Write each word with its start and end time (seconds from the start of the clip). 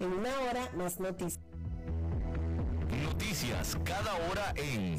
En 0.00 0.12
una 0.12 0.30
hora, 0.40 0.70
más 0.76 1.00
noticias. 1.00 1.40
Noticias 3.02 3.76
cada 3.84 4.14
hora 4.30 4.52
en... 4.56 4.98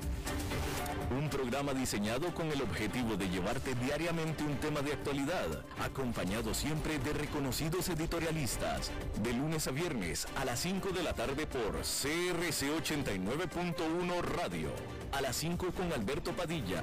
Un 1.11 1.29
programa 1.29 1.73
diseñado 1.73 2.33
con 2.33 2.49
el 2.51 2.61
objetivo 2.61 3.17
de 3.17 3.27
llevarte 3.27 3.75
diariamente 3.75 4.45
un 4.45 4.55
tema 4.61 4.81
de 4.81 4.93
actualidad, 4.93 5.65
acompañado 5.77 6.53
siempre 6.53 6.99
de 6.99 7.11
reconocidos 7.11 7.89
editorialistas, 7.89 8.91
de 9.21 9.33
lunes 9.33 9.67
a 9.67 9.71
viernes 9.71 10.25
a 10.37 10.45
las 10.45 10.61
5 10.61 10.91
de 10.91 11.03
la 11.03 11.11
tarde 11.11 11.45
por 11.47 11.81
CRC 11.81 12.71
89.1 12.81 14.21
Radio, 14.21 14.69
a 15.11 15.19
las 15.19 15.35
5 15.35 15.71
con 15.73 15.91
Alberto 15.91 16.33
Padilla. 16.33 16.81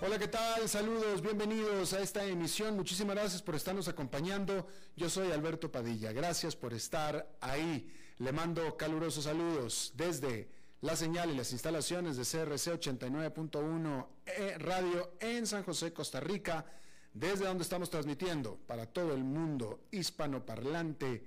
Hola, 0.00 0.18
¿qué 0.18 0.28
tal? 0.28 0.66
Saludos, 0.70 1.20
bienvenidos 1.20 1.92
a 1.92 2.00
esta 2.00 2.24
emisión. 2.24 2.76
Muchísimas 2.76 3.14
gracias 3.14 3.42
por 3.42 3.56
estarnos 3.56 3.88
acompañando. 3.88 4.66
Yo 4.96 5.10
soy 5.10 5.32
Alberto 5.32 5.70
Padilla. 5.70 6.12
Gracias 6.12 6.56
por 6.56 6.72
estar 6.72 7.36
ahí. 7.42 7.92
Le 8.18 8.32
mando 8.32 8.76
calurosos 8.76 9.24
saludos 9.24 9.92
desde 9.96 10.61
la 10.82 10.96
señal 10.96 11.30
y 11.30 11.36
las 11.36 11.52
instalaciones 11.52 12.16
de 12.16 12.24
CRC 12.24 12.72
89.1 12.72 14.06
eh, 14.26 14.56
Radio 14.58 15.12
en 15.20 15.46
San 15.46 15.62
José, 15.62 15.92
Costa 15.92 16.18
Rica, 16.18 16.66
desde 17.14 17.46
donde 17.46 17.62
estamos 17.62 17.88
transmitiendo 17.88 18.56
para 18.66 18.86
todo 18.86 19.14
el 19.14 19.22
mundo 19.22 19.84
hispanoparlante 19.92 21.24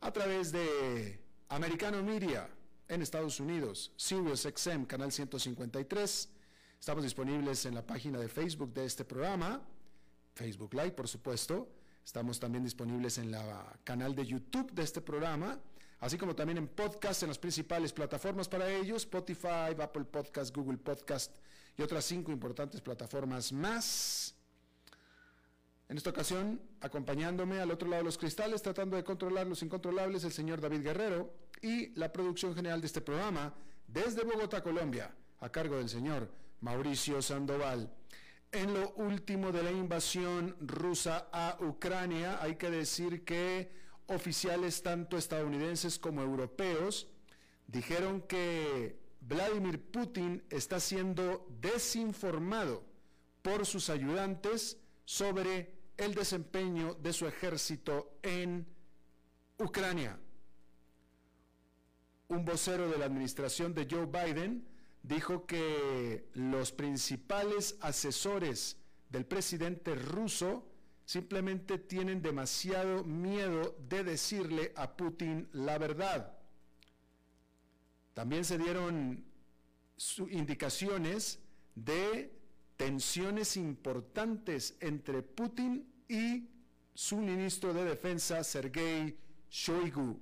a 0.00 0.12
través 0.12 0.52
de 0.52 1.18
Americano 1.48 2.02
Media 2.02 2.48
en 2.86 3.00
Estados 3.00 3.40
Unidos, 3.40 3.92
Sirius 3.96 4.42
XM, 4.42 4.84
canal 4.84 5.10
153. 5.10 6.28
Estamos 6.78 7.02
disponibles 7.02 7.64
en 7.64 7.74
la 7.74 7.86
página 7.86 8.18
de 8.18 8.28
Facebook 8.28 8.74
de 8.74 8.84
este 8.84 9.06
programa, 9.06 9.62
Facebook 10.34 10.74
Live, 10.74 10.92
por 10.92 11.08
supuesto. 11.08 11.66
Estamos 12.04 12.38
también 12.38 12.64
disponibles 12.64 13.16
en 13.16 13.30
la 13.30 13.74
canal 13.84 14.14
de 14.14 14.26
YouTube 14.26 14.70
de 14.72 14.82
este 14.82 15.00
programa 15.00 15.58
así 16.02 16.18
como 16.18 16.34
también 16.34 16.58
en 16.58 16.66
podcast 16.66 17.22
en 17.22 17.28
las 17.28 17.38
principales 17.38 17.92
plataformas 17.92 18.48
para 18.48 18.68
ellos, 18.68 19.02
Spotify, 19.02 19.70
Apple 19.80 20.04
Podcast, 20.04 20.54
Google 20.54 20.78
Podcast 20.78 21.36
y 21.78 21.82
otras 21.82 22.04
cinco 22.04 22.32
importantes 22.32 22.80
plataformas 22.80 23.52
más. 23.52 24.34
En 25.88 25.96
esta 25.96 26.10
ocasión, 26.10 26.60
acompañándome 26.80 27.60
al 27.60 27.70
otro 27.70 27.88
lado 27.88 28.02
de 28.02 28.06
los 28.06 28.18
cristales, 28.18 28.62
tratando 28.62 28.96
de 28.96 29.04
controlar 29.04 29.46
los 29.46 29.62
incontrolables, 29.62 30.24
el 30.24 30.32
señor 30.32 30.60
David 30.60 30.82
Guerrero 30.82 31.32
y 31.60 31.90
la 31.94 32.12
producción 32.12 32.52
general 32.52 32.80
de 32.80 32.88
este 32.88 33.00
programa 33.00 33.54
desde 33.86 34.24
Bogotá, 34.24 34.60
Colombia, 34.60 35.14
a 35.38 35.50
cargo 35.50 35.76
del 35.76 35.88
señor 35.88 36.28
Mauricio 36.62 37.22
Sandoval. 37.22 37.88
En 38.50 38.74
lo 38.74 38.92
último 38.94 39.52
de 39.52 39.62
la 39.62 39.70
invasión 39.70 40.56
rusa 40.60 41.28
a 41.32 41.58
Ucrania, 41.60 42.42
hay 42.42 42.56
que 42.56 42.70
decir 42.70 43.24
que 43.24 43.81
oficiales 44.06 44.82
tanto 44.82 45.16
estadounidenses 45.16 45.98
como 45.98 46.22
europeos 46.22 47.08
dijeron 47.66 48.22
que 48.22 48.98
Vladimir 49.20 49.80
Putin 49.80 50.42
está 50.50 50.80
siendo 50.80 51.46
desinformado 51.60 52.84
por 53.40 53.66
sus 53.66 53.90
ayudantes 53.90 54.78
sobre 55.04 55.74
el 55.96 56.14
desempeño 56.14 56.94
de 56.94 57.12
su 57.12 57.26
ejército 57.26 58.18
en 58.22 58.66
Ucrania. 59.58 60.18
Un 62.28 62.44
vocero 62.44 62.88
de 62.88 62.98
la 62.98 63.04
administración 63.04 63.74
de 63.74 63.86
Joe 63.90 64.06
Biden 64.06 64.66
dijo 65.02 65.46
que 65.46 66.28
los 66.34 66.72
principales 66.72 67.76
asesores 67.80 68.76
del 69.10 69.26
presidente 69.26 69.94
ruso 69.94 70.66
simplemente 71.12 71.76
tienen 71.76 72.22
demasiado 72.22 73.04
miedo 73.04 73.76
de 73.86 74.02
decirle 74.02 74.72
a 74.76 74.96
Putin 74.96 75.46
la 75.52 75.76
verdad. 75.76 76.38
También 78.14 78.46
se 78.46 78.56
dieron 78.56 79.22
indicaciones 80.30 81.38
de 81.74 82.34
tensiones 82.78 83.58
importantes 83.58 84.74
entre 84.80 85.20
Putin 85.22 85.86
y 86.08 86.48
su 86.94 87.18
ministro 87.18 87.74
de 87.74 87.84
Defensa, 87.84 88.42
Sergei 88.42 89.14
Shoigu. 89.50 90.18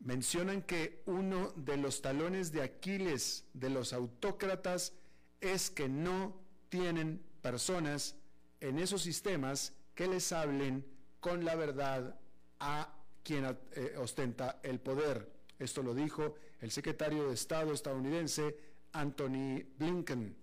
Mencionan 0.00 0.62
que 0.62 1.04
uno 1.06 1.52
de 1.54 1.76
los 1.76 2.02
talones 2.02 2.50
de 2.50 2.62
Aquiles 2.62 3.44
de 3.54 3.70
los 3.70 3.92
autócratas 3.92 4.94
es 5.40 5.70
que 5.70 5.88
no 5.88 6.40
tienen 6.70 7.22
personas 7.40 8.16
en 8.60 8.78
esos 8.78 9.02
sistemas 9.02 9.72
que 9.94 10.06
les 10.06 10.32
hablen 10.32 10.84
con 11.18 11.44
la 11.44 11.54
verdad 11.54 12.18
a 12.60 12.94
quien 13.22 13.44
eh, 13.72 13.94
ostenta 13.98 14.60
el 14.62 14.80
poder. 14.80 15.30
Esto 15.58 15.82
lo 15.82 15.94
dijo 15.94 16.34
el 16.60 16.70
secretario 16.70 17.28
de 17.28 17.34
Estado 17.34 17.72
estadounidense 17.72 18.56
Anthony 18.92 19.62
Blinken. 19.78 20.36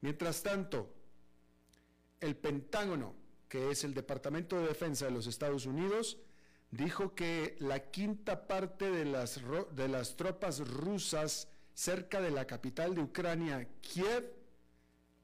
Mientras 0.00 0.42
tanto, 0.42 0.94
el 2.20 2.36
Pentágono, 2.36 3.14
que 3.48 3.70
es 3.70 3.84
el 3.84 3.94
Departamento 3.94 4.60
de 4.60 4.68
Defensa 4.68 5.06
de 5.06 5.10
los 5.10 5.26
Estados 5.26 5.66
Unidos, 5.66 6.18
dijo 6.70 7.14
que 7.14 7.56
la 7.60 7.90
quinta 7.90 8.46
parte 8.46 8.90
de 8.90 9.04
las, 9.04 9.40
de 9.72 9.88
las 9.88 10.16
tropas 10.16 10.60
rusas 10.60 11.48
cerca 11.74 12.20
de 12.20 12.30
la 12.30 12.46
capital 12.46 12.94
de 12.94 13.02
Ucrania, 13.02 13.68
Kiev, 13.80 14.37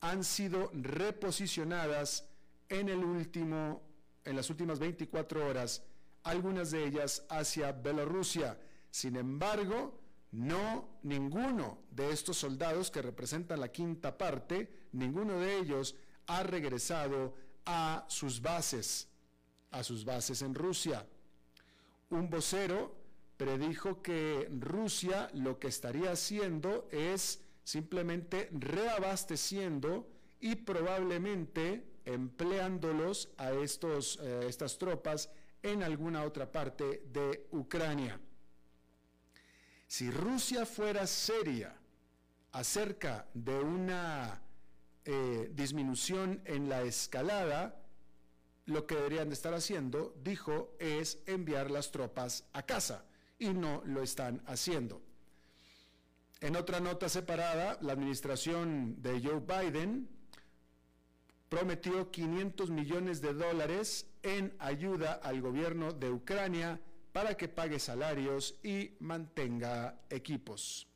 han 0.05 0.23
sido 0.23 0.71
reposicionadas 0.75 2.29
en 2.69 2.91
el 2.91 3.03
último 3.03 3.83
en 4.23 4.37
las 4.37 4.51
últimas 4.51 4.79
24 4.79 5.47
horas, 5.47 5.83
algunas 6.25 6.71
de 6.71 6.85
ellas 6.85 7.25
hacia 7.31 7.73
Bielorrusia. 7.73 8.59
Sin 8.91 9.17
embargo, 9.17 9.99
no 10.33 10.99
ninguno 11.03 11.79
de 11.91 12.11
estos 12.11 12.37
soldados 12.37 12.91
que 12.91 13.01
representan 13.01 13.61
la 13.61 13.73
quinta 13.73 14.17
parte, 14.17 14.89
ninguno 14.93 15.39
de 15.41 15.59
ellos 15.59 15.95
ha 16.27 16.43
regresado 16.43 17.35
a 17.65 18.05
sus 18.09 18.41
bases, 18.41 19.09
a 19.71 19.83
sus 19.83 20.05
bases 20.05 20.43
en 20.43 20.55
Rusia. 20.55 21.07
Un 22.11 22.29
vocero 22.29 22.95
predijo 23.39 24.03
que 24.03 24.51
Rusia 24.61 25.31
lo 25.33 25.59
que 25.59 25.69
estaría 25.69 26.13
haciendo 26.13 26.89
es 26.91 27.44
simplemente 27.65 28.51
reabasteciendo 28.53 30.09
y 30.41 30.55
probablemente 30.55 31.85
empleándolos 32.05 33.31
a 33.39 33.53
estos, 33.53 34.19
eh, 34.23 34.47
estas 34.47 34.79
tropas 34.79 35.31
en 35.63 35.83
alguna 35.83 36.25
otra 36.25 36.51
parte 36.53 37.03
de 37.11 37.49
Ucrania. 37.53 38.21
Si 39.87 40.11
Rusia 40.11 40.67
fuera 40.67 41.07
seria 41.07 41.75
acerca 42.53 43.27
de 43.33 43.59
una 43.59 44.43
eh, 45.05 45.51
disminución 45.55 46.43
en 46.45 46.69
la 46.69 46.83
escalada, 46.83 47.81
lo 48.67 48.87
que 48.87 48.95
deberían 48.95 49.29
de 49.29 49.35
estar 49.35 49.55
haciendo, 49.55 50.15
dijo, 50.23 50.75
es 50.79 51.19
enviar 51.27 51.71
las 51.71 51.91
tropas 51.91 52.45
a 52.53 52.63
casa 52.63 53.05
y 53.39 53.53
no 53.53 53.83
lo 53.85 54.03
están 54.03 54.43
haciendo. 54.47 55.03
En 56.45 56.57
otra 56.57 56.79
nota 56.79 57.09
separada, 57.09 57.79
la 57.81 57.95
administración 57.95 59.01
de 59.01 59.19
Joe 59.19 59.41
Biden 59.41 60.07
prometió 61.49 62.11
500 62.11 62.69
millones 62.69 63.23
de 63.23 63.33
dólares 63.33 64.11
en 64.23 64.55
ayuda 64.59 65.15
al 65.15 65.41
gobierno 65.41 65.95
de 65.95 66.11
Ucrania 66.11 66.79
para 67.15 67.35
que 67.35 67.49
pague 67.49 67.79
salarios 67.79 68.59
y 68.63 68.91
mantenga 69.01 69.99
equipos. 70.11 70.87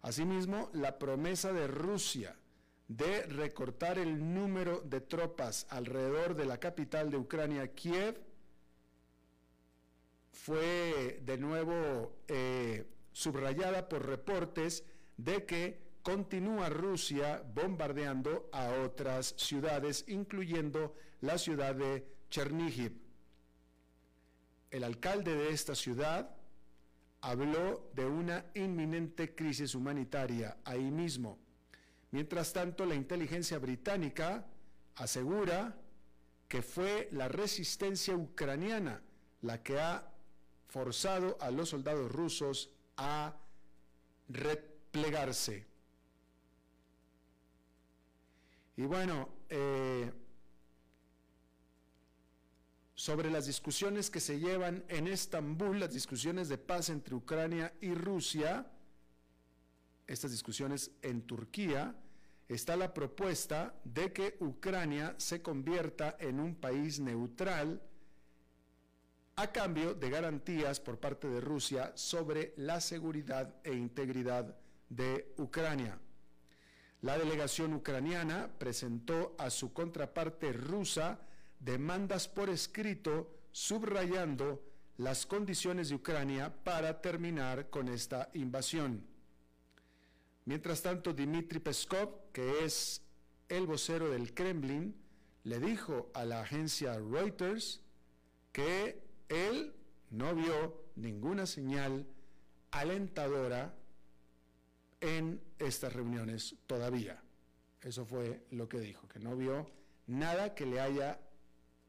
Asimismo, 0.00 0.70
la 0.72 0.98
promesa 0.98 1.52
de 1.52 1.66
Rusia 1.66 2.34
de 2.88 3.24
recortar 3.24 3.98
el 3.98 4.32
número 4.32 4.80
de 4.80 5.02
tropas 5.02 5.66
alrededor 5.68 6.34
de 6.34 6.46
la 6.46 6.58
capital 6.58 7.10
de 7.10 7.18
Ucrania, 7.18 7.74
Kiev, 7.74 8.18
fue 10.32 11.20
de 11.22 11.36
nuevo 11.36 12.16
eh, 12.28 12.86
subrayada 13.18 13.88
por 13.88 14.06
reportes 14.06 14.84
de 15.16 15.44
que 15.44 15.80
continúa 16.02 16.68
Rusia 16.68 17.42
bombardeando 17.52 18.48
a 18.52 18.68
otras 18.84 19.34
ciudades, 19.36 20.04
incluyendo 20.06 20.94
la 21.22 21.36
ciudad 21.36 21.74
de 21.74 22.06
Chernihiv. 22.30 22.92
El 24.70 24.84
alcalde 24.84 25.34
de 25.34 25.50
esta 25.50 25.74
ciudad 25.74 26.30
habló 27.20 27.90
de 27.92 28.06
una 28.06 28.44
inminente 28.54 29.34
crisis 29.34 29.74
humanitaria 29.74 30.58
ahí 30.64 30.88
mismo. 30.88 31.40
Mientras 32.12 32.52
tanto, 32.52 32.86
la 32.86 32.94
inteligencia 32.94 33.58
británica 33.58 34.46
asegura 34.94 35.76
que 36.46 36.62
fue 36.62 37.08
la 37.10 37.26
resistencia 37.26 38.14
ucraniana 38.14 39.02
la 39.42 39.60
que 39.64 39.80
ha 39.80 40.08
forzado 40.68 41.36
a 41.40 41.50
los 41.50 41.70
soldados 41.70 42.12
rusos 42.12 42.77
a 42.98 43.34
replegarse. 44.28 45.66
Y 48.76 48.82
bueno, 48.82 49.28
eh, 49.48 50.12
sobre 52.94 53.30
las 53.30 53.46
discusiones 53.46 54.10
que 54.10 54.20
se 54.20 54.38
llevan 54.38 54.84
en 54.88 55.08
Estambul, 55.08 55.80
las 55.80 55.92
discusiones 55.92 56.48
de 56.48 56.58
paz 56.58 56.90
entre 56.90 57.14
Ucrania 57.14 57.72
y 57.80 57.94
Rusia, 57.94 58.70
estas 60.06 60.30
discusiones 60.30 60.90
en 61.02 61.22
Turquía, 61.22 61.94
está 62.48 62.76
la 62.76 62.94
propuesta 62.94 63.74
de 63.84 64.12
que 64.12 64.36
Ucrania 64.40 65.14
se 65.18 65.42
convierta 65.42 66.16
en 66.18 66.40
un 66.40 66.54
país 66.54 66.98
neutral 66.98 67.82
a 69.38 69.52
cambio 69.52 69.94
de 69.94 70.10
garantías 70.10 70.80
por 70.80 70.98
parte 70.98 71.28
de 71.28 71.40
Rusia 71.40 71.92
sobre 71.94 72.54
la 72.56 72.80
seguridad 72.80 73.54
e 73.62 73.72
integridad 73.72 74.56
de 74.88 75.32
Ucrania. 75.36 75.96
La 77.02 77.16
delegación 77.16 77.72
ucraniana 77.72 78.50
presentó 78.58 79.36
a 79.38 79.50
su 79.50 79.72
contraparte 79.72 80.52
rusa 80.52 81.20
demandas 81.60 82.26
por 82.26 82.50
escrito 82.50 83.32
subrayando 83.52 84.60
las 84.96 85.24
condiciones 85.24 85.90
de 85.90 85.94
Ucrania 85.94 86.52
para 86.64 87.00
terminar 87.00 87.70
con 87.70 87.88
esta 87.88 88.30
invasión. 88.34 89.06
Mientras 90.46 90.82
tanto, 90.82 91.12
Dmitry 91.12 91.60
Peskov, 91.60 92.32
que 92.32 92.64
es 92.64 93.02
el 93.48 93.68
vocero 93.68 94.10
del 94.10 94.34
Kremlin, 94.34 94.96
le 95.44 95.60
dijo 95.60 96.10
a 96.12 96.24
la 96.24 96.40
agencia 96.40 96.98
Reuters 96.98 97.82
que 98.50 99.06
él 99.28 99.74
no 100.10 100.34
vio 100.34 100.84
ninguna 100.96 101.46
señal 101.46 102.06
alentadora 102.70 103.74
en 105.00 105.40
estas 105.58 105.92
reuniones 105.92 106.56
todavía. 106.66 107.22
Eso 107.80 108.04
fue 108.04 108.44
lo 108.50 108.68
que 108.68 108.80
dijo, 108.80 109.06
que 109.08 109.20
no 109.20 109.36
vio 109.36 109.70
nada 110.06 110.54
que 110.54 110.66
le 110.66 110.80
haya 110.80 111.20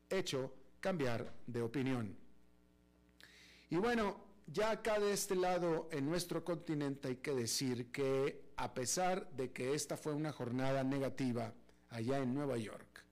hecho 0.09 0.53
cambiar 0.80 1.33
de 1.47 1.62
opinión. 1.62 2.15
Y 3.69 3.77
bueno, 3.77 4.18
ya 4.47 4.71
acá 4.71 5.00
de 5.00 5.13
este 5.13 5.35
lado 5.35 5.89
en 5.92 6.06
nuestro 6.06 6.44
continente 6.44 7.07
hay 7.07 7.15
que 7.18 7.33
decir 7.33 7.92
que 7.92 8.50
a 8.56 8.74
pesar 8.74 9.30
de 9.31 9.51
que 9.51 9.74
esta 9.74 9.95
fue 9.95 10.13
una 10.13 10.31
jornada 10.31 10.83
negativa 10.83 11.53
allá 11.89 12.18
en 12.19 12.33
Nueva 12.33 12.57
York, 12.57 13.06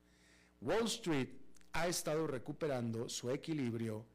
Wall 0.61 0.85
Street 0.85 1.29
ha 1.73 1.87
estado 1.87 2.25
recuperando 2.25 3.07
su 3.07 3.29
equilibrio 3.29 4.05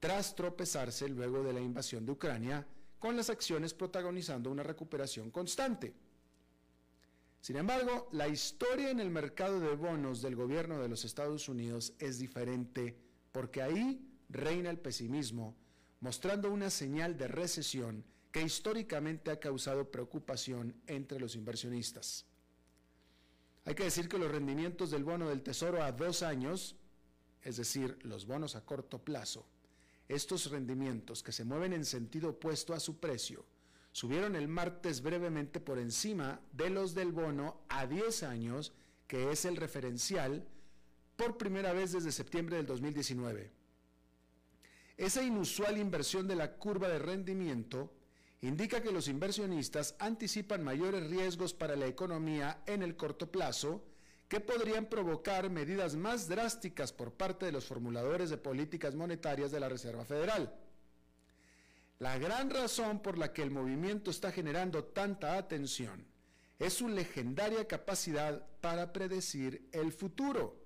tras 0.00 0.34
tropezarse 0.34 1.08
luego 1.08 1.42
de 1.42 1.52
la 1.52 1.60
invasión 1.60 2.06
de 2.06 2.12
Ucrania 2.12 2.66
con 2.98 3.16
las 3.16 3.30
acciones 3.30 3.74
protagonizando 3.74 4.50
una 4.50 4.62
recuperación 4.62 5.30
constante. 5.30 5.94
Sin 7.40 7.56
embargo, 7.56 8.08
la 8.12 8.28
historia 8.28 8.90
en 8.90 9.00
el 9.00 9.10
mercado 9.10 9.60
de 9.60 9.74
bonos 9.76 10.20
del 10.22 10.34
gobierno 10.34 10.78
de 10.80 10.88
los 10.88 11.04
Estados 11.04 11.48
Unidos 11.48 11.92
es 11.98 12.18
diferente 12.18 12.96
porque 13.32 13.62
ahí 13.62 14.04
reina 14.28 14.70
el 14.70 14.78
pesimismo, 14.78 15.56
mostrando 16.00 16.50
una 16.50 16.70
señal 16.70 17.16
de 17.16 17.28
recesión 17.28 18.04
que 18.32 18.42
históricamente 18.42 19.30
ha 19.30 19.40
causado 19.40 19.90
preocupación 19.90 20.74
entre 20.86 21.20
los 21.20 21.36
inversionistas. 21.36 22.26
Hay 23.64 23.74
que 23.74 23.84
decir 23.84 24.08
que 24.08 24.18
los 24.18 24.30
rendimientos 24.30 24.90
del 24.90 25.04
bono 25.04 25.28
del 25.28 25.42
Tesoro 25.42 25.82
a 25.82 25.92
dos 25.92 26.22
años, 26.22 26.76
es 27.42 27.56
decir, 27.56 27.98
los 28.02 28.26
bonos 28.26 28.56
a 28.56 28.64
corto 28.64 28.98
plazo, 28.98 29.46
estos 30.08 30.50
rendimientos, 30.50 31.22
que 31.22 31.32
se 31.32 31.44
mueven 31.44 31.72
en 31.72 31.84
sentido 31.84 32.30
opuesto 32.30 32.74
a 32.74 32.80
su 32.80 32.98
precio, 32.98 33.44
subieron 33.92 34.36
el 34.36 34.48
martes 34.48 35.02
brevemente 35.02 35.60
por 35.60 35.78
encima 35.78 36.40
de 36.52 36.70
los 36.70 36.94
del 36.94 37.12
bono 37.12 37.60
a 37.68 37.86
10 37.86 38.22
años, 38.22 38.72
que 39.06 39.30
es 39.30 39.44
el 39.44 39.56
referencial, 39.56 40.46
por 41.16 41.36
primera 41.36 41.72
vez 41.72 41.92
desde 41.92 42.12
septiembre 42.12 42.56
del 42.56 42.66
2019. 42.66 43.50
Esa 44.96 45.22
inusual 45.22 45.78
inversión 45.78 46.26
de 46.26 46.36
la 46.36 46.54
curva 46.54 46.88
de 46.88 46.98
rendimiento 46.98 47.92
indica 48.40 48.82
que 48.82 48.92
los 48.92 49.08
inversionistas 49.08 49.94
anticipan 49.98 50.62
mayores 50.62 51.08
riesgos 51.10 51.54
para 51.54 51.76
la 51.76 51.86
economía 51.86 52.62
en 52.66 52.82
el 52.82 52.96
corto 52.96 53.30
plazo 53.30 53.84
que 54.28 54.40
podrían 54.40 54.86
provocar 54.86 55.48
medidas 55.48 55.96
más 55.96 56.28
drásticas 56.28 56.92
por 56.92 57.12
parte 57.12 57.46
de 57.46 57.52
los 57.52 57.64
formuladores 57.64 58.28
de 58.28 58.36
políticas 58.36 58.94
monetarias 58.94 59.50
de 59.50 59.60
la 59.60 59.68
Reserva 59.68 60.04
Federal. 60.04 60.54
La 61.98 62.18
gran 62.18 62.50
razón 62.50 63.00
por 63.00 63.16
la 63.16 63.32
que 63.32 63.42
el 63.42 63.50
movimiento 63.50 64.10
está 64.10 64.30
generando 64.30 64.84
tanta 64.84 65.36
atención 65.36 66.06
es 66.58 66.74
su 66.74 66.88
legendaria 66.88 67.66
capacidad 67.66 68.46
para 68.60 68.92
predecir 68.92 69.68
el 69.72 69.92
futuro. 69.92 70.56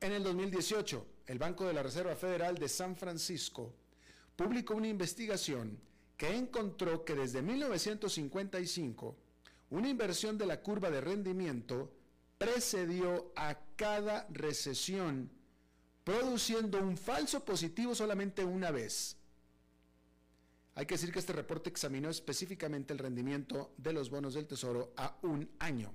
En 0.00 0.12
el 0.12 0.24
2018, 0.24 1.06
el 1.26 1.38
Banco 1.38 1.66
de 1.66 1.74
la 1.74 1.82
Reserva 1.82 2.16
Federal 2.16 2.58
de 2.58 2.68
San 2.68 2.96
Francisco 2.96 3.74
publicó 4.34 4.74
una 4.74 4.88
investigación 4.88 5.78
que 6.16 6.34
encontró 6.36 7.04
que 7.04 7.14
desde 7.14 7.42
1955 7.42 9.16
una 9.70 9.88
inversión 9.88 10.36
de 10.36 10.46
la 10.46 10.60
curva 10.60 10.90
de 10.90 11.00
rendimiento 11.00 11.92
precedió 12.40 13.32
a 13.36 13.54
cada 13.76 14.26
recesión, 14.30 15.30
produciendo 16.02 16.78
un 16.78 16.96
falso 16.96 17.44
positivo 17.44 17.94
solamente 17.94 18.42
una 18.42 18.70
vez. 18.70 19.14
Hay 20.74 20.86
que 20.86 20.94
decir 20.94 21.12
que 21.12 21.18
este 21.18 21.34
reporte 21.34 21.68
examinó 21.68 22.08
específicamente 22.08 22.94
el 22.94 22.98
rendimiento 22.98 23.74
de 23.76 23.92
los 23.92 24.08
bonos 24.08 24.32
del 24.32 24.46
Tesoro 24.46 24.94
a 24.96 25.18
un 25.20 25.50
año. 25.58 25.92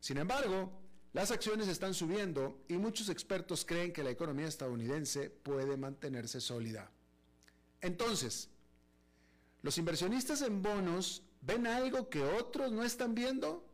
Sin 0.00 0.18
embargo, 0.18 0.70
las 1.14 1.30
acciones 1.30 1.68
están 1.68 1.94
subiendo 1.94 2.62
y 2.68 2.74
muchos 2.74 3.08
expertos 3.08 3.64
creen 3.64 3.90
que 3.90 4.04
la 4.04 4.10
economía 4.10 4.48
estadounidense 4.48 5.30
puede 5.30 5.78
mantenerse 5.78 6.42
sólida. 6.42 6.90
Entonces, 7.80 8.50
¿los 9.62 9.78
inversionistas 9.78 10.42
en 10.42 10.60
bonos 10.60 11.22
ven 11.40 11.66
algo 11.66 12.10
que 12.10 12.22
otros 12.22 12.70
no 12.70 12.84
están 12.84 13.14
viendo? 13.14 13.73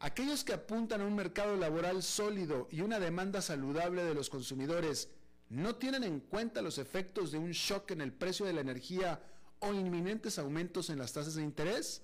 Aquellos 0.00 0.44
que 0.44 0.52
apuntan 0.52 1.00
a 1.00 1.06
un 1.06 1.14
mercado 1.14 1.56
laboral 1.56 2.02
sólido 2.02 2.68
y 2.70 2.80
una 2.80 2.98
demanda 2.98 3.40
saludable 3.40 4.04
de 4.04 4.14
los 4.14 4.28
consumidores 4.28 5.08
no 5.48 5.76
tienen 5.76 6.04
en 6.04 6.20
cuenta 6.20 6.62
los 6.62 6.78
efectos 6.78 7.30
de 7.32 7.38
un 7.38 7.52
shock 7.52 7.90
en 7.92 8.00
el 8.00 8.12
precio 8.12 8.44
de 8.44 8.52
la 8.52 8.60
energía 8.60 9.22
o 9.60 9.72
inminentes 9.72 10.38
aumentos 10.38 10.90
en 10.90 10.98
las 10.98 11.12
tasas 11.12 11.34
de 11.36 11.42
interés? 11.42 12.02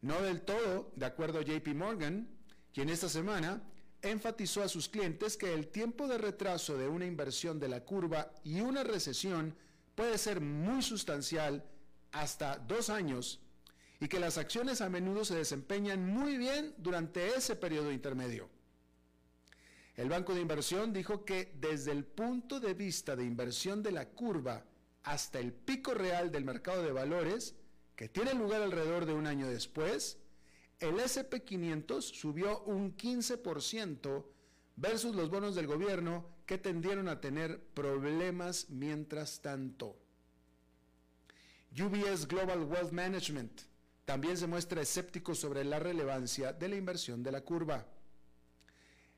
No 0.00 0.20
del 0.20 0.42
todo, 0.42 0.92
de 0.96 1.06
acuerdo 1.06 1.38
a 1.38 1.42
JP 1.42 1.68
Morgan, 1.74 2.28
quien 2.72 2.88
esta 2.88 3.08
semana 3.08 3.62
enfatizó 4.02 4.62
a 4.62 4.68
sus 4.68 4.88
clientes 4.88 5.36
que 5.36 5.54
el 5.54 5.68
tiempo 5.68 6.06
de 6.06 6.18
retraso 6.18 6.76
de 6.76 6.88
una 6.88 7.06
inversión 7.06 7.58
de 7.58 7.68
la 7.68 7.80
curva 7.84 8.30
y 8.44 8.60
una 8.60 8.84
recesión 8.84 9.56
puede 9.94 10.18
ser 10.18 10.40
muy 10.40 10.82
sustancial, 10.82 11.64
hasta 12.12 12.58
dos 12.58 12.90
años, 12.90 13.40
y 14.04 14.08
que 14.08 14.20
las 14.20 14.36
acciones 14.36 14.82
a 14.82 14.90
menudo 14.90 15.24
se 15.24 15.34
desempeñan 15.34 16.06
muy 16.06 16.36
bien 16.36 16.74
durante 16.76 17.26
ese 17.36 17.56
periodo 17.56 17.90
intermedio. 17.90 18.50
El 19.96 20.10
banco 20.10 20.34
de 20.34 20.42
inversión 20.42 20.92
dijo 20.92 21.24
que 21.24 21.54
desde 21.58 21.92
el 21.92 22.04
punto 22.04 22.60
de 22.60 22.74
vista 22.74 23.16
de 23.16 23.24
inversión 23.24 23.82
de 23.82 23.92
la 23.92 24.10
curva 24.10 24.62
hasta 25.04 25.38
el 25.38 25.54
pico 25.54 25.94
real 25.94 26.30
del 26.30 26.44
mercado 26.44 26.82
de 26.82 26.92
valores, 26.92 27.54
que 27.96 28.10
tiene 28.10 28.34
lugar 28.34 28.60
alrededor 28.60 29.06
de 29.06 29.14
un 29.14 29.26
año 29.26 29.48
después, 29.48 30.18
el 30.80 30.96
SP500 30.96 32.02
subió 32.02 32.60
un 32.64 32.94
15% 32.98 34.26
versus 34.76 35.16
los 35.16 35.30
bonos 35.30 35.54
del 35.54 35.66
gobierno 35.66 36.28
que 36.44 36.58
tendieron 36.58 37.08
a 37.08 37.22
tener 37.22 37.58
problemas 37.72 38.68
mientras 38.68 39.40
tanto. 39.40 39.96
UBS 41.72 42.28
Global 42.28 42.64
Wealth 42.64 42.92
Management 42.92 43.62
también 44.04 44.36
se 44.36 44.46
muestra 44.46 44.82
escéptico 44.82 45.34
sobre 45.34 45.64
la 45.64 45.78
relevancia 45.78 46.52
de 46.52 46.68
la 46.68 46.76
inversión 46.76 47.22
de 47.22 47.32
la 47.32 47.40
curva. 47.40 47.86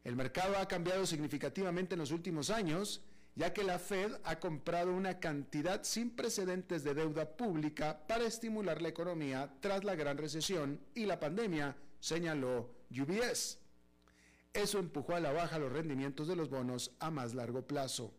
El 0.05 0.15
mercado 0.15 0.57
ha 0.59 0.69
cambiado 0.69 1.05
significativamente 1.07 1.95
en 1.95 1.99
los 1.99 2.13
últimos 2.13 2.51
años, 2.51 3.03
ya 3.35 3.53
que 3.53 3.65
la 3.65 3.79
Fed 3.79 4.13
ha 4.25 4.39
comprado 4.39 4.95
una 4.95 5.19
cantidad 5.19 5.83
sin 5.83 6.11
precedentes 6.11 6.85
de 6.85 6.95
deuda 6.95 7.37
pública 7.37 8.07
para 8.07 8.25
estimular 8.25 8.81
la 8.81 8.89
economía 8.89 9.53
tras 9.61 9.83
la 9.83 9.97
gran 9.97 10.17
recesión 10.17 10.81
y 10.95 11.07
la 11.07 11.19
pandemia, 11.19 11.77
señaló 11.99 12.71
UBS. 12.91 13.59
Eso 14.55 14.79
empujó 14.79 15.17
a 15.17 15.21
la 15.21 15.33
baja 15.33 15.59
los 15.59 15.73
rendimientos 15.73 16.29
de 16.29 16.37
los 16.37 16.49
bonos 16.49 16.93
a 17.01 17.11
más 17.11 17.35
largo 17.35 17.67
plazo. 17.67 18.15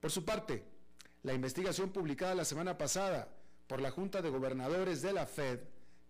Por 0.00 0.10
su 0.10 0.24
parte, 0.24 0.64
la 1.22 1.32
investigación 1.32 1.90
publicada 1.90 2.34
la 2.34 2.44
semana 2.44 2.76
pasada 2.76 3.28
por 3.72 3.80
la 3.80 3.90
Junta 3.90 4.20
de 4.20 4.28
Gobernadores 4.28 5.00
de 5.00 5.14
la 5.14 5.24
Fed 5.24 5.58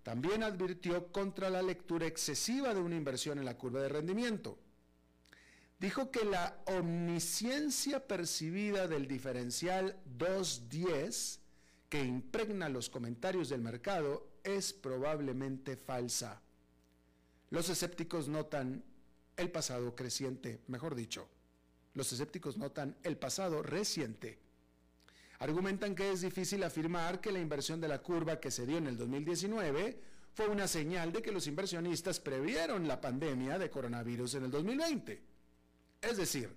también 0.03 0.43
advirtió 0.43 1.13
contra 1.13 1.49
la 1.49 1.63
lectura 1.63 2.09
excesiva 2.09 2.75
de 2.75 2.81
una 2.81 2.97
inversión 2.97 3.39
en 3.39 3.45
la 3.45 3.57
curva 3.57 3.81
de 3.81 3.89
rendimiento. 3.89 4.59
Dijo 5.79 6.11
que 6.11 6.25
la 6.25 6.59
omnisciencia 6.67 8.05
percibida 8.05 8.89
del 8.89 9.07
diferencial 9.07 9.97
210 10.07 11.39
que 11.89 12.03
impregna 12.03 12.69
los 12.69 12.91
comentarios 12.91 13.49
del 13.49 13.61
mercado 13.61 14.27
es 14.43 14.73
probablemente 14.73 15.77
falsa. 15.77 16.43
Los 17.51 17.69
escépticos 17.69 18.27
notan 18.27 18.83
el 19.37 19.53
pasado 19.53 19.95
creciente, 19.95 20.63
mejor 20.67 20.97
dicho, 20.97 21.29
los 21.95 22.13
escépticos 22.13 22.57
notan 22.57 22.97
el 23.05 23.19
pasado 23.19 23.63
reciente. 23.63 24.41
Argumentan 25.43 25.97
que 25.97 26.13
es 26.13 26.21
difícil 26.21 26.63
afirmar 26.63 27.21
que 27.21 27.33
la 27.33 27.41
inversión 27.41 27.81
de 27.81 27.89
la 27.89 28.01
curva 28.01 28.39
que 28.39 28.53
se 28.53 28.65
dio 28.65 28.79
en 28.79 28.87
el 28.87 28.97
2019 28.97 29.99
fue 30.35 30.47
una 30.47 30.69
señal 30.69 31.11
de 31.11 31.21
que 31.21 31.33
los 31.33 31.49
inversionistas 31.49 32.21
previeron 32.21 32.87
la 32.87 33.01
pandemia 33.01 33.59
de 33.59 33.69
coronavirus 33.69 34.35
en 34.35 34.45
el 34.45 34.53
2020. 34.53 35.21
Es 36.01 36.17
decir, 36.17 36.49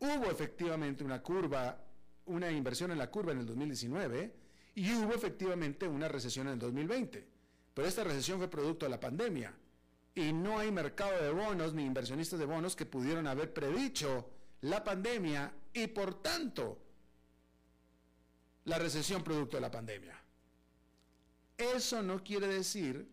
hubo 0.00 0.28
efectivamente 0.28 1.04
una 1.04 1.22
curva, 1.22 1.80
una 2.24 2.50
inversión 2.50 2.90
en 2.90 2.98
la 2.98 3.12
curva 3.12 3.30
en 3.30 3.38
el 3.38 3.46
2019 3.46 4.34
y 4.74 4.92
hubo 4.94 5.14
efectivamente 5.14 5.86
una 5.86 6.08
recesión 6.08 6.48
en 6.48 6.54
el 6.54 6.58
2020. 6.58 7.28
Pero 7.74 7.86
esta 7.86 8.02
recesión 8.02 8.38
fue 8.38 8.48
producto 8.48 8.86
de 8.86 8.90
la 8.90 8.98
pandemia 8.98 9.54
y 10.16 10.32
no 10.32 10.58
hay 10.58 10.72
mercado 10.72 11.22
de 11.22 11.30
bonos 11.30 11.74
ni 11.74 11.84
inversionistas 11.84 12.40
de 12.40 12.46
bonos 12.46 12.74
que 12.74 12.86
pudieron 12.86 13.28
haber 13.28 13.52
predicho 13.52 14.28
la 14.62 14.82
pandemia 14.82 15.52
y 15.72 15.86
por 15.86 16.20
tanto 16.20 16.85
la 18.66 18.78
recesión 18.78 19.22
producto 19.22 19.56
de 19.56 19.62
la 19.62 19.70
pandemia. 19.70 20.14
Eso 21.56 22.02
no 22.02 22.22
quiere 22.22 22.48
decir 22.48 23.08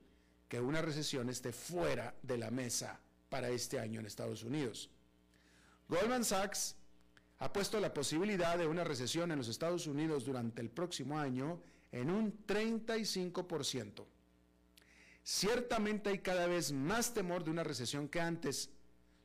que 0.50 0.60
una 0.60 0.82
recesión 0.82 1.30
esté 1.30 1.54
fuera 1.54 2.14
de 2.22 2.38
la 2.38 2.52
mesa 2.52 3.00
para 3.30 3.50
este 3.50 3.80
año 3.80 4.00
en 4.00 4.06
Estados 4.06 4.44
Unidos. 4.44 4.90
Goldman 5.88 6.26
Sachs 6.26 6.76
ha 7.40 7.54
puesto 7.54 7.80
la 7.80 7.94
posibilidad 7.94 8.58
de 8.58 8.68
una 8.68 8.84
recesión 8.84 9.32
en 9.32 9.38
los 9.38 9.48
Estados 9.48 9.88
Unidos 9.88 10.26
durante 10.26 10.62
el 10.62 10.70
próximo 10.70 11.18
año 11.20 11.62
en 11.92 12.10
un 12.10 12.46
35%. 12.46 14.06
Ciertamente 15.24 16.10
hay 16.10 16.20
cada 16.20 16.48
vez 16.48 16.72
más 16.72 17.14
temor 17.14 17.44
de 17.44 17.52
una 17.52 17.64
recesión 17.64 18.10
que 18.10 18.20
antes, 18.20 18.72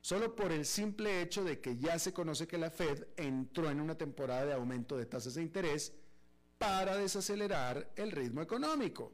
solo 0.01 0.37
por 0.37 0.53
el 0.53 0.65
simple 0.65 1.23
hecho 1.23 1.43
de 1.43 1.61
que 1.61 1.77
ya 1.79 1.99
se 1.99 2.13
conoce 2.13 2.47
que 2.47 2.59
la 2.59 2.71
Fed 2.71 3.07
entró 3.17 3.71
en 3.71 3.81
una 3.81 3.97
temporada 3.97 4.45
de 4.45 4.53
aumento 4.53 4.97
de 4.97 5.07
tasas 5.07 5.35
de 5.35 5.43
interés 5.43 5.93
para 6.59 6.97
desacelerar 6.97 7.91
el 7.97 8.11
ritmo 8.13 8.43
económico. 8.43 9.13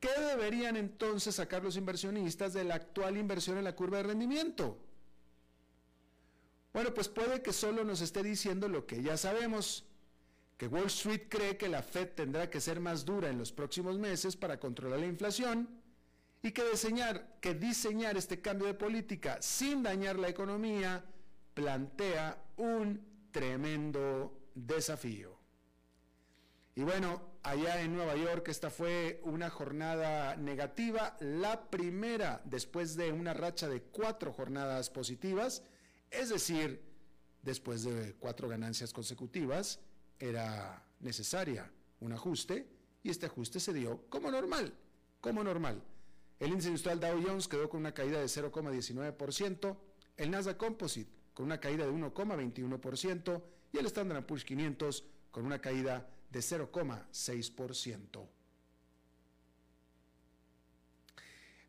¿Qué 0.00 0.10
deberían 0.20 0.76
entonces 0.76 1.36
sacar 1.36 1.62
los 1.62 1.76
inversionistas 1.76 2.52
de 2.52 2.64
la 2.64 2.74
actual 2.74 3.16
inversión 3.16 3.56
en 3.56 3.64
la 3.64 3.74
curva 3.74 3.98
de 3.98 4.02
rendimiento? 4.04 4.78
Bueno, 6.74 6.92
pues 6.92 7.08
puede 7.08 7.40
que 7.40 7.52
solo 7.52 7.84
nos 7.84 8.00
esté 8.00 8.22
diciendo 8.22 8.68
lo 8.68 8.86
que 8.86 9.02
ya 9.02 9.16
sabemos, 9.16 9.86
que 10.58 10.66
Wall 10.66 10.86
Street 10.86 11.22
cree 11.28 11.56
que 11.56 11.68
la 11.68 11.82
Fed 11.82 12.08
tendrá 12.10 12.50
que 12.50 12.60
ser 12.60 12.80
más 12.80 13.04
dura 13.04 13.30
en 13.30 13.38
los 13.38 13.52
próximos 13.52 13.98
meses 13.98 14.36
para 14.36 14.58
controlar 14.58 15.00
la 15.00 15.06
inflación 15.06 15.68
y 16.42 16.52
que 16.52 16.68
diseñar, 16.68 17.38
que 17.40 17.54
diseñar 17.54 18.16
este 18.16 18.40
cambio 18.42 18.66
de 18.66 18.74
política 18.74 19.40
sin 19.40 19.82
dañar 19.82 20.18
la 20.18 20.28
economía 20.28 21.04
plantea 21.54 22.44
un 22.56 23.00
tremendo 23.30 24.50
desafío. 24.54 25.33
Y 26.76 26.82
bueno, 26.82 27.22
allá 27.42 27.82
en 27.82 27.94
Nueva 27.94 28.16
York 28.16 28.48
esta 28.48 28.68
fue 28.68 29.20
una 29.22 29.48
jornada 29.48 30.34
negativa, 30.36 31.16
la 31.20 31.70
primera 31.70 32.42
después 32.44 32.96
de 32.96 33.12
una 33.12 33.32
racha 33.32 33.68
de 33.68 33.82
cuatro 33.82 34.32
jornadas 34.32 34.90
positivas, 34.90 35.62
es 36.10 36.30
decir, 36.30 36.82
después 37.42 37.84
de 37.84 38.14
cuatro 38.14 38.48
ganancias 38.48 38.92
consecutivas, 38.92 39.80
era 40.18 40.84
necesaria 41.00 41.70
un 42.00 42.12
ajuste 42.12 42.66
y 43.02 43.10
este 43.10 43.26
ajuste 43.26 43.60
se 43.60 43.72
dio 43.72 44.08
como 44.08 44.30
normal, 44.30 44.74
como 45.20 45.44
normal. 45.44 45.80
El 46.40 46.48
índice 46.48 46.68
industrial 46.68 46.98
Dow 46.98 47.22
Jones 47.24 47.46
quedó 47.46 47.68
con 47.68 47.80
una 47.80 47.94
caída 47.94 48.18
de 48.18 48.26
0,19%, 48.26 49.76
el 50.16 50.30
Nasdaq 50.30 50.56
Composite 50.56 51.10
con 51.34 51.46
una 51.46 51.60
caída 51.60 51.84
de 51.84 51.92
1,21% 51.92 53.42
y 53.72 53.78
el 53.78 53.86
Standard 53.86 54.24
Poor's 54.24 54.44
500 54.44 55.04
con 55.30 55.44
una 55.44 55.60
caída 55.60 56.08
de 56.23 56.23
0,6%. 56.40 58.28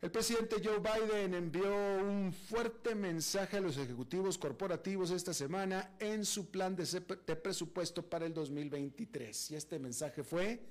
El 0.02 0.10
presidente 0.10 0.62
Joe 0.62 0.78
Biden 0.78 1.34
envió 1.34 1.68
un 1.68 2.32
fuerte 2.32 2.94
mensaje 2.94 3.56
a 3.56 3.60
los 3.60 3.78
ejecutivos 3.78 4.36
corporativos 4.36 5.10
esta 5.10 5.32
semana 5.32 5.96
en 5.98 6.24
su 6.24 6.50
plan 6.50 6.76
de, 6.76 6.84
presupuesto 7.36 8.08
para 8.08 8.26
el 8.26 8.34
2023. 8.34 9.50
Y 9.50 9.56
este 9.56 9.78
mensaje 9.78 10.22
fue, 10.22 10.62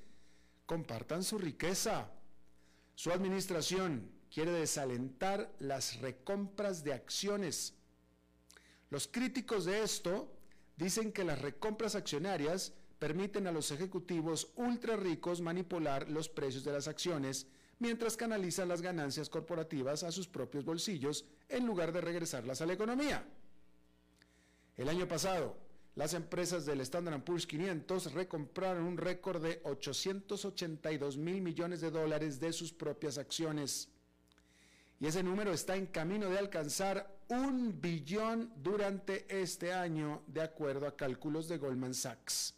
compartan 0.65 1.23
su 1.23 1.39
riqueza. 1.39 2.09
Su 2.93 3.11
administración 3.11 4.09
quiere 4.31 4.51
desalentar 4.51 5.53
las 5.59 5.99
recompras 5.99 6.83
de 6.83 6.93
acciones. 6.93 7.73
Los 8.91 9.07
críticos 9.07 9.65
de 9.65 9.81
esto 9.81 10.31
dicen 10.77 11.11
que 11.11 11.23
las 11.23 11.41
recompras 11.41 11.95
accionarias 11.95 12.73
permiten 13.05 13.45
a 13.45 13.51
los 13.51 13.69
ejecutivos 13.69 14.51
ultra 14.55 14.95
ricos 14.95 15.39
manipular 15.39 16.09
los 16.09 16.27
precios 16.27 16.63
de 16.63 16.71
las 16.71 16.87
acciones 16.87 17.45
mientras 17.77 18.17
canalizan 18.17 18.67
las 18.67 18.81
ganancias 18.81 19.29
corporativas 19.29 20.01
a 20.01 20.11
sus 20.11 20.27
propios 20.27 20.65
bolsillos 20.65 21.23
en 21.47 21.67
lugar 21.67 21.91
de 21.91 22.01
regresarlas 22.01 22.61
a 22.61 22.65
la 22.65 22.73
economía. 22.73 23.23
El 24.75 24.89
año 24.89 25.07
pasado, 25.07 25.55
las 25.93 26.15
empresas 26.15 26.65
del 26.65 26.81
Standard 26.81 27.23
Poor's 27.23 27.45
500 27.45 28.11
recompraron 28.11 28.83
un 28.85 28.97
récord 28.97 29.39
de 29.39 29.61
882 29.65 31.15
mil 31.15 31.43
millones 31.43 31.81
de 31.81 31.91
dólares 31.91 32.39
de 32.39 32.51
sus 32.53 32.73
propias 32.73 33.19
acciones. 33.19 33.87
Y 34.99 35.05
ese 35.05 35.21
número 35.21 35.53
está 35.53 35.75
en 35.75 35.85
camino 35.85 36.27
de 36.27 36.39
alcanzar 36.39 37.19
un 37.27 37.79
billón 37.79 38.51
durante 38.63 39.27
este 39.29 39.73
año, 39.73 40.23
de 40.25 40.41
acuerdo 40.41 40.87
a 40.87 40.95
cálculos 40.95 41.47
de 41.47 41.59
Goldman 41.59 41.93
Sachs. 41.93 42.54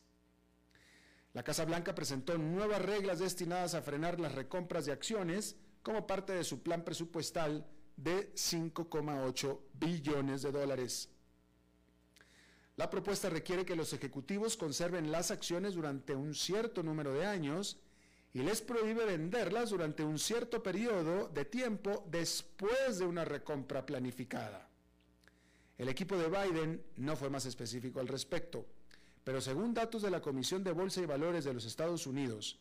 La 1.38 1.44
Casa 1.44 1.66
Blanca 1.66 1.94
presentó 1.94 2.36
nuevas 2.36 2.82
reglas 2.82 3.20
destinadas 3.20 3.76
a 3.76 3.84
frenar 3.84 4.20
las 4.20 4.34
recompras 4.34 4.88
de 4.88 4.92
acciones 4.92 5.56
como 5.84 6.08
parte 6.08 6.34
de 6.34 6.44
su 6.44 6.64
plan 6.64 6.84
presupuestal 6.84 7.64
de 7.96 8.34
5,8 8.34 9.60
billones 9.74 10.42
de 10.42 10.52
dólares. 10.52 11.10
La 12.76 12.90
propuesta 12.90 13.30
requiere 13.30 13.66
que 13.66 13.76
los 13.76 13.94
ejecutivos 13.94 14.58
conserven 14.58 15.12
las 15.12 15.30
acciones 15.30 15.76
durante 15.76 16.16
un 16.16 16.34
cierto 16.34 16.82
número 16.82 17.14
de 17.14 17.28
años 17.28 17.78
y 18.34 18.40
les 18.40 18.62
prohíbe 18.62 19.06
venderlas 19.06 19.70
durante 19.70 20.04
un 20.04 20.18
cierto 20.18 20.64
periodo 20.64 21.28
de 21.28 21.46
tiempo 21.46 22.04
después 22.10 22.98
de 22.98 23.06
una 23.06 23.26
recompra 23.26 23.86
planificada. 23.86 24.68
El 25.78 25.88
equipo 25.88 26.18
de 26.18 26.30
Biden 26.30 26.84
no 26.96 27.16
fue 27.16 27.30
más 27.30 27.46
específico 27.46 28.00
al 28.00 28.08
respecto 28.08 28.66
pero 29.28 29.42
según 29.42 29.74
datos 29.74 30.04
de 30.04 30.10
la 30.10 30.22
Comisión 30.22 30.64
de 30.64 30.72
Bolsa 30.72 31.02
y 31.02 31.06
Valores 31.06 31.44
de 31.44 31.54
los 31.54 31.66
Estados 31.66 32.08
Unidos, 32.08 32.58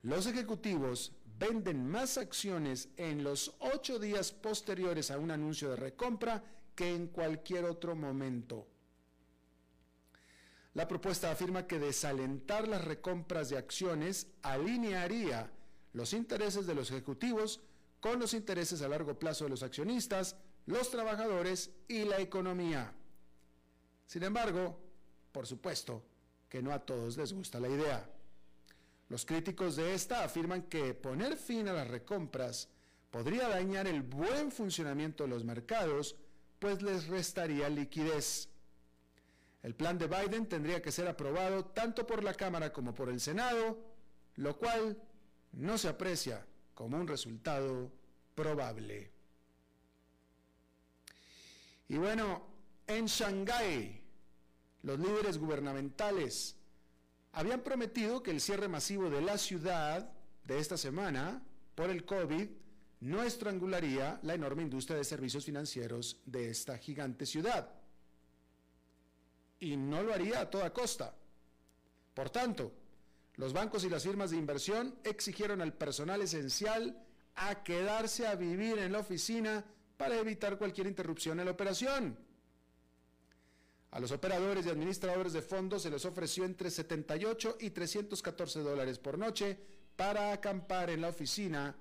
los 0.00 0.26
ejecutivos 0.26 1.12
venden 1.38 1.86
más 1.86 2.16
acciones 2.16 2.88
en 2.96 3.22
los 3.22 3.54
ocho 3.58 3.98
días 3.98 4.32
posteriores 4.32 5.10
a 5.10 5.18
un 5.18 5.30
anuncio 5.30 5.68
de 5.68 5.76
recompra 5.76 6.42
que 6.74 6.94
en 6.94 7.08
cualquier 7.08 7.66
otro 7.66 7.94
momento. 7.94 8.66
La 10.72 10.88
propuesta 10.88 11.30
afirma 11.30 11.66
que 11.66 11.78
desalentar 11.78 12.66
las 12.66 12.82
recompras 12.82 13.50
de 13.50 13.58
acciones 13.58 14.28
alinearía 14.40 15.50
los 15.92 16.14
intereses 16.14 16.66
de 16.66 16.74
los 16.74 16.90
ejecutivos 16.92 17.60
con 18.00 18.18
los 18.20 18.32
intereses 18.32 18.80
a 18.80 18.88
largo 18.88 19.18
plazo 19.18 19.44
de 19.44 19.50
los 19.50 19.62
accionistas, 19.62 20.34
los 20.64 20.90
trabajadores 20.90 21.72
y 21.88 22.06
la 22.06 22.20
economía. 22.20 22.94
Sin 24.06 24.22
embargo, 24.22 24.85
por 25.36 25.46
supuesto 25.46 26.02
que 26.48 26.62
no 26.62 26.72
a 26.72 26.78
todos 26.78 27.18
les 27.18 27.34
gusta 27.34 27.60
la 27.60 27.68
idea. 27.68 28.08
Los 29.10 29.26
críticos 29.26 29.76
de 29.76 29.92
esta 29.92 30.24
afirman 30.24 30.62
que 30.62 30.94
poner 30.94 31.36
fin 31.36 31.68
a 31.68 31.74
las 31.74 31.86
recompras 31.86 32.70
podría 33.10 33.46
dañar 33.46 33.86
el 33.86 34.00
buen 34.00 34.50
funcionamiento 34.50 35.24
de 35.24 35.28
los 35.28 35.44
mercados, 35.44 36.16
pues 36.58 36.80
les 36.80 37.08
restaría 37.08 37.68
liquidez. 37.68 38.48
El 39.62 39.74
plan 39.74 39.98
de 39.98 40.06
Biden 40.06 40.46
tendría 40.46 40.80
que 40.80 40.90
ser 40.90 41.06
aprobado 41.06 41.66
tanto 41.66 42.06
por 42.06 42.24
la 42.24 42.32
Cámara 42.32 42.72
como 42.72 42.94
por 42.94 43.10
el 43.10 43.20
Senado, 43.20 43.78
lo 44.36 44.56
cual 44.56 44.96
no 45.52 45.76
se 45.76 45.88
aprecia 45.88 46.46
como 46.72 46.96
un 46.96 47.06
resultado 47.06 47.92
probable. 48.34 49.10
Y 51.88 51.98
bueno, 51.98 52.46
en 52.86 53.04
Shanghái, 53.04 54.05
los 54.86 55.00
líderes 55.00 55.36
gubernamentales 55.36 56.54
habían 57.32 57.62
prometido 57.62 58.22
que 58.22 58.30
el 58.30 58.40
cierre 58.40 58.68
masivo 58.68 59.10
de 59.10 59.20
la 59.20 59.36
ciudad 59.36 60.08
de 60.44 60.60
esta 60.60 60.76
semana 60.76 61.42
por 61.74 61.90
el 61.90 62.04
COVID 62.04 62.48
no 63.00 63.24
estrangularía 63.24 64.20
la 64.22 64.34
enorme 64.34 64.62
industria 64.62 64.96
de 64.96 65.02
servicios 65.02 65.44
financieros 65.44 66.20
de 66.24 66.50
esta 66.50 66.78
gigante 66.78 67.26
ciudad. 67.26 67.68
Y 69.58 69.76
no 69.76 70.04
lo 70.04 70.14
haría 70.14 70.40
a 70.40 70.50
toda 70.50 70.72
costa. 70.72 71.12
Por 72.14 72.30
tanto, 72.30 72.72
los 73.34 73.52
bancos 73.52 73.82
y 73.82 73.90
las 73.90 74.04
firmas 74.04 74.30
de 74.30 74.36
inversión 74.36 74.94
exigieron 75.02 75.62
al 75.62 75.72
personal 75.72 76.22
esencial 76.22 77.04
a 77.34 77.64
quedarse 77.64 78.28
a 78.28 78.36
vivir 78.36 78.78
en 78.78 78.92
la 78.92 79.00
oficina 79.00 79.64
para 79.96 80.16
evitar 80.16 80.56
cualquier 80.58 80.86
interrupción 80.86 81.40
en 81.40 81.46
la 81.46 81.52
operación. 81.52 82.25
A 83.90 84.00
los 84.00 84.10
operadores 84.10 84.66
y 84.66 84.68
administradores 84.68 85.32
de 85.32 85.42
fondos 85.42 85.82
se 85.82 85.90
les 85.90 86.04
ofreció 86.04 86.44
entre 86.44 86.70
78 86.70 87.58
y 87.60 87.70
314 87.70 88.60
dólares 88.60 88.98
por 88.98 89.18
noche 89.18 89.58
para 89.96 90.32
acampar 90.32 90.90
en 90.90 91.00
la 91.00 91.08
oficina 91.08 91.74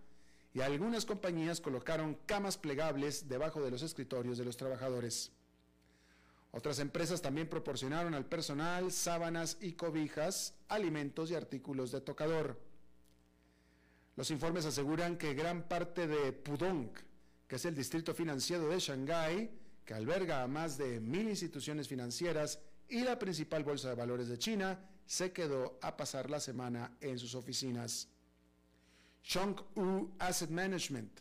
y 0.54 0.62
algunas 0.62 1.06
compañías 1.06 1.60
colocaron 1.60 2.18
camas 2.26 2.58
plegables 2.58 3.28
debajo 3.28 3.62
de 3.62 3.72
los 3.72 3.82
escritorios 3.82 4.38
de 4.38 4.46
los 4.46 4.56
trabajadores. 4.56 5.32
Otras 6.52 6.80
empresas 6.80 7.22
también 7.22 7.50
proporcionaron 7.50 8.14
al 8.14 8.26
personal 8.26 8.94
sábanas 8.94 9.58
y 9.60 9.74
cobijas, 9.74 10.54
alimentos 10.70 11.30
y 11.30 11.36
artículos 11.36 11.92
de 11.92 12.00
tocador. 12.00 12.58
Los 14.16 14.32
informes 14.32 14.66
aseguran 14.66 15.18
que 15.18 15.34
gran 15.34 15.64
parte 15.68 16.08
de 16.08 16.32
Pudong, 16.32 16.92
que 17.50 17.58
es 17.58 17.66
el 17.66 17.76
distrito 17.76 18.14
financiero 18.14 18.70
de 18.70 18.80
Shanghái, 18.80 19.52
que 19.86 19.94
alberga 19.94 20.42
a 20.42 20.48
más 20.48 20.78
de 20.78 21.00
mil 21.00 21.30
instituciones 21.30 21.88
financieras 21.88 22.60
y 22.90 23.04
la 23.04 23.18
principal 23.18 23.64
bolsa 23.64 23.90
de 23.90 23.96
valores 23.96 24.28
de 24.28 24.38
China, 24.38 24.80
se 25.06 25.32
quedó 25.32 25.78
a 25.82 25.96
pasar 25.96 26.30
la 26.30 26.40
semana 26.40 26.98
en 27.00 27.20
sus 27.20 27.36
oficinas. 27.36 28.10
Chong'u 29.24 30.16
Asset 30.20 30.50
Management, 30.50 31.20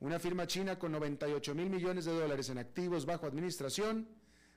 una 0.00 0.18
firma 0.18 0.46
china 0.46 0.78
con 0.78 0.92
98 0.92 1.54
mil 1.54 1.70
millones 1.70 2.04
de 2.04 2.12
dólares 2.12 2.48
en 2.48 2.58
activos 2.58 3.06
bajo 3.06 3.26
administración, 3.26 4.08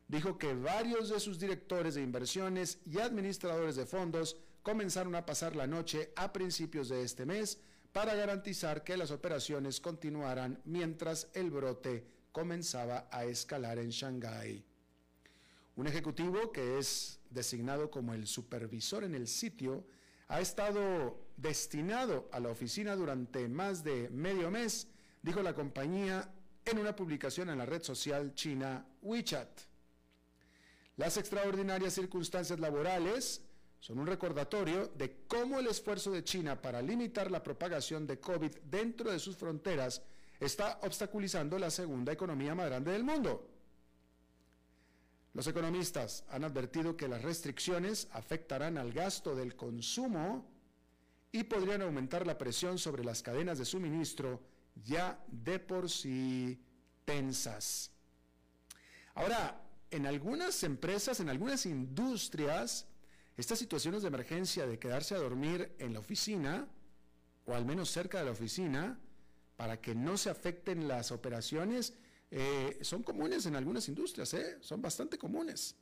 dijo 0.08 0.38
que 0.38 0.54
varios 0.54 1.10
de 1.10 1.20
sus 1.20 1.40
directores 1.40 1.96
de 1.96 2.02
inversiones 2.02 2.80
y 2.86 3.00
administradores 3.00 3.76
de 3.76 3.86
fondos 3.86 4.38
comenzaron 4.62 5.16
a 5.16 5.26
pasar 5.26 5.56
la 5.56 5.68
noche 5.68 6.12
a 6.16 6.34
principios 6.34 6.90
de 6.90 7.04
este 7.04 7.26
mes 7.26 7.60
para 7.92 8.16
garantizar 8.16 8.84
que 8.84 8.98
las 8.98 9.12
operaciones 9.12 9.80
continuaran 9.80 10.60
mientras 10.66 11.30
el 11.34 11.52
brote 11.52 12.08
comenzaba 12.34 13.08
a 13.12 13.24
escalar 13.24 13.78
en 13.78 13.92
Shanghái. 13.92 14.66
Un 15.78 15.88
ejecutivo 15.88 16.52
que 16.52 16.78
es 16.80 17.20
designado 17.30 17.90
como 17.90 18.14
el 18.14 18.28
supervisor 18.28 19.06
en 19.06 19.16
el 19.16 19.28
sitio 19.28 19.86
ha 20.28 20.42
estado 20.42 21.18
destinado 21.38 22.28
a 22.34 22.40
la 22.40 22.50
oficina 22.50 22.96
durante 22.96 23.48
más 23.48 23.84
de 23.84 24.10
medio 24.10 24.52
mes, 24.52 24.88
dijo 25.22 25.42
la 25.42 25.54
compañía 25.54 26.30
en 26.66 26.80
una 26.80 26.96
publicación 26.96 27.50
en 27.50 27.60
la 27.60 27.66
red 27.66 27.84
social 27.84 28.34
china 28.34 28.86
WeChat. 29.02 29.50
Las 30.98 31.18
extraordinarias 31.18 31.94
circunstancias 31.94 32.60
laborales 32.60 33.42
son 33.80 34.00
un 34.00 34.08
recordatorio 34.08 34.88
de 34.96 35.26
cómo 35.28 35.60
el 35.60 35.68
esfuerzo 35.68 36.12
de 36.12 36.24
China 36.24 36.62
para 36.62 36.82
limitar 36.82 37.30
la 37.30 37.44
propagación 37.44 38.08
de 38.08 38.20
COVID 38.20 38.52
dentro 38.64 39.12
de 39.12 39.20
sus 39.20 39.36
fronteras 39.36 40.02
está 40.46 40.80
obstaculizando 40.84 41.58
la 41.60 41.70
segunda 41.70 42.12
economía 42.12 42.56
más 42.56 42.68
grande 42.68 42.92
del 42.92 43.04
mundo. 43.04 43.50
Los 45.34 45.48
economistas 45.48 46.24
han 46.30 46.44
advertido 46.44 46.96
que 46.96 47.08
las 47.08 47.22
restricciones 47.22 48.08
afectarán 48.12 48.78
al 48.78 48.94
gasto 48.94 49.36
del 49.36 49.56
consumo 49.56 50.48
y 51.32 51.44
podrían 51.44 51.82
aumentar 51.82 52.28
la 52.28 52.38
presión 52.38 52.78
sobre 52.78 53.04
las 53.04 53.24
cadenas 53.24 53.58
de 53.58 53.66
suministro 53.66 54.42
ya 54.76 55.24
de 55.28 55.60
por 55.60 55.90
sí 55.90 56.62
tensas. 57.06 57.92
Ahora, 59.16 59.60
en 59.90 60.06
algunas 60.06 60.64
empresas, 60.64 61.20
en 61.20 61.30
algunas 61.30 61.66
industrias, 61.66 62.88
estas 63.38 63.58
situaciones 63.58 64.04
de 64.04 64.10
emergencia 64.10 64.68
de 64.68 64.78
quedarse 64.78 65.16
a 65.16 65.20
dormir 65.20 65.76
en 65.80 65.94
la 65.94 66.00
oficina, 66.00 66.68
o 67.46 67.56
al 67.56 67.66
menos 67.66 67.90
cerca 67.90 68.20
de 68.20 68.26
la 68.26 68.32
oficina, 68.32 69.00
para 69.56 69.80
que 69.80 69.96
no 69.96 70.18
se 70.18 70.30
afecten 70.30 70.88
las 70.88 71.12
operaciones, 71.12 71.94
eh, 72.32 72.80
son 72.82 73.04
comunes 73.04 73.46
en 73.46 73.56
algunas 73.56 73.88
industrias, 73.88 74.34
¿eh? 74.34 74.58
son 74.62 74.82
bastante 74.82 75.18
comunes. 75.18 75.76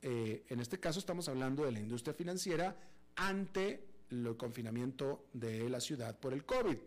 Eh, 0.00 0.44
en 0.48 0.60
este 0.60 0.80
caso 0.80 0.98
estamos 0.98 1.28
hablando 1.28 1.64
de 1.64 1.72
la 1.72 1.80
industria 1.80 2.14
financiera 2.14 2.76
ante 3.16 3.84
el 4.10 4.36
confinamiento 4.36 5.26
de 5.32 5.68
la 5.68 5.80
ciudad 5.80 6.18
por 6.18 6.32
el 6.32 6.46
COVID. 6.46 6.78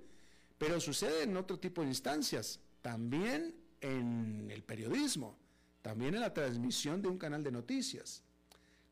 Pero 0.57 0.79
sucede 0.79 1.23
en 1.23 1.37
otro 1.37 1.59
tipo 1.59 1.81
de 1.81 1.89
instancias, 1.89 2.59
también 2.81 3.55
en 3.79 4.49
el 4.49 4.63
periodismo, 4.63 5.37
también 5.81 6.15
en 6.15 6.21
la 6.21 6.33
transmisión 6.33 7.01
de 7.01 7.07
un 7.09 7.17
canal 7.17 7.43
de 7.43 7.51
noticias. 7.51 8.23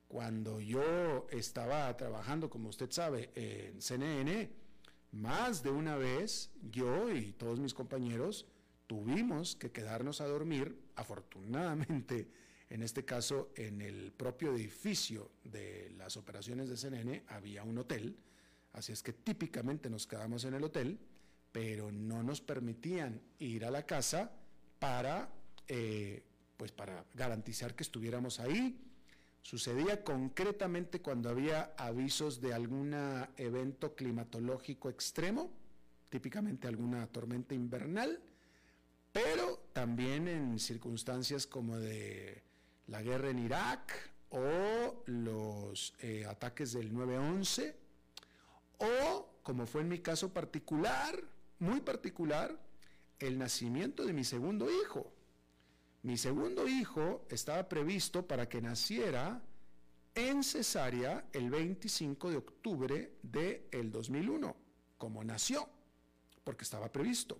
Cuando 0.08 0.60
yo 0.60 1.28
estaba 1.32 1.96
trabajando, 1.96 2.50
como 2.50 2.70
usted 2.70 2.92
sabe, 2.92 3.32
en 3.36 3.82
CNN, 3.82 4.50
más 5.12 5.64
de 5.64 5.70
una 5.70 5.96
vez 5.98 6.52
yo 6.72 7.12
y 7.12 7.34
todos 7.34 7.60
mis 7.60 7.74
compañeros 7.74 8.46
tuvimos 8.88 9.56
que 9.56 9.72
quedarnos 9.72 10.22
a 10.22 10.28
dormir, 10.28 10.78
afortunadamente, 10.96 12.28
en 12.70 12.84
este 12.84 13.06
caso, 13.06 13.52
en 13.56 13.82
el 13.82 14.12
propio 14.12 14.56
edificio 14.56 15.32
de 15.44 15.92
las 15.98 16.18
operaciones 16.18 16.70
de 16.70 16.78
CNN 16.78 17.24
había 17.28 17.64
un 17.64 17.78
hotel, 17.78 18.18
así 18.74 18.92
es 18.92 19.02
que 19.02 19.14
típicamente 19.14 19.90
nos 19.90 20.06
quedamos 20.08 20.44
en 20.46 20.54
el 20.54 20.64
hotel, 20.64 21.00
pero 21.52 21.92
no 21.92 22.22
nos 22.24 22.42
permitían 22.42 23.22
ir 23.40 23.66
a 23.66 23.72
la 23.72 23.86
casa 23.86 24.32
para, 24.78 25.30
eh, 25.68 26.24
pues 26.58 26.72
para 26.72 27.06
garantizar 27.14 27.76
que 27.76 27.84
estuviéramos 27.84 28.40
ahí 28.40 28.89
Sucedía 29.42 30.04
concretamente 30.04 31.02
cuando 31.02 31.30
había 31.30 31.74
avisos 31.78 32.42
de 32.42 32.54
algún 32.54 32.94
evento 33.38 33.96
climatológico 33.96 34.90
extremo, 34.90 35.52
típicamente 36.10 36.68
alguna 36.68 37.08
tormenta 37.08 37.56
invernal, 37.56 38.22
pero 39.12 39.64
también 39.74 40.28
en 40.28 40.60
circunstancias 40.60 41.48
como 41.48 41.78
de 41.78 42.44
la 42.88 43.02
guerra 43.02 43.30
en 43.30 43.40
Irak 43.40 44.12
o 44.30 45.04
los 45.06 45.96
eh, 46.02 46.26
ataques 46.28 46.74
del 46.74 46.94
9-11, 46.94 47.74
o 48.78 49.30
como 49.42 49.66
fue 49.66 49.82
en 49.82 49.90
mi 49.90 50.00
caso 50.00 50.32
particular, 50.32 51.24
muy 51.60 51.82
particular, 51.82 52.60
el 53.20 53.38
nacimiento 53.38 54.06
de 54.06 54.14
mi 54.14 54.24
segundo 54.24 54.70
hijo. 54.70 55.12
Mi 56.02 56.18
segundo 56.18 56.68
hijo 56.68 57.26
estaba 57.30 57.68
previsto 57.68 58.26
para 58.26 58.48
que 58.48 58.62
naciera 58.62 59.42
en 60.16 60.44
cesárea 60.44 61.26
el 61.34 61.50
25 61.50 62.30
de 62.30 62.38
octubre 62.38 63.12
del 63.22 63.92
2001, 63.92 64.56
como 64.98 65.24
nació, 65.24 65.68
porque 66.44 66.64
estaba 66.64 66.92
previsto. 66.92 67.38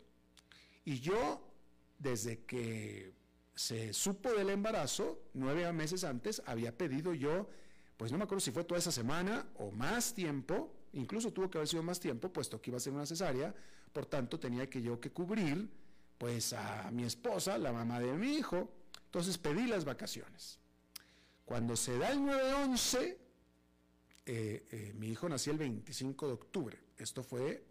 Y 0.84 1.00
yo, 1.00 1.42
desde 1.98 2.44
que 2.44 3.14
se 3.56 3.94
supo 3.94 4.34
del 4.34 4.50
embarazo, 4.50 5.22
nueve 5.34 5.72
meses 5.72 6.04
antes, 6.04 6.42
había 6.46 6.78
pedido 6.78 7.14
yo, 7.14 7.50
pues 7.96 8.12
no 8.12 8.18
me 8.18 8.26
acuerdo 8.26 8.42
si 8.42 8.52
fue 8.52 8.66
toda 8.66 8.80
esa 8.80 8.92
semana 8.92 9.48
o 9.56 9.72
más 9.72 10.14
tiempo, 10.14 10.74
incluso 10.94 11.32
tuvo 11.32 11.50
que 11.50 11.58
haber 11.58 11.68
sido 11.68 11.84
más 11.84 12.00
tiempo, 12.00 12.32
puesto 12.32 12.62
que 12.62 12.72
iba 12.72 12.78
a 12.78 12.82
ser 12.82 12.94
una 12.94 13.06
cesárea, 13.06 13.56
por 13.94 14.06
tanto 14.06 14.38
tenía 14.38 14.70
que 14.70 14.82
yo 14.82 15.00
que 15.00 15.12
cubrir 15.12 15.70
pues 16.20 16.54
a 16.54 16.92
mi 16.92 17.06
esposa, 17.06 17.58
la 17.58 17.72
mamá 17.72 18.00
de 18.00 18.14
mi 18.14 18.36
hijo. 18.36 18.70
Entonces 19.06 19.40
pedí 19.40 19.66
las 19.66 19.86
vacaciones. 19.86 20.60
Cuando 21.46 21.76
se 21.76 21.98
da 21.98 22.12
el 22.12 22.20
9-11, 22.20 23.18
eh, 24.26 24.68
eh, 24.72 24.94
mi 24.96 25.08
hijo 25.08 25.28
nació 25.28 25.54
el 25.54 25.58
25 25.58 26.28
de 26.28 26.34
octubre. 26.34 26.80
Esto 26.98 27.24
fue 27.24 27.64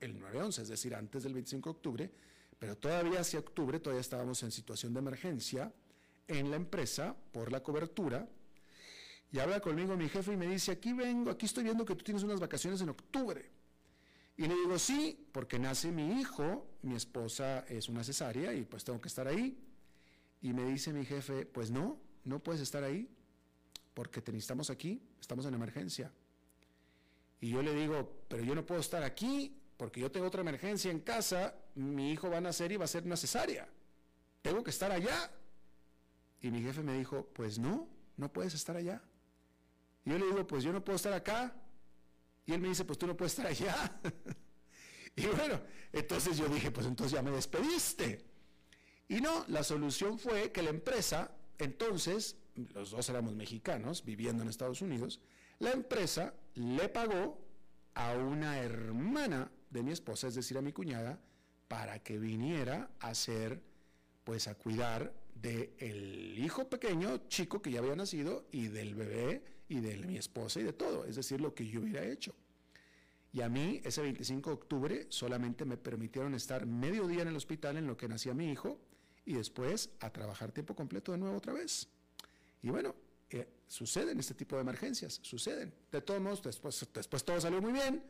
el 0.00 0.18
9-11, 0.18 0.62
es 0.62 0.68
decir, 0.68 0.94
antes 0.94 1.24
del 1.24 1.34
25 1.34 1.68
de 1.68 1.76
octubre, 1.76 2.10
Pero 2.58 2.78
todavía 2.78 3.20
hacia 3.20 3.38
octubre, 3.38 3.78
todavía 3.80 4.00
estábamos 4.00 4.42
en 4.42 4.50
situación 4.50 4.94
de 4.94 5.00
emergencia 5.00 5.70
en 6.26 6.50
la 6.50 6.56
empresa 6.56 7.14
por 7.32 7.52
la 7.52 7.62
cobertura. 7.62 8.26
Y 9.30 9.38
habla 9.40 9.60
conmigo 9.60 9.96
mi 9.96 10.08
jefe 10.08 10.32
y 10.32 10.36
me 10.36 10.46
dice, 10.46 10.72
aquí 10.72 10.94
vengo, 10.94 11.30
aquí 11.30 11.44
estoy 11.44 11.64
viendo 11.64 11.84
que 11.84 11.94
tú 11.94 12.04
tienes 12.04 12.22
unas 12.22 12.40
vacaciones 12.40 12.80
en 12.80 12.88
octubre. 12.88 13.50
Y 14.36 14.46
le 14.46 14.54
digo, 14.54 14.78
sí, 14.78 15.26
porque 15.32 15.58
nace 15.58 15.90
mi 15.90 16.20
hijo, 16.20 16.66
mi 16.82 16.94
esposa 16.94 17.60
es 17.68 17.88
una 17.88 18.04
cesárea 18.04 18.52
y 18.52 18.64
pues 18.64 18.84
tengo 18.84 19.00
que 19.00 19.08
estar 19.08 19.26
ahí. 19.26 19.58
Y 20.42 20.52
me 20.52 20.64
dice 20.64 20.92
mi 20.92 21.04
jefe, 21.04 21.46
pues 21.46 21.70
no, 21.70 21.98
no 22.24 22.40
puedes 22.40 22.60
estar 22.60 22.84
ahí, 22.84 23.08
porque 23.94 24.20
te 24.20 24.32
necesitamos 24.32 24.68
aquí, 24.68 25.02
estamos 25.18 25.46
en 25.46 25.54
emergencia. 25.54 26.12
Y 27.40 27.50
yo 27.50 27.62
le 27.62 27.74
digo, 27.74 28.24
pero 28.28 28.42
yo 28.44 28.54
no 28.54 28.66
puedo 28.66 28.80
estar 28.80 29.02
aquí, 29.02 29.58
porque 29.76 30.00
yo 30.00 30.10
tengo 30.10 30.26
otra 30.26 30.42
emergencia 30.42 30.90
en 30.90 31.00
casa, 31.00 31.54
mi 31.74 32.12
hijo 32.12 32.30
va 32.30 32.38
a 32.38 32.40
nacer 32.40 32.72
y 32.72 32.76
va 32.76 32.84
a 32.84 32.88
ser 32.88 33.04
una 33.04 33.16
cesárea. 33.16 33.68
Tengo 34.42 34.62
que 34.62 34.70
estar 34.70 34.90
allá. 34.90 35.30
Y 36.40 36.50
mi 36.50 36.62
jefe 36.62 36.82
me 36.82 36.96
dijo, 36.96 37.26
pues 37.32 37.58
no, 37.58 37.88
no 38.16 38.32
puedes 38.32 38.54
estar 38.54 38.76
allá. 38.76 39.02
Y 40.04 40.10
yo 40.10 40.18
le 40.18 40.26
digo, 40.26 40.46
pues 40.46 40.62
yo 40.62 40.72
no 40.72 40.84
puedo 40.84 40.96
estar 40.96 41.12
acá. 41.12 41.54
Y 42.46 42.52
él 42.52 42.60
me 42.60 42.68
dice, 42.68 42.84
pues 42.84 42.98
tú 42.98 43.06
no 43.06 43.16
puedes 43.16 43.32
estar 43.32 43.46
allá. 43.46 44.00
y 45.16 45.26
bueno, 45.26 45.60
entonces 45.92 46.38
yo 46.38 46.48
dije, 46.48 46.70
pues 46.70 46.86
entonces 46.86 47.12
ya 47.12 47.22
me 47.22 47.32
despediste. 47.32 48.24
Y 49.08 49.20
no, 49.20 49.44
la 49.48 49.62
solución 49.62 50.18
fue 50.18 50.52
que 50.52 50.62
la 50.62 50.70
empresa, 50.70 51.32
entonces, 51.58 52.36
los 52.74 52.90
dos 52.90 53.08
éramos 53.08 53.34
mexicanos 53.34 54.04
viviendo 54.04 54.42
en 54.42 54.48
Estados 54.48 54.80
Unidos, 54.80 55.20
la 55.58 55.72
empresa 55.72 56.34
le 56.54 56.88
pagó 56.88 57.38
a 57.94 58.14
una 58.14 58.58
hermana 58.58 59.50
de 59.70 59.82
mi 59.82 59.92
esposa, 59.92 60.28
es 60.28 60.34
decir, 60.34 60.58
a 60.58 60.62
mi 60.62 60.72
cuñada, 60.72 61.18
para 61.68 61.98
que 62.00 62.18
viniera 62.18 62.90
a 63.00 63.08
hacer, 63.08 63.62
pues 64.24 64.48
a 64.48 64.54
cuidar 64.54 65.12
del 65.34 66.38
hijo 66.38 66.68
pequeño, 66.68 67.28
chico 67.28 67.60
que 67.60 67.70
ya 67.70 67.80
había 67.80 67.96
nacido, 67.96 68.46
y 68.52 68.68
del 68.68 68.94
bebé, 68.94 69.42
y 69.68 69.80
de 69.80 69.96
mi 69.98 70.16
esposa, 70.16 70.60
y 70.60 70.62
de 70.62 70.72
todo, 70.72 71.04
es 71.04 71.16
decir, 71.16 71.40
lo 71.40 71.54
que 71.54 71.66
yo 71.66 71.80
hubiera 71.80 72.04
hecho. 72.04 72.34
Y 73.32 73.42
a 73.42 73.48
mí, 73.48 73.80
ese 73.84 74.02
25 74.02 74.50
de 74.50 74.54
octubre, 74.54 75.06
solamente 75.10 75.64
me 75.64 75.76
permitieron 75.76 76.34
estar 76.34 76.66
medio 76.66 77.06
día 77.06 77.22
en 77.22 77.28
el 77.28 77.36
hospital 77.36 77.76
en 77.76 77.86
lo 77.86 77.96
que 77.96 78.08
nacía 78.08 78.34
mi 78.34 78.50
hijo, 78.50 78.78
y 79.24 79.34
después 79.34 79.90
a 80.00 80.10
trabajar 80.10 80.52
tiempo 80.52 80.74
completo 80.74 81.12
de 81.12 81.18
nuevo 81.18 81.36
otra 81.36 81.52
vez. 81.52 81.88
Y 82.62 82.70
bueno, 82.70 82.94
eh, 83.28 83.48
suceden 83.66 84.18
este 84.20 84.34
tipo 84.34 84.56
de 84.56 84.62
emergencias, 84.62 85.18
suceden. 85.22 85.74
De 85.90 86.00
todos 86.00 86.20
modos, 86.20 86.42
después, 86.42 86.88
después 86.94 87.24
todo 87.24 87.40
salió 87.40 87.60
muy 87.60 87.72
bien. 87.72 88.02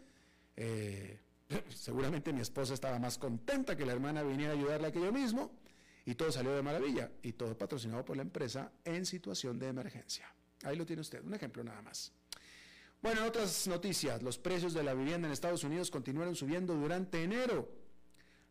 Eh, 0.57 1.19
seguramente 1.75 2.33
mi 2.33 2.41
esposa 2.41 2.75
estaba 2.75 2.99
más 2.99 3.19
contenta 3.19 3.77
que 3.77 3.87
la 3.87 3.93
hermana 3.93 4.23
viniera 4.23 4.53
a 4.53 4.57
ayudarla 4.57 4.93
que 4.93 5.01
yo 5.01 5.13
mismo 5.13 5.51
y 6.05 6.15
todo 6.15 6.31
salió 6.31 6.55
de 6.55 6.63
maravilla 6.63 7.11
y 7.23 7.33
todo 7.33 7.57
patrocinado 7.57 8.05
por 8.05 8.17
la 8.17 8.23
empresa 8.23 8.73
en 8.85 9.05
situación 9.07 9.59
de 9.59 9.69
emergencia. 9.69 10.33
Ahí 10.65 10.77
lo 10.77 10.87
tiene 10.87 11.03
usted, 11.03 11.23
un 11.23 11.35
ejemplo 11.35 11.63
nada 11.63 11.83
más. 11.83 12.13
Bueno, 13.03 13.21
en 13.21 13.29
otras 13.29 13.69
noticias, 13.69 14.23
los 14.23 14.39
precios 14.39 14.75
de 14.75 14.83
la 14.83 14.95
vivienda 14.95 15.29
en 15.29 15.33
Estados 15.33 15.65
Unidos 15.65 15.91
continuaron 15.91 16.35
subiendo 16.35 16.75
durante 16.75 17.23
enero. 17.23 17.71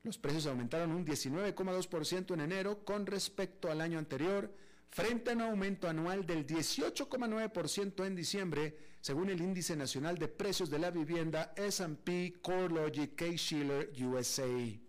Los 0.03 0.17
precios 0.17 0.45
aumentaron 0.45 0.91
un 0.91 1.05
19,2% 1.05 2.33
en 2.33 2.41
enero 2.41 2.85
con 2.85 3.05
respecto 3.07 3.71
al 3.71 3.81
año 3.81 3.97
anterior, 3.97 4.53
frente 4.89 5.31
a 5.31 5.33
un 5.33 5.41
aumento 5.41 5.89
anual 5.89 6.25
del 6.25 6.45
18,9% 6.45 8.05
en 8.05 8.15
diciembre, 8.15 8.77
según 9.01 9.29
el 9.29 9.41
Índice 9.41 9.75
Nacional 9.75 10.17
de 10.17 10.27
Precios 10.27 10.69
de 10.69 10.79
la 10.79 10.91
Vivienda 10.91 11.53
S&P 11.55 12.35
CoreLogic 12.41 13.15
Case-Shiller 13.15 13.91
USA. 14.03 14.84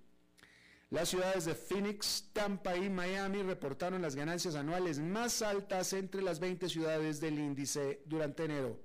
Las 0.90 1.08
ciudades 1.08 1.46
de 1.46 1.56
Phoenix, 1.56 2.28
Tampa 2.32 2.76
y 2.76 2.88
Miami 2.88 3.42
reportaron 3.42 4.02
las 4.02 4.14
ganancias 4.14 4.54
anuales 4.54 5.00
más 5.00 5.42
altas 5.42 5.92
entre 5.92 6.22
las 6.22 6.38
20 6.38 6.68
ciudades 6.68 7.20
del 7.20 7.40
índice 7.40 8.02
durante 8.06 8.44
enero. 8.44 8.78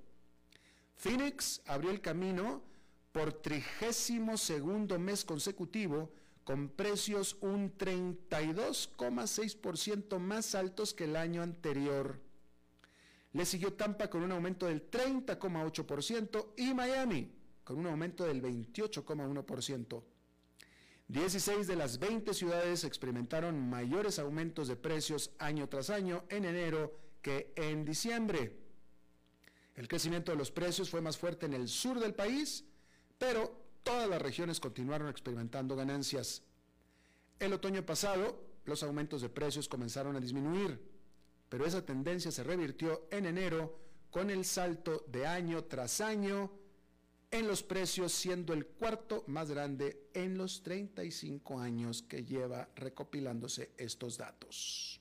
Phoenix 0.96 1.62
abrió 1.64 1.92
el 1.92 2.00
camino 2.00 2.64
por 3.12 3.34
trigésimo 3.34 4.36
segundo 4.36 4.98
mes 4.98 5.24
consecutivo 5.24 6.10
con 6.42 6.70
precios 6.70 7.36
un 7.40 7.78
32,6% 7.78 10.18
más 10.18 10.56
altos 10.56 10.94
que 10.94 11.04
el 11.04 11.14
año 11.14 11.40
anterior. 11.40 12.20
Le 13.32 13.46
siguió 13.46 13.74
Tampa 13.74 14.10
con 14.10 14.24
un 14.24 14.32
aumento 14.32 14.66
del 14.66 14.90
30,8% 14.90 16.54
y 16.56 16.74
Miami 16.74 17.30
con 17.62 17.78
un 17.78 17.86
aumento 17.86 18.24
del 18.24 18.42
28,1%. 18.42 20.02
16 21.08 21.66
de 21.66 21.76
las 21.76 21.98
20 21.98 22.32
ciudades 22.32 22.84
experimentaron 22.84 23.68
mayores 23.68 24.18
aumentos 24.18 24.68
de 24.68 24.76
precios 24.76 25.30
año 25.38 25.68
tras 25.68 25.90
año 25.90 26.24
en 26.28 26.44
enero 26.44 26.96
que 27.20 27.52
en 27.56 27.84
diciembre. 27.84 28.56
El 29.74 29.88
crecimiento 29.88 30.32
de 30.32 30.38
los 30.38 30.50
precios 30.50 30.90
fue 30.90 31.00
más 31.00 31.16
fuerte 31.16 31.46
en 31.46 31.54
el 31.54 31.68
sur 31.68 31.98
del 31.98 32.14
país, 32.14 32.64
pero 33.18 33.62
todas 33.82 34.08
las 34.08 34.20
regiones 34.20 34.60
continuaron 34.60 35.08
experimentando 35.08 35.76
ganancias. 35.76 36.42
El 37.38 37.52
otoño 37.52 37.84
pasado, 37.84 38.42
los 38.64 38.82
aumentos 38.82 39.22
de 39.22 39.28
precios 39.28 39.68
comenzaron 39.68 40.16
a 40.16 40.20
disminuir, 40.20 40.80
pero 41.48 41.66
esa 41.66 41.84
tendencia 41.84 42.30
se 42.30 42.44
revirtió 42.44 43.06
en 43.10 43.26
enero 43.26 43.78
con 44.10 44.30
el 44.30 44.44
salto 44.44 45.04
de 45.08 45.26
año 45.26 45.64
tras 45.64 46.00
año 46.00 46.50
en 47.32 47.48
los 47.48 47.62
precios, 47.62 48.12
siendo 48.12 48.52
el 48.52 48.66
cuarto 48.66 49.24
más 49.26 49.50
grande 49.50 50.08
en 50.12 50.36
los 50.36 50.62
35 50.62 51.58
años 51.58 52.02
que 52.02 52.24
lleva 52.24 52.68
recopilándose 52.76 53.72
estos 53.78 54.18
datos. 54.18 55.00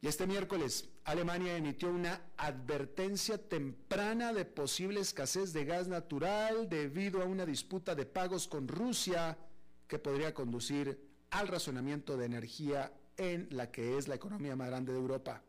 Y 0.00 0.06
este 0.06 0.26
miércoles, 0.26 0.88
Alemania 1.04 1.56
emitió 1.56 1.90
una 1.90 2.22
advertencia 2.38 3.36
temprana 3.36 4.32
de 4.32 4.46
posible 4.46 5.00
escasez 5.00 5.52
de 5.52 5.64
gas 5.66 5.88
natural 5.88 6.68
debido 6.70 7.20
a 7.20 7.26
una 7.26 7.44
disputa 7.44 7.94
de 7.94 8.06
pagos 8.06 8.48
con 8.48 8.66
Rusia 8.66 9.36
que 9.86 9.98
podría 9.98 10.32
conducir 10.32 11.10
al 11.30 11.48
razonamiento 11.48 12.16
de 12.16 12.26
energía 12.26 12.94
en 13.16 13.48
la 13.50 13.70
que 13.70 13.98
es 13.98 14.08
la 14.08 14.14
economía 14.14 14.56
más 14.56 14.68
grande 14.68 14.92
de 14.92 14.98
Europa. 14.98 15.42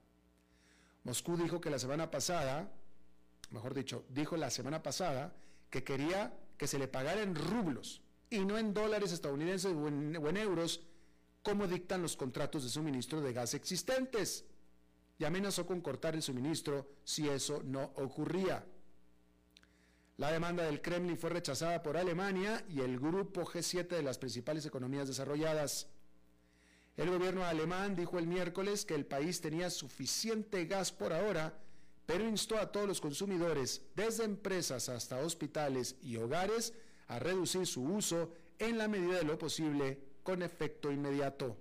Moscú 1.03 1.37
dijo 1.37 1.61
que 1.61 1.69
la 1.69 1.79
semana 1.79 2.11
pasada, 2.11 2.69
mejor 3.51 3.73
dicho, 3.73 4.05
dijo 4.09 4.37
la 4.37 4.49
semana 4.49 4.81
pasada 4.81 5.33
que 5.69 5.83
quería 5.83 6.33
que 6.57 6.67
se 6.67 6.79
le 6.79 6.87
pagara 6.87 7.21
en 7.21 7.35
rublos 7.35 8.01
y 8.29 8.39
no 8.39 8.57
en 8.57 8.73
dólares 8.73 9.11
estadounidenses 9.11 9.73
o 9.73 9.87
en, 9.87 10.37
euros 10.37 10.81
como 11.43 11.67
dictan 11.67 12.01
los 12.01 12.15
contratos 12.15 12.63
de 12.63 12.69
suministro 12.69 13.19
de 13.21 13.33
gas 13.33 13.53
existentes 13.53 14.45
y 15.17 15.25
amenazó 15.25 15.65
con 15.65 15.81
cortar 15.81 16.15
el 16.15 16.21
suministro 16.21 16.87
si 17.03 17.27
eso 17.27 17.61
no 17.63 17.91
ocurría. 17.95 18.65
La 20.17 20.31
demanda 20.31 20.63
del 20.63 20.81
Kremlin 20.81 21.17
fue 21.17 21.31
rechazada 21.31 21.81
por 21.81 21.97
Alemania 21.97 22.63
y 22.69 22.81
el 22.81 22.99
grupo 22.99 23.43
G7 23.43 23.87
de 23.87 24.03
las 24.03 24.17
principales 24.17 24.65
economías 24.65 25.07
desarrolladas. 25.07 25.87
El 26.95 27.09
gobierno 27.09 27.43
alemán 27.43 27.95
dijo 27.95 28.19
el 28.19 28.27
miércoles 28.27 28.85
que 28.85 28.93
el 28.93 29.05
país 29.05 29.41
tenía 29.41 29.69
suficiente 29.69 30.65
gas 30.65 30.91
por 30.91 31.13
ahora, 31.13 31.57
pero 32.11 32.27
instó 32.27 32.57
a 32.57 32.69
todos 32.73 32.89
los 32.89 32.99
consumidores, 32.99 33.83
desde 33.95 34.25
empresas 34.25 34.89
hasta 34.89 35.19
hospitales 35.19 35.95
y 36.03 36.17
hogares, 36.17 36.73
a 37.07 37.19
reducir 37.19 37.65
su 37.65 37.83
uso 37.83 38.33
en 38.59 38.77
la 38.77 38.89
medida 38.89 39.19
de 39.19 39.23
lo 39.23 39.37
posible 39.37 39.97
con 40.21 40.41
efecto 40.41 40.91
inmediato. 40.91 41.55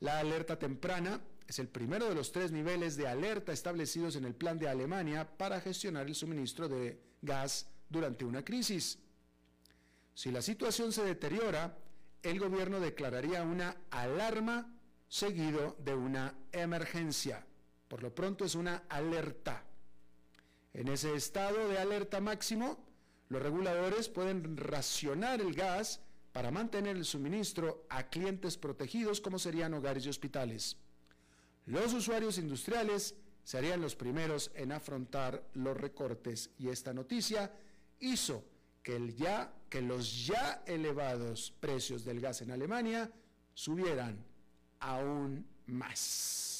La 0.00 0.18
alerta 0.18 0.58
temprana 0.58 1.22
es 1.48 1.58
el 1.58 1.68
primero 1.68 2.06
de 2.06 2.14
los 2.14 2.32
tres 2.32 2.52
niveles 2.52 2.98
de 2.98 3.08
alerta 3.08 3.50
establecidos 3.50 4.14
en 4.16 4.26
el 4.26 4.34
plan 4.34 4.58
de 4.58 4.68
Alemania 4.68 5.26
para 5.38 5.58
gestionar 5.62 6.06
el 6.06 6.14
suministro 6.14 6.68
de 6.68 7.00
gas 7.22 7.66
durante 7.88 8.26
una 8.26 8.44
crisis. 8.44 8.98
Si 10.12 10.30
la 10.30 10.42
situación 10.42 10.92
se 10.92 11.02
deteriora, 11.02 11.78
el 12.22 12.38
gobierno 12.38 12.78
declararía 12.78 13.42
una 13.42 13.74
alarma 13.88 14.70
seguido 15.08 15.76
de 15.82 15.94
una 15.94 16.34
emergencia. 16.52 17.46
Por 17.90 18.04
lo 18.04 18.14
pronto 18.14 18.44
es 18.44 18.54
una 18.54 18.84
alerta. 18.88 19.64
En 20.72 20.86
ese 20.86 21.12
estado 21.16 21.68
de 21.68 21.76
alerta 21.76 22.20
máximo, 22.20 22.78
los 23.28 23.42
reguladores 23.42 24.08
pueden 24.08 24.56
racionar 24.56 25.40
el 25.40 25.54
gas 25.54 26.00
para 26.30 26.52
mantener 26.52 26.94
el 26.96 27.04
suministro 27.04 27.86
a 27.88 28.04
clientes 28.04 28.56
protegidos 28.56 29.20
como 29.20 29.40
serían 29.40 29.74
hogares 29.74 30.06
y 30.06 30.08
hospitales. 30.08 30.76
Los 31.66 31.92
usuarios 31.92 32.38
industriales 32.38 33.16
serían 33.42 33.80
los 33.80 33.96
primeros 33.96 34.52
en 34.54 34.70
afrontar 34.70 35.42
los 35.54 35.76
recortes 35.76 36.50
y 36.58 36.68
esta 36.68 36.94
noticia 36.94 37.52
hizo 37.98 38.44
que, 38.84 39.16
que 39.68 39.82
los 39.82 40.28
ya 40.28 40.62
elevados 40.64 41.52
precios 41.58 42.04
del 42.04 42.20
gas 42.20 42.40
en 42.42 42.52
Alemania 42.52 43.10
subieran 43.52 44.24
aún 44.78 45.44
más. 45.66 46.59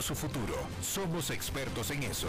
su 0.00 0.14
futuro. 0.14 0.54
Somos 0.82 1.30
expertos 1.30 1.90
en 1.90 2.02
eso. 2.04 2.28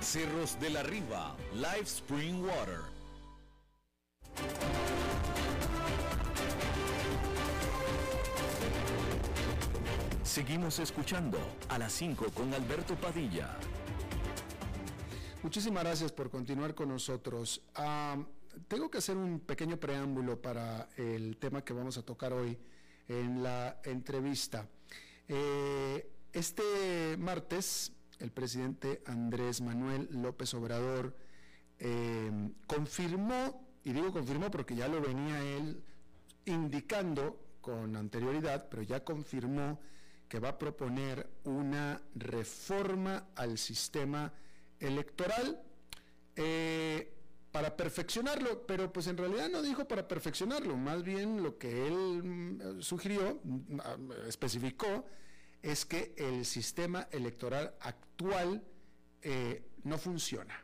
Cerros 0.01 0.59
de 0.59 0.71
la 0.71 0.81
Riva, 0.81 1.37
Live 1.53 1.83
Spring 1.83 2.43
Water. 2.43 2.79
Seguimos 10.23 10.79
escuchando 10.79 11.37
a 11.69 11.77
las 11.77 11.93
5 11.93 12.25
con 12.33 12.51
Alberto 12.53 12.95
Padilla. 12.95 13.55
Muchísimas 15.43 15.83
gracias 15.83 16.11
por 16.11 16.31
continuar 16.31 16.73
con 16.73 16.89
nosotros. 16.89 17.61
Ah, 17.75 18.17
tengo 18.67 18.89
que 18.89 18.97
hacer 18.97 19.15
un 19.17 19.39
pequeño 19.39 19.77
preámbulo 19.77 20.41
para 20.41 20.89
el 20.97 21.37
tema 21.37 21.63
que 21.63 21.73
vamos 21.73 21.99
a 21.99 22.01
tocar 22.01 22.33
hoy 22.33 22.57
en 23.07 23.43
la 23.43 23.79
entrevista. 23.83 24.67
Eh, 25.27 26.11
este 26.33 27.17
martes 27.17 27.93
el 28.21 28.31
presidente 28.31 29.01
Andrés 29.05 29.61
Manuel 29.61 30.07
López 30.11 30.53
Obrador 30.53 31.15
eh, 31.79 32.31
confirmó, 32.67 33.67
y 33.83 33.93
digo 33.93 34.13
confirmó 34.13 34.51
porque 34.51 34.75
ya 34.75 34.87
lo 34.87 35.01
venía 35.01 35.41
él 35.41 35.83
indicando 36.45 37.39
con 37.61 37.95
anterioridad, 37.95 38.67
pero 38.69 38.83
ya 38.83 39.03
confirmó 39.03 39.79
que 40.27 40.39
va 40.39 40.49
a 40.49 40.57
proponer 40.57 41.27
una 41.43 42.01
reforma 42.15 43.27
al 43.35 43.57
sistema 43.57 44.31
electoral 44.79 45.61
eh, 46.35 47.13
para 47.51 47.75
perfeccionarlo, 47.75 48.65
pero 48.65 48.93
pues 48.93 49.07
en 49.07 49.17
realidad 49.17 49.49
no 49.49 49.61
dijo 49.61 49.85
para 49.87 50.07
perfeccionarlo, 50.07 50.77
más 50.77 51.03
bien 51.03 51.43
lo 51.43 51.57
que 51.57 51.87
él 51.87 52.23
mm, 52.23 52.81
sugirió, 52.81 53.39
mm, 53.43 53.79
especificó, 54.27 55.05
es 55.61 55.85
que 55.85 56.13
el 56.17 56.45
sistema 56.45 57.07
electoral 57.11 57.75
actual 57.81 58.63
eh, 59.21 59.63
no 59.83 59.97
funciona. 59.97 60.55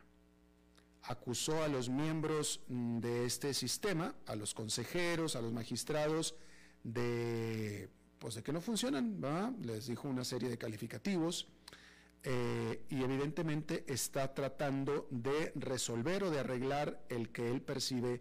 Acusó 1.02 1.62
a 1.62 1.68
los 1.68 1.88
miembros 1.88 2.60
mm, 2.68 2.98
de 2.98 3.24
este 3.24 3.54
sistema, 3.54 4.14
a 4.26 4.34
los 4.34 4.54
consejeros, 4.54 5.36
a 5.36 5.40
los 5.40 5.52
magistrados, 5.52 6.34
de, 6.82 7.88
pues 8.18 8.34
de 8.34 8.42
que 8.42 8.52
no 8.52 8.60
funcionan, 8.60 9.20
les 9.62 9.86
dijo 9.86 10.08
una 10.08 10.24
serie 10.24 10.48
de 10.48 10.58
calificativos. 10.58 11.48
Eh, 12.24 12.84
y 12.90 13.04
evidentemente 13.04 13.84
está 13.86 14.34
tratando 14.34 15.06
de 15.10 15.52
resolver 15.54 16.24
o 16.24 16.30
de 16.30 16.40
arreglar 16.40 17.00
el 17.08 17.30
que 17.30 17.48
él 17.48 17.62
percibe 17.62 18.20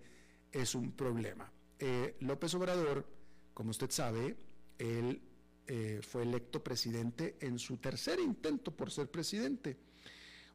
es 0.51 0.75
un 0.75 0.91
problema. 0.91 1.51
Eh, 1.79 2.15
López 2.19 2.53
Obrador, 2.53 3.07
como 3.55 3.71
usted 3.71 3.89
sabe, 3.89 4.37
él 4.77 5.21
eh, 5.67 5.99
fue 6.01 6.23
electo 6.23 6.63
presidente 6.63 7.37
en 7.41 7.59
su 7.59 7.77
tercer 7.77 8.19
intento 8.19 8.75
por 8.75 8.89
ser 8.89 9.11
presidente. 9.11 9.77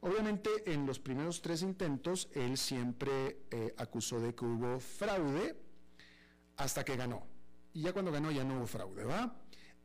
Obviamente 0.00 0.50
en 0.66 0.84
los 0.84 0.98
primeros 0.98 1.42
tres 1.42 1.62
intentos 1.62 2.28
él 2.34 2.56
siempre 2.58 3.44
eh, 3.50 3.74
acusó 3.76 4.20
de 4.20 4.34
que 4.34 4.44
hubo 4.44 4.80
fraude 4.80 5.56
hasta 6.56 6.84
que 6.84 6.96
ganó. 6.96 7.26
Y 7.72 7.82
ya 7.82 7.92
cuando 7.92 8.10
ganó 8.10 8.30
ya 8.30 8.42
no 8.42 8.58
hubo 8.58 8.66
fraude, 8.66 9.04
¿va? 9.04 9.36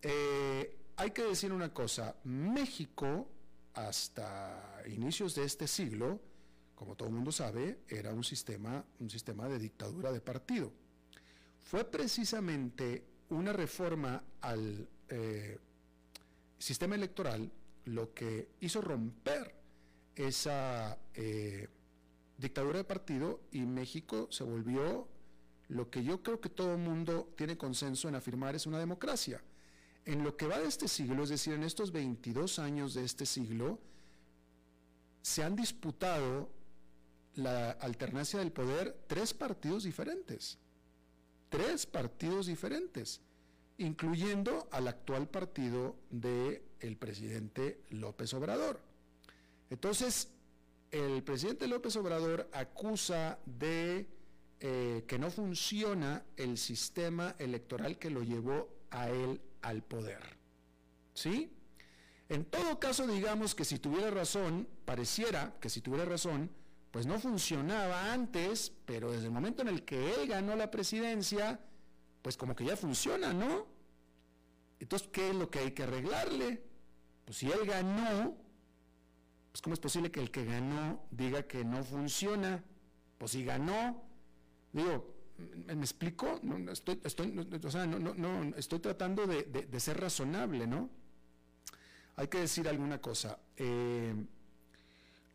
Eh, 0.02 0.78
hay 0.96 1.12
que 1.12 1.24
decir 1.24 1.52
una 1.54 1.74
cosa, 1.74 2.16
México 2.24 3.30
hasta 3.74 4.82
inicios 4.88 5.36
de 5.36 5.44
este 5.44 5.68
siglo, 5.68 6.20
como 6.74 6.96
todo 6.96 7.10
el 7.10 7.14
mundo 7.14 7.32
sabe, 7.32 7.82
era 7.88 8.12
un 8.14 8.24
sistema, 8.24 8.84
un 9.00 9.10
sistema 9.10 9.48
de 9.48 9.60
dictadura 9.60 10.12
de 10.12 10.22
partido. 10.22 10.72
Fue 11.62 11.84
precisamente 11.84 13.06
una 13.30 13.54
reforma 13.54 14.24
al 14.42 14.88
eh, 15.10 15.60
sistema 16.58 16.96
electoral 16.96 17.52
lo 17.86 18.14
que 18.14 18.50
hizo 18.60 18.82
romper 18.82 19.56
esa 20.16 20.98
eh, 21.14 21.68
dictadura 22.38 22.80
de 22.80 22.84
partido 22.84 23.42
y 23.52 23.62
México 23.62 24.28
se 24.32 24.44
volvió 24.44 25.08
lo 25.70 25.90
que 25.90 26.04
yo 26.04 26.24
creo 26.24 26.40
que 26.40 26.50
todo 26.50 26.74
el 26.74 26.80
mundo 26.80 27.34
tiene 27.36 27.58
consenso 27.58 28.08
en 28.08 28.16
afirmar 28.16 28.56
es 28.56 28.66
una 28.66 28.80
democracia. 28.80 29.42
En 30.06 30.24
lo 30.24 30.38
que 30.38 30.48
va 30.48 30.60
de 30.60 30.68
este 30.68 30.88
siglo, 30.88 31.24
es 31.24 31.30
decir, 31.30 31.54
en 31.54 31.64
estos 31.64 31.92
22 31.92 32.60
años 32.60 32.94
de 32.94 33.04
este 33.04 33.26
siglo, 33.26 33.80
se 35.22 35.44
han 35.44 35.58
disputado 35.58 36.50
la 37.36 37.72
alternancia 37.72 38.40
del 38.40 38.54
poder 38.54 38.98
tres 39.08 39.34
partidos 39.34 39.84
diferentes. 39.84 40.58
Tres 41.50 41.86
partidos 41.86 42.48
diferentes 42.48 43.22
incluyendo 43.78 44.68
al 44.72 44.88
actual 44.88 45.28
partido 45.28 45.96
del 46.10 46.62
el 46.80 46.98
presidente 46.98 47.82
López 47.90 48.34
Obrador. 48.34 48.80
Entonces, 49.70 50.30
el 50.92 51.24
presidente 51.24 51.68
López 51.68 51.96
Obrador 51.96 52.50
acusa 52.54 53.40
de 53.46 54.08
eh, 54.60 55.04
que 55.08 55.20
no 55.20 55.30
funciona 55.30 56.24
el 56.36 56.58
sistema 56.58 57.36
electoral 57.40 57.98
que 57.98 58.10
lo 58.10 58.24
llevó 58.24 58.70
a 58.90 59.10
él 59.10 59.42
al 59.62 59.84
poder. 59.84 60.38
¿Sí? 61.14 61.52
En 62.30 62.46
todo 62.46 62.80
caso, 62.80 63.08
digamos 63.08 63.56
que 63.56 63.66
si 63.66 63.80
tuviera 63.80 64.12
razón, 64.12 64.68
pareciera 64.86 65.56
que 65.60 65.70
si 65.70 65.82
tuviera 65.82 66.06
razón, 66.06 66.50
pues 66.92 67.06
no 67.06 67.20
funcionaba 67.20 68.12
antes, 68.12 68.72
pero 68.86 69.12
desde 69.12 69.26
el 69.26 69.32
momento 69.32 69.62
en 69.62 69.68
el 69.68 69.84
que 69.84 70.14
él 70.16 70.28
ganó 70.28 70.56
la 70.56 70.72
presidencia, 70.72 71.60
pues 72.28 72.36
como 72.36 72.58
que 72.58 72.66
ya 72.66 72.76
funciona, 72.76 73.32
¿no? 73.32 73.66
Entonces, 74.82 75.08
¿qué 75.14 75.30
es 75.30 75.36
lo 75.38 75.50
que 75.50 75.60
hay 75.60 75.72
que 75.72 75.84
arreglarle? 75.84 76.62
Pues 77.24 77.38
si 77.38 77.50
él 77.50 77.66
ganó, 77.66 78.36
pues 79.54 79.62
¿cómo 79.62 79.74
es 79.74 79.80
posible 79.80 80.12
que 80.12 80.20
el 80.20 80.30
que 80.30 80.44
ganó 80.44 81.08
diga 81.10 81.44
que 81.44 81.64
no 81.64 81.86
funciona? 81.86 82.62
Pues 83.18 83.32
si 83.32 83.46
ganó. 83.46 84.04
Digo, 84.74 85.16
¿me, 85.68 85.74
me 85.76 85.84
explico? 85.84 86.42
No, 86.44 86.70
estoy, 86.70 87.00
no, 87.32 87.46
o 87.66 87.72
sea, 87.72 87.86
no, 87.88 88.44
estoy 88.58 88.80
tratando 88.80 89.26
de 89.26 89.80
ser 89.80 89.98
razonable, 89.98 90.68
¿no? 90.68 90.90
Hay 92.18 92.28
que 92.28 92.42
decir 92.42 92.68
alguna 92.68 93.00
cosa. 93.00 93.40
eh, 93.56 94.14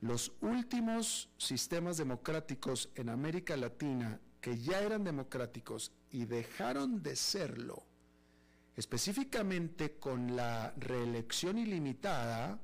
los 0.02 0.32
últimos 0.42 1.30
sistemas 1.38 1.96
democráticos 1.96 2.90
en 2.96 3.08
América 3.08 3.56
Latina 3.56 4.20
que 4.42 4.58
ya 4.58 4.82
eran 4.82 5.04
democráticos 5.04 5.92
y 6.12 6.26
dejaron 6.26 7.02
de 7.02 7.16
serlo, 7.16 7.82
específicamente 8.76 9.98
con 9.98 10.36
la 10.36 10.72
reelección 10.76 11.58
ilimitada, 11.58 12.60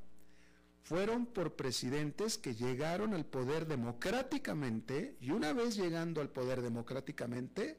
fueron 0.82 1.26
por 1.26 1.56
presidentes 1.56 2.38
que 2.38 2.54
llegaron 2.54 3.14
al 3.14 3.24
poder 3.26 3.66
democráticamente 3.66 5.16
y 5.20 5.32
una 5.32 5.52
vez 5.52 5.76
llegando 5.76 6.20
al 6.20 6.30
poder 6.30 6.62
democráticamente, 6.62 7.78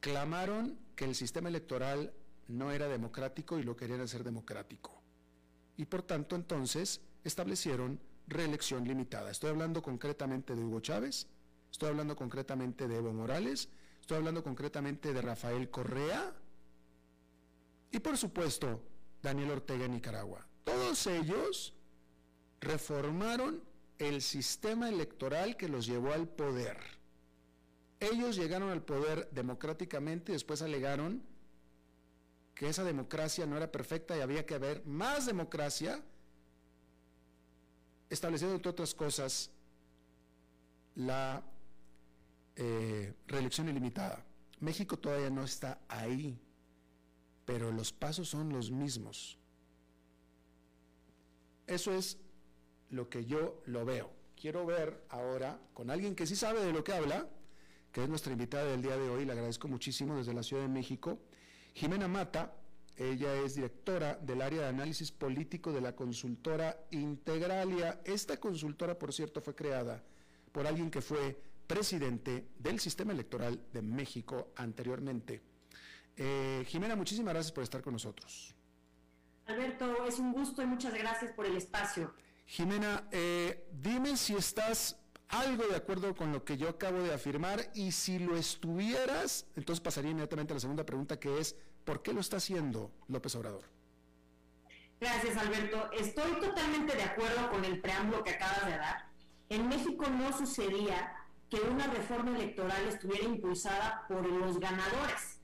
clamaron 0.00 0.78
que 0.94 1.04
el 1.04 1.14
sistema 1.14 1.48
electoral 1.48 2.12
no 2.48 2.70
era 2.70 2.88
democrático 2.88 3.58
y 3.58 3.64
lo 3.64 3.76
querían 3.76 4.00
hacer 4.00 4.24
democrático. 4.24 5.02
Y 5.76 5.86
por 5.86 6.02
tanto 6.02 6.36
entonces 6.36 7.00
establecieron 7.24 8.00
reelección 8.28 8.86
limitada. 8.86 9.30
Estoy 9.30 9.50
hablando 9.50 9.82
concretamente 9.82 10.54
de 10.54 10.64
Hugo 10.64 10.80
Chávez, 10.80 11.26
estoy 11.70 11.90
hablando 11.90 12.16
concretamente 12.16 12.88
de 12.88 12.96
Evo 12.96 13.12
Morales, 13.12 13.68
estoy 14.06 14.18
hablando 14.18 14.44
concretamente 14.44 15.12
de 15.12 15.20
Rafael 15.20 15.68
Correa 15.68 16.32
y 17.90 17.98
por 17.98 18.16
supuesto 18.16 18.80
Daniel 19.20 19.50
Ortega 19.50 19.86
en 19.86 19.94
Nicaragua. 19.94 20.46
Todos 20.62 21.08
ellos 21.08 21.74
reformaron 22.60 23.60
el 23.98 24.22
sistema 24.22 24.88
electoral 24.88 25.56
que 25.56 25.68
los 25.68 25.86
llevó 25.86 26.12
al 26.12 26.28
poder. 26.28 26.76
Ellos 27.98 28.36
llegaron 28.36 28.70
al 28.70 28.80
poder 28.80 29.28
democráticamente 29.32 30.30
y 30.30 30.34
después 30.34 30.62
alegaron 30.62 31.20
que 32.54 32.68
esa 32.68 32.84
democracia 32.84 33.44
no 33.44 33.56
era 33.56 33.72
perfecta 33.72 34.16
y 34.16 34.20
había 34.20 34.46
que 34.46 34.54
haber 34.54 34.86
más 34.86 35.26
democracia, 35.26 36.00
estableciendo 38.08 38.54
entre 38.54 38.70
otras 38.70 38.94
cosas 38.94 39.50
la 40.94 41.42
eh, 42.56 43.14
reelección 43.26 43.68
ilimitada. 43.68 44.24
México 44.60 44.98
todavía 44.98 45.30
no 45.30 45.44
está 45.44 45.80
ahí, 45.88 46.38
pero 47.44 47.70
los 47.70 47.92
pasos 47.92 48.28
son 48.28 48.50
los 48.50 48.70
mismos. 48.70 49.38
Eso 51.66 51.92
es 51.92 52.18
lo 52.90 53.08
que 53.08 53.24
yo 53.24 53.62
lo 53.66 53.84
veo. 53.84 54.10
Quiero 54.40 54.64
ver 54.66 55.04
ahora 55.08 55.60
con 55.74 55.90
alguien 55.90 56.14
que 56.14 56.26
sí 56.26 56.36
sabe 56.36 56.64
de 56.64 56.72
lo 56.72 56.84
que 56.84 56.92
habla, 56.92 57.28
que 57.92 58.02
es 58.02 58.08
nuestra 58.08 58.32
invitada 58.32 58.64
del 58.64 58.82
día 58.82 58.96
de 58.96 59.08
hoy, 59.08 59.24
le 59.24 59.32
agradezco 59.32 59.68
muchísimo 59.68 60.16
desde 60.16 60.34
la 60.34 60.42
Ciudad 60.42 60.62
de 60.62 60.68
México, 60.68 61.18
Jimena 61.74 62.08
Mata, 62.08 62.54
ella 62.96 63.34
es 63.42 63.54
directora 63.54 64.14
del 64.16 64.40
área 64.40 64.62
de 64.62 64.68
análisis 64.68 65.12
político 65.12 65.70
de 65.70 65.82
la 65.82 65.94
consultora 65.94 66.86
Integralia. 66.90 68.00
Esta 68.04 68.38
consultora, 68.38 68.98
por 68.98 69.12
cierto, 69.12 69.42
fue 69.42 69.54
creada 69.54 70.02
por 70.50 70.66
alguien 70.66 70.90
que 70.90 71.02
fue 71.02 71.38
presidente 71.66 72.48
del 72.58 72.80
sistema 72.80 73.12
electoral 73.12 73.60
de 73.72 73.82
México 73.82 74.52
anteriormente. 74.56 75.42
Eh, 76.16 76.64
Jimena, 76.66 76.96
muchísimas 76.96 77.34
gracias 77.34 77.52
por 77.52 77.64
estar 77.64 77.82
con 77.82 77.92
nosotros. 77.92 78.54
Alberto, 79.46 80.06
es 80.06 80.18
un 80.18 80.32
gusto 80.32 80.62
y 80.62 80.66
muchas 80.66 80.94
gracias 80.94 81.32
por 81.32 81.46
el 81.46 81.56
espacio. 81.56 82.14
Jimena, 82.46 83.08
eh, 83.10 83.68
dime 83.72 84.16
si 84.16 84.34
estás 84.34 84.98
algo 85.28 85.66
de 85.66 85.76
acuerdo 85.76 86.14
con 86.14 86.32
lo 86.32 86.44
que 86.44 86.56
yo 86.56 86.68
acabo 86.68 87.02
de 87.02 87.12
afirmar 87.12 87.70
y 87.74 87.92
si 87.92 88.18
lo 88.18 88.36
estuvieras, 88.36 89.46
entonces 89.56 89.80
pasaría 89.80 90.12
inmediatamente 90.12 90.52
a 90.52 90.56
la 90.56 90.60
segunda 90.60 90.86
pregunta 90.86 91.18
que 91.18 91.38
es, 91.38 91.56
¿por 91.84 92.02
qué 92.02 92.12
lo 92.12 92.20
está 92.20 92.36
haciendo 92.36 92.92
López 93.08 93.34
Obrador? 93.34 93.64
Gracias, 95.00 95.36
Alberto. 95.36 95.90
Estoy 95.92 96.40
totalmente 96.40 96.96
de 96.96 97.02
acuerdo 97.02 97.50
con 97.50 97.64
el 97.64 97.80
preámbulo 97.80 98.24
que 98.24 98.30
acabas 98.30 98.64
de 98.66 98.78
dar. 98.78 99.10
En 99.48 99.68
México 99.68 100.06
no 100.08 100.36
sucedía 100.36 101.12
que 101.50 101.60
una 101.60 101.86
reforma 101.86 102.36
electoral 102.36 102.88
estuviera 102.88 103.24
impulsada 103.24 104.04
por 104.08 104.26
los 104.26 104.58
ganadores. 104.58 105.40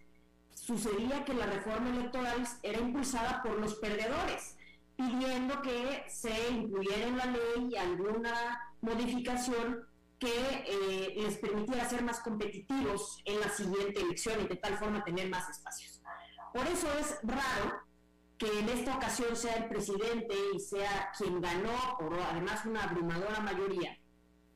Sucedía 0.54 1.24
que 1.24 1.34
la 1.34 1.46
reforma 1.46 1.90
electoral 1.90 2.46
era 2.62 2.78
impulsada 2.78 3.42
por 3.42 3.58
los 3.58 3.74
perdedores, 3.76 4.56
pidiendo 4.96 5.60
que 5.62 6.04
se 6.08 6.50
incluyera 6.50 7.06
en 7.06 7.16
la 7.16 7.26
ley 7.26 7.76
alguna 7.76 8.60
modificación 8.80 9.86
que 10.18 10.28
eh, 10.28 11.14
les 11.16 11.38
permitiera 11.38 11.88
ser 11.88 12.02
más 12.02 12.20
competitivos 12.20 13.20
en 13.24 13.40
la 13.40 13.48
siguiente 13.48 14.00
elección 14.00 14.40
y 14.40 14.46
de 14.46 14.56
tal 14.56 14.78
forma 14.78 15.02
tener 15.02 15.28
más 15.28 15.48
espacios. 15.48 16.00
Por 16.52 16.66
eso 16.66 16.86
es 17.00 17.18
raro 17.22 17.82
que 18.38 18.58
en 18.58 18.68
esta 18.68 18.96
ocasión 18.96 19.34
sea 19.34 19.54
el 19.54 19.68
presidente 19.68 20.34
y 20.54 20.60
sea 20.60 21.10
quien 21.16 21.40
ganó, 21.40 21.96
por 21.98 22.18
además 22.20 22.64
una 22.66 22.84
abrumadora 22.84 23.40
mayoría, 23.40 23.98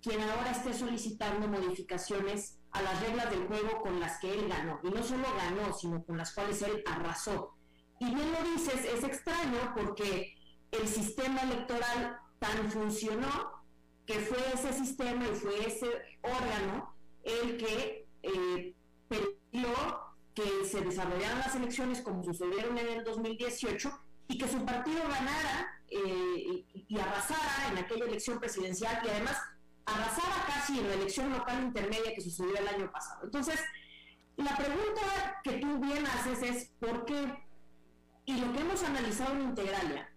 quien 0.06 0.22
ahora 0.22 0.52
esté 0.52 0.72
solicitando 0.72 1.48
modificaciones 1.48 2.60
a 2.70 2.80
las 2.80 3.00
reglas 3.00 3.28
del 3.28 3.44
juego 3.48 3.80
con 3.80 3.98
las 3.98 4.20
que 4.20 4.32
él 4.32 4.48
ganó. 4.48 4.78
Y 4.84 4.90
no 4.90 5.02
solo 5.02 5.24
ganó, 5.36 5.72
sino 5.72 6.04
con 6.04 6.16
las 6.16 6.32
cuales 6.32 6.62
él 6.62 6.84
arrasó. 6.86 7.56
Y 7.98 8.14
bien 8.14 8.30
lo 8.30 8.50
dices, 8.52 8.84
es 8.84 9.02
extraño 9.02 9.72
porque 9.74 10.36
el 10.70 10.86
sistema 10.86 11.40
electoral 11.40 12.20
tan 12.38 12.70
funcionó 12.70 13.64
que 14.06 14.20
fue 14.20 14.38
ese 14.54 14.72
sistema 14.72 15.26
y 15.26 15.34
fue 15.34 15.66
ese 15.66 15.88
órgano 16.22 16.94
el 17.24 17.56
que 17.56 18.06
eh, 18.22 18.74
permitió 19.08 19.68
que 20.34 20.64
se 20.70 20.82
desarrollaran 20.82 21.40
las 21.40 21.56
elecciones 21.56 22.00
como 22.02 22.22
sucedieron 22.22 22.78
en 22.78 22.98
el 22.98 23.04
2018 23.04 23.90
y 24.28 24.38
que 24.38 24.46
su 24.46 24.64
partido 24.64 25.02
ganara 25.02 25.80
eh, 25.88 25.98
y, 25.98 26.86
y 26.86 26.98
arrasara 27.00 27.72
en 27.72 27.78
aquella 27.78 28.04
elección 28.04 28.38
presidencial 28.38 29.00
y 29.04 29.08
además 29.08 29.36
arrasara 29.86 30.44
casi 30.46 30.80
en 30.80 30.88
la 30.88 30.94
elección 30.94 31.30
local 31.30 31.62
intermedia 31.62 32.14
que 32.14 32.20
sucedió 32.20 32.56
el 32.58 32.68
año 32.68 32.90
pasado. 32.90 33.20
Entonces, 33.24 33.60
la 34.36 34.54
pregunta 34.56 35.40
que 35.42 35.52
tú 35.58 35.78
bien 35.78 36.04
haces 36.06 36.42
es 36.42 36.70
¿por 36.80 37.04
qué? 37.04 37.46
Y 38.26 38.38
lo 38.40 38.52
que 38.52 38.60
hemos 38.60 38.82
analizado 38.82 39.34
en 39.34 39.42
Integralia 39.42 40.10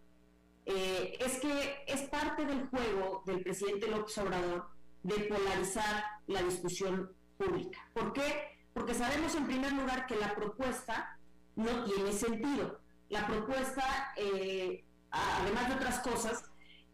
eh, 0.66 1.18
es 1.20 1.40
que 1.40 1.84
es 1.88 2.02
parte 2.10 2.46
del 2.46 2.68
juego 2.68 3.24
del 3.26 3.42
presidente 3.44 3.88
López 3.88 4.18
Obrador 4.18 4.70
de 5.04 5.16
polarizar 5.22 6.04
la 6.28 6.42
discusión 6.42 7.12
pública. 7.38 7.80
¿Por 7.94 8.14
qué? 8.14 8.60
Porque 8.74 8.94
sabemos 8.94 9.36
en 9.36 9.46
primer 9.46 9.72
lugar 9.74 10.08
que 10.08 10.16
la 10.16 10.36
propuesta 10.36 11.18
no 11.56 11.86
tiene 11.86 12.12
sentido. 12.12 12.80
La 13.10 13.26
propuesta, 13.28 14.14
eh, 14.18 14.84
además 15.12 15.70
de 15.70 15.76
otras 15.76 16.00
cosas, 16.00 16.49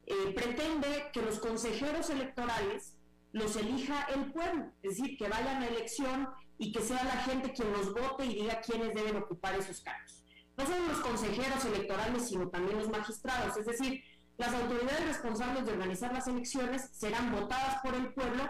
eh, 0.06 0.34
pretende 0.36 1.10
que 1.14 1.22
los 1.22 1.40
consejeros 1.40 2.10
electorales 2.10 2.96
los 3.32 3.56
elija 3.56 4.04
el 4.14 4.32
pueblo, 4.32 4.72
es 4.82 4.98
decir, 4.98 5.18
que 5.18 5.28
vayan 5.28 5.62
a 5.62 5.68
elección 5.68 6.30
y 6.58 6.72
que 6.72 6.82
sea 6.82 7.04
la 7.04 7.18
gente 7.24 7.52
quien 7.52 7.72
los 7.74 7.94
vote 7.94 8.26
y 8.26 8.36
diga 8.36 8.62
quiénes 8.62 8.94
deben 8.94 9.18
ocupar 9.18 9.56
esos 9.56 9.82
cargos. 9.82 10.24
No 10.58 10.66
solo 10.66 10.88
los 10.88 11.00
consejeros 11.00 11.66
electorales, 11.66 12.30
sino 12.30 12.48
también 12.48 12.78
los 12.78 12.90
magistrados, 12.90 13.58
es 13.58 13.66
decir, 13.66 14.04
las 14.38 14.54
autoridades 14.54 15.06
responsables 15.08 15.66
de 15.66 15.72
organizar 15.74 16.14
las 16.14 16.28
elecciones 16.28 16.90
serán 16.92 17.32
votadas 17.32 17.82
por 17.84 17.96
el 17.96 18.14
pueblo 18.14 18.44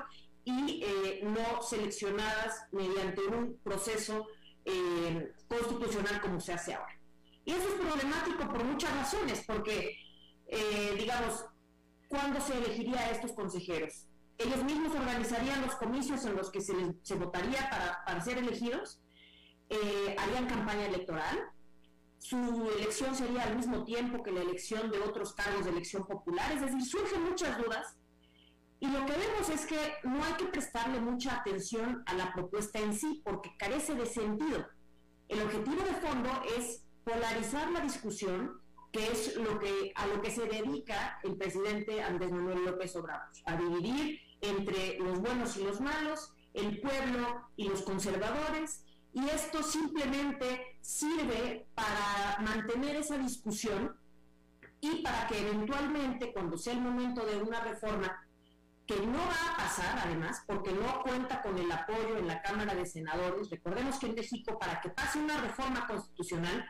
y 0.43 0.83
eh, 0.83 1.21
no 1.23 1.61
seleccionadas 1.61 2.65
mediante 2.71 3.21
un 3.21 3.57
proceso 3.63 4.27
eh, 4.65 5.31
constitucional 5.47 6.21
como 6.21 6.39
se 6.39 6.53
hace 6.53 6.73
ahora. 6.73 6.93
Y 7.43 7.51
eso 7.51 7.67
es 7.69 7.75
problemático 7.75 8.47
por 8.47 8.63
muchas 8.63 8.95
razones, 8.95 9.43
porque, 9.45 9.97
eh, 10.47 10.95
digamos, 10.97 11.45
¿cuándo 12.08 12.39
se 12.39 12.58
elegiría 12.58 12.99
a 12.99 13.12
estos 13.12 13.34
consejeros? 13.34 14.08
Ellos 14.38 14.63
mismos 14.63 14.93
organizarían 14.93 15.62
los 15.62 15.75
comicios 15.75 16.25
en 16.25 16.36
los 16.36 16.51
que 16.51 16.62
se, 16.62 16.73
les, 16.73 16.95
se 17.03 17.15
votaría 17.15 17.69
para, 17.69 18.03
para, 18.05 18.22
ser 18.22 18.38
elegidos, 18.38 19.01
eh, 19.69 20.15
harían 20.19 20.47
campaña 20.47 20.88
electoral, 20.88 21.39
su 22.19 22.69
elección 22.78 23.15
sería 23.15 23.43
al 23.43 23.55
mismo 23.55 23.84
tiempo 23.84 24.24
que 24.24 24.32
la 24.32 24.41
elección 24.41 24.91
de 24.91 24.99
otros 24.99 25.34
cargos 25.34 25.65
de 25.65 25.72
elección 25.72 26.05
popular, 26.05 26.51
es 26.51 26.61
decir, 26.61 26.84
surgen 26.84 27.24
muchas 27.24 27.57
dudas 27.57 27.97
y 28.80 28.88
lo 28.88 29.05
que 29.05 29.13
vemos 29.13 29.49
es 29.49 29.65
que 29.65 29.80
no 30.03 30.24
hay 30.24 30.34
que 30.34 30.45
prestarle 30.45 30.99
mucha 30.99 31.38
atención 31.38 32.03
a 32.05 32.13
la 32.13 32.34
propuesta 32.34 32.80
en 32.80 32.93
sí 32.93 33.22
porque 33.24 33.55
carece 33.57 33.95
de 33.95 34.05
sentido. 34.05 34.67
El 35.28 35.41
objetivo 35.41 35.82
de 35.84 35.93
fondo 35.93 36.30
es 36.57 36.84
polarizar 37.03 37.72
la 37.72 37.80
discusión, 37.80 38.61
que 38.95 39.11
es 39.11 39.35
lo 39.35 39.59
que, 39.59 39.91
a 39.93 40.07
lo 40.07 40.21
que 40.21 40.31
se 40.31 40.45
dedica 40.45 41.19
el 41.23 41.35
presidente 41.35 42.01
Andrés 42.01 42.31
Manuel 42.31 42.63
López 42.63 42.95
Obrador, 42.95 43.27
a 43.45 43.57
dividir 43.57 44.21
entre 44.39 44.97
los 44.99 45.19
buenos 45.19 45.57
y 45.57 45.65
los 45.65 45.81
malos, 45.81 46.31
el 46.53 46.79
pueblo 46.79 47.49
y 47.57 47.67
los 47.67 47.81
conservadores, 47.81 48.85
y 49.11 49.27
esto 49.27 49.63
simplemente 49.63 50.77
sirve 50.79 51.67
para 51.75 52.37
mantener 52.41 52.95
esa 52.95 53.17
discusión 53.17 53.97
y 54.79 55.01
para 55.01 55.27
que 55.27 55.41
eventualmente, 55.41 56.31
cuando 56.31 56.57
sea 56.57 56.71
el 56.71 56.79
momento 56.79 57.25
de 57.25 57.35
una 57.35 57.59
reforma, 57.59 58.25
que 58.87 58.95
no 58.97 59.17
va 59.17 59.53
a 59.53 59.57
pasar 59.57 59.99
además 60.05 60.41
porque 60.47 60.71
no 60.71 61.01
cuenta 61.01 61.41
con 61.41 61.57
el 61.57 61.69
apoyo 61.69 62.17
en 62.17 62.27
la 62.27 62.41
Cámara 62.41 62.75
de 62.75 62.85
Senadores. 62.85 63.49
Recordemos 63.49 63.99
que 63.99 64.05
en 64.05 64.15
México 64.15 64.57
para 64.57 64.79
que 64.79 64.89
pase 64.89 65.19
una 65.19 65.41
reforma 65.41 65.85
constitucional 65.85 66.65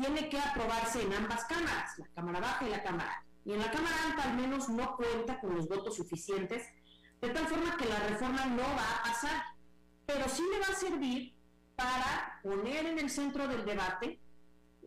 tiene 0.00 0.28
que 0.30 0.38
aprobarse 0.38 1.02
en 1.02 1.12
ambas 1.12 1.44
cámaras, 1.44 1.98
la 1.98 2.06
Cámara 2.14 2.40
Baja 2.40 2.66
y 2.66 2.70
la 2.70 2.82
Cámara. 2.82 3.24
Y 3.44 3.52
en 3.52 3.58
la 3.58 3.70
Cámara 3.70 3.96
Alta 4.06 4.22
al 4.24 4.36
menos 4.36 4.68
no 4.70 4.96
cuenta 4.96 5.38
con 5.40 5.54
los 5.54 5.68
votos 5.68 5.96
suficientes, 5.96 6.66
de 7.20 7.28
tal 7.28 7.46
forma 7.46 7.76
que 7.76 7.86
la 7.86 7.98
reforma 8.08 8.46
no 8.46 8.62
va 8.62 8.96
a 8.96 9.02
pasar, 9.02 9.42
pero 10.06 10.26
sí 10.28 10.42
le 10.50 10.58
va 10.58 10.72
a 10.72 10.78
servir 10.78 11.34
para 11.76 12.40
poner 12.42 12.86
en 12.86 12.98
el 12.98 13.10
centro 13.10 13.46
del 13.46 13.64
debate 13.64 14.20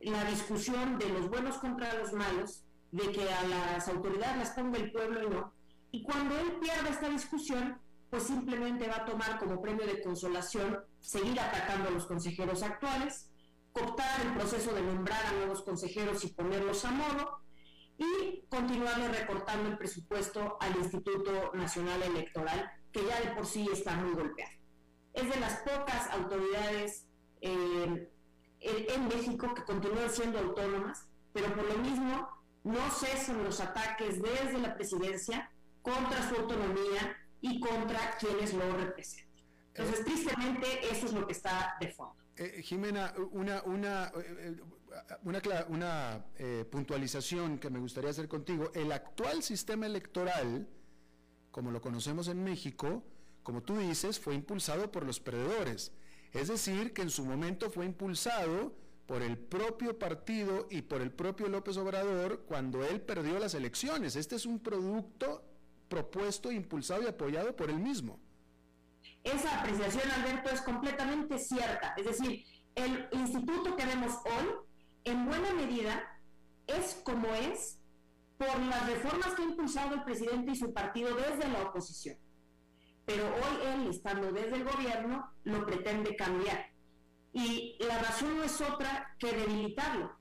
la 0.01 0.23
discusión 0.25 0.97
de 0.97 1.09
los 1.09 1.29
buenos 1.29 1.57
contra 1.57 1.93
los 1.93 2.11
malos, 2.13 2.63
de 2.91 3.11
que 3.11 3.31
a 3.31 3.43
las 3.43 3.87
autoridades 3.87 4.37
las 4.37 4.51
ponga 4.51 4.79
el 4.79 4.91
pueblo 4.91 5.23
y 5.23 5.29
no. 5.29 5.53
Y 5.91 6.03
cuando 6.03 6.37
él 6.39 6.57
pierda 6.59 6.89
esta 6.89 7.09
discusión, 7.09 7.79
pues 8.09 8.23
simplemente 8.23 8.87
va 8.87 8.97
a 8.97 9.05
tomar 9.05 9.39
como 9.39 9.61
premio 9.61 9.85
de 9.85 10.01
consolación 10.01 10.79
seguir 10.99 11.39
atacando 11.39 11.89
a 11.89 11.91
los 11.91 12.05
consejeros 12.05 12.63
actuales, 12.63 13.29
cooptar 13.73 14.21
el 14.21 14.33
proceso 14.35 14.73
de 14.73 14.81
nombrar 14.81 15.25
a 15.25 15.31
nuevos 15.33 15.63
consejeros 15.63 16.23
y 16.23 16.27
ponerlos 16.27 16.85
a 16.85 16.91
modo, 16.91 17.43
y 17.97 18.45
continuarle 18.49 19.07
recortando 19.09 19.69
el 19.69 19.77
presupuesto 19.77 20.57
al 20.59 20.75
Instituto 20.77 21.51
Nacional 21.53 22.01
Electoral, 22.03 22.71
que 22.91 23.05
ya 23.05 23.19
de 23.21 23.35
por 23.35 23.45
sí 23.45 23.67
está 23.71 23.95
muy 23.95 24.13
golpeado. 24.13 24.51
Es 25.13 25.29
de 25.29 25.39
las 25.39 25.59
pocas 25.59 26.09
autoridades 26.11 27.07
eh, 27.41 28.09
en 28.59 29.07
México 29.07 29.53
que 29.53 29.63
continúan 29.63 30.09
siendo 30.09 30.39
autónomas, 30.39 31.07
pero 31.33 31.53
por 31.53 31.65
lo 31.65 31.77
mismo 31.77 32.29
no 32.63 32.89
cesan 32.91 33.43
los 33.43 33.59
ataques 33.59 34.21
desde 34.21 34.59
la 34.59 34.73
presidencia 34.73 35.51
contra 35.81 36.27
su 36.29 36.35
autonomía 36.35 37.17
y 37.41 37.59
contra 37.59 38.17
quienes 38.17 38.53
lo 38.53 38.71
representan. 38.77 39.43
Entonces, 39.75 40.05
tristemente, 40.05 40.67
eso 40.89 41.07
es 41.07 41.13
lo 41.13 41.27
que 41.27 41.33
está 41.33 41.75
de 41.79 41.89
fondo. 41.89 42.22
Eh, 42.35 42.61
Jimena, 42.63 43.13
una, 43.31 43.61
una, 43.63 44.11
eh, 44.15 44.55
una, 45.23 45.41
una 45.69 46.25
puntualización 46.69 47.59
que 47.59 47.69
me 47.69 47.79
gustaría 47.79 48.09
hacer 48.09 48.27
contigo. 48.27 48.71
El 48.73 48.91
actual 48.91 49.43
sistema 49.43 49.85
electoral, 49.85 50.67
como 51.51 51.71
lo 51.71 51.81
conocemos 51.81 52.27
en 52.27 52.43
México, 52.43 53.03
como 53.43 53.61
tú 53.61 53.77
dices, 53.77 54.19
fue 54.19 54.35
impulsado 54.35 54.91
por 54.91 55.05
los 55.05 55.19
perdedores. 55.19 55.91
Es 56.31 56.47
decir, 56.47 56.93
que 56.93 57.03
en 57.03 57.09
su 57.09 57.25
momento 57.25 57.69
fue 57.69 57.85
impulsado 57.85 58.73
por 59.05 59.21
el 59.21 59.37
propio 59.37 59.99
partido 59.99 60.67
y 60.71 60.81
por 60.81 61.01
el 61.01 61.11
propio 61.11 61.47
López 61.49 61.77
Obrador 61.77 62.45
cuando 62.47 62.83
él 62.83 63.01
perdió 63.01 63.37
las 63.37 63.53
elecciones. 63.53 64.15
Este 64.15 64.35
es 64.37 64.45
un 64.45 64.59
producto 64.59 65.43
propuesto, 65.89 66.51
impulsado 66.51 67.03
y 67.03 67.07
apoyado 67.07 67.55
por 67.55 67.69
él 67.69 67.79
mismo. 67.79 68.19
Esa 69.23 69.59
apreciación, 69.59 70.09
Alberto, 70.11 70.49
es 70.49 70.61
completamente 70.61 71.39
cierta. 71.39 71.93
Es 71.97 72.05
decir, 72.05 72.43
el 72.75 73.07
instituto 73.11 73.75
que 73.75 73.85
vemos 73.85 74.13
hoy, 74.25 74.49
en 75.05 75.25
buena 75.25 75.53
medida, 75.53 76.03
es 76.67 77.01
como 77.03 77.27
es 77.33 77.79
por 78.37 78.59
las 78.59 78.85
reformas 78.87 79.33
que 79.33 79.43
ha 79.43 79.45
impulsado 79.45 79.95
el 79.95 80.03
presidente 80.03 80.51
y 80.51 80.55
su 80.55 80.73
partido 80.73 81.15
desde 81.15 81.49
la 81.49 81.63
oposición. 81.63 82.17
Pero 83.05 83.25
hoy 83.25 83.67
él, 83.73 83.89
estando 83.89 84.31
desde 84.31 84.55
el 84.55 84.63
gobierno, 84.63 85.31
lo 85.43 85.65
pretende 85.65 86.15
cambiar. 86.15 86.71
Y 87.33 87.77
la 87.79 87.99
razón 87.99 88.37
no 88.37 88.43
es 88.43 88.59
otra 88.61 89.15
que 89.19 89.31
debilitarlo 89.31 90.17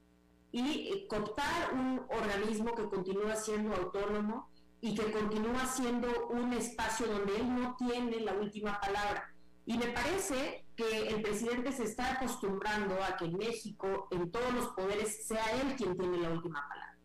y 0.50 0.88
eh, 0.88 1.07
cooptar 1.09 1.72
un 1.72 2.03
organismo 2.11 2.74
que 2.74 2.88
continúa 2.88 3.36
siendo 3.36 3.74
autónomo 3.74 4.50
y 4.83 4.97
que 4.97 5.12
continúa 5.12 5.64
siendo 5.64 6.26
un 6.30 6.53
espacio 6.53 7.07
donde 7.07 7.37
él 7.37 7.55
no 7.55 7.76
tiene 7.76 8.18
la 8.20 8.35
última 8.35 8.80
palabra. 8.80 9.33
Y 9.64 9.78
me 9.78 9.87
parece 9.87 10.66
que 10.76 11.09
el 11.09 11.22
presidente 11.22 11.70
se 11.70 11.85
está 11.85 12.14
acostumbrando 12.14 13.01
a 13.01 13.16
que 13.16 13.26
en 13.26 13.37
México, 13.37 14.09
en 14.11 14.33
todos 14.33 14.53
los 14.53 14.68
poderes, 14.70 15.24
sea 15.24 15.45
él 15.61 15.76
quien 15.76 15.97
tiene 15.97 16.18
la 16.18 16.30
última 16.30 16.66
palabra. 16.68 16.99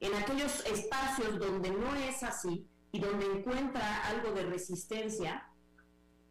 En 0.00 0.12
aquellos 0.14 0.66
espacios 0.66 1.38
donde 1.38 1.70
no 1.70 1.94
es 1.94 2.20
así 2.24 2.66
y 2.90 2.98
donde 2.98 3.26
encuentra 3.26 4.08
algo 4.08 4.32
de 4.32 4.46
resistencia, 4.46 5.46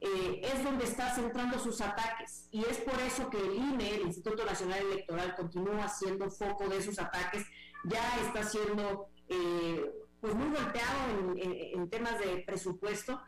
eh, 0.02 0.41
es 0.43 0.64
donde 0.66 0.84
está 0.84 1.16
centrando 1.16 1.60
sus 1.60 1.80
ataques. 1.80 2.50
Y 2.52 2.66
es 2.66 2.78
por 2.80 3.00
eso 3.00 3.30
que 3.30 3.38
el 3.38 3.56
INE, 3.56 3.95
el 3.95 4.02
Instituto 4.02 4.43
Nacional 4.43 4.80
Electoral, 4.80 5.34
continúa 5.38 5.88
siendo 5.88 6.30
foco 6.30 6.68
de 6.68 6.78
esos 6.78 7.00
ataques, 7.00 7.45
ya 7.86 8.18
está 8.22 8.43
siendo 8.43 9.08
eh, 9.30 9.99
pues 10.22 10.36
muy 10.36 10.49
golpeado 10.49 11.36
en, 11.38 11.89
temas 11.89 12.20
de 12.20 12.43
presupuesto. 12.45 13.22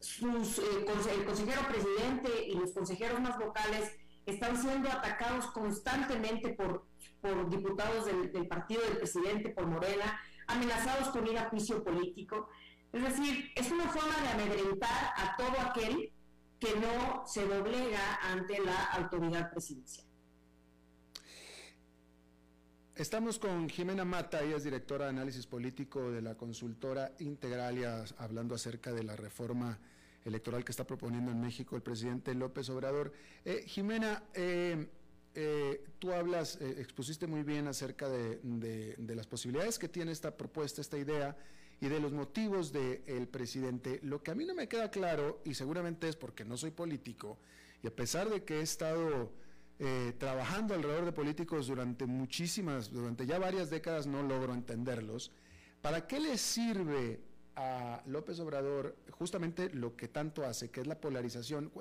Sus, 0.00 0.58
eh, 0.58 0.62
el 1.16 1.24
consejero 1.24 1.62
presidente 1.68 2.46
y 2.48 2.54
los 2.54 2.72
consejeros 2.72 3.20
más 3.20 3.38
vocales 3.38 3.92
están 4.26 4.60
siendo 4.60 4.88
atacados 4.90 5.46
constantemente 5.48 6.50
por, 6.50 6.86
diputados 7.50 8.06
del 8.06 8.48
partido 8.48 8.82
del 8.82 8.98
presidente, 8.98 9.50
por 9.50 9.66
Morena, 9.66 10.20
amenazados 10.46 11.08
con 11.08 11.26
ir 11.26 11.38
a 11.38 11.48
juicio 11.50 11.82
político. 11.84 12.48
Es 12.92 13.02
decir, 13.02 13.50
es 13.54 13.70
una 13.70 13.88
forma 13.88 14.14
de 14.20 14.28
amedrentar 14.28 15.12
a 15.16 15.36
todo 15.36 15.60
aquel 15.60 16.12
que 16.58 16.74
no 16.76 17.26
se 17.26 17.46
doblega 17.46 18.16
ante 18.22 18.60
la 18.60 18.84
autoridad 18.92 19.50
presidencial. 19.50 20.01
Estamos 23.02 23.40
con 23.40 23.68
Jimena 23.68 24.04
Mata, 24.04 24.44
ella 24.44 24.54
es 24.54 24.62
directora 24.62 25.06
de 25.06 25.10
análisis 25.10 25.44
político 25.44 26.12
de 26.12 26.22
la 26.22 26.36
consultora 26.36 27.10
Integralia, 27.18 28.04
hablando 28.16 28.54
acerca 28.54 28.92
de 28.92 29.02
la 29.02 29.16
reforma 29.16 29.76
electoral 30.24 30.64
que 30.64 30.70
está 30.70 30.86
proponiendo 30.86 31.32
en 31.32 31.40
México 31.40 31.74
el 31.74 31.82
presidente 31.82 32.32
López 32.32 32.70
Obrador. 32.70 33.12
Eh, 33.44 33.64
Jimena, 33.66 34.22
eh, 34.34 34.86
eh, 35.34 35.84
tú 35.98 36.12
hablas, 36.12 36.60
expusiste 36.60 37.26
muy 37.26 37.42
bien 37.42 37.66
acerca 37.66 38.08
de, 38.08 38.38
de, 38.96 39.16
las 39.16 39.26
posibilidades 39.26 39.80
que 39.80 39.88
tiene 39.88 40.12
esta 40.12 40.36
propuesta, 40.36 40.80
esta 40.80 40.96
idea 40.96 41.36
y 41.80 41.88
de 41.88 41.98
los 41.98 42.12
motivos 42.12 42.70
del 42.72 43.26
presidente. 43.26 43.98
Lo 44.04 44.22
que 44.22 44.30
a 44.30 44.36
mí 44.36 44.44
no 44.44 44.54
me 44.54 44.68
queda 44.68 44.92
claro, 44.92 45.42
y 45.44 45.54
seguramente 45.54 46.08
es 46.08 46.14
porque 46.14 46.44
no 46.44 46.56
soy 46.56 46.70
político, 46.70 47.36
y 47.82 47.88
a 47.88 47.96
pesar 47.96 48.30
de 48.30 48.44
que 48.44 48.60
he 48.60 48.62
estado 48.62 49.32
eh, 49.84 50.14
trabajando 50.16 50.74
alrededor 50.74 51.04
de 51.04 51.10
políticos 51.10 51.66
durante 51.66 52.06
muchísimas, 52.06 52.92
durante 52.92 53.26
ya 53.26 53.40
varias 53.40 53.68
décadas, 53.68 54.06
no 54.06 54.22
logro 54.22 54.54
entenderlos, 54.54 55.32
¿para 55.80 56.06
qué 56.06 56.20
le 56.20 56.38
sirve 56.38 57.20
a 57.56 58.00
López 58.06 58.38
Obrador 58.38 58.96
justamente 59.10 59.70
lo 59.70 59.96
que 59.96 60.06
tanto 60.06 60.44
hace, 60.44 60.70
que 60.70 60.82
es 60.82 60.86
la 60.86 61.00
polarización? 61.00 61.72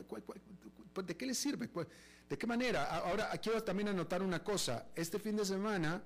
¿De 1.05 1.15
qué 1.15 1.27
le 1.27 1.35
sirve? 1.35 1.69
¿De 2.27 2.37
qué 2.39 2.47
manera? 2.47 2.85
Ahora, 2.85 3.29
quiero 3.37 3.63
también 3.63 3.89
anotar 3.89 4.23
una 4.23 4.43
cosa. 4.43 4.87
Este 4.95 5.19
fin 5.19 5.35
de 5.35 5.45
semana 5.45 6.01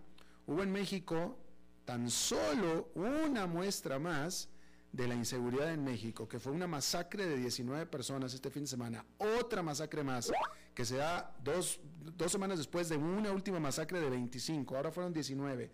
hubo 0.48 0.64
en 0.64 0.74
México 0.74 1.38
tan 1.86 2.10
solo 2.10 2.90
una 2.96 3.48
muestra 3.48 4.00
más 4.00 4.50
de 4.92 5.08
la 5.08 5.16
inseguridad 5.16 5.72
en 5.72 5.86
México, 5.86 6.28
que 6.28 6.40
fue 6.40 6.52
una 6.52 6.68
masacre 6.68 7.26
de 7.26 7.38
19 7.38 7.86
personas 7.86 8.34
este 8.34 8.50
fin 8.50 8.64
de 8.64 8.68
semana, 8.68 9.06
otra 9.18 9.64
masacre 9.64 10.04
más, 10.04 10.30
que 10.76 10.86
se 10.86 10.98
da 10.98 11.34
dos, 11.42 11.80
semanas 12.28 12.58
después 12.58 12.90
de 12.90 12.98
una 12.98 13.32
última 13.32 13.60
masacre 13.60 14.00
de 14.00 14.10
25, 14.10 14.76
ahora 14.76 14.92
fueron 14.92 15.14
19. 15.14 15.72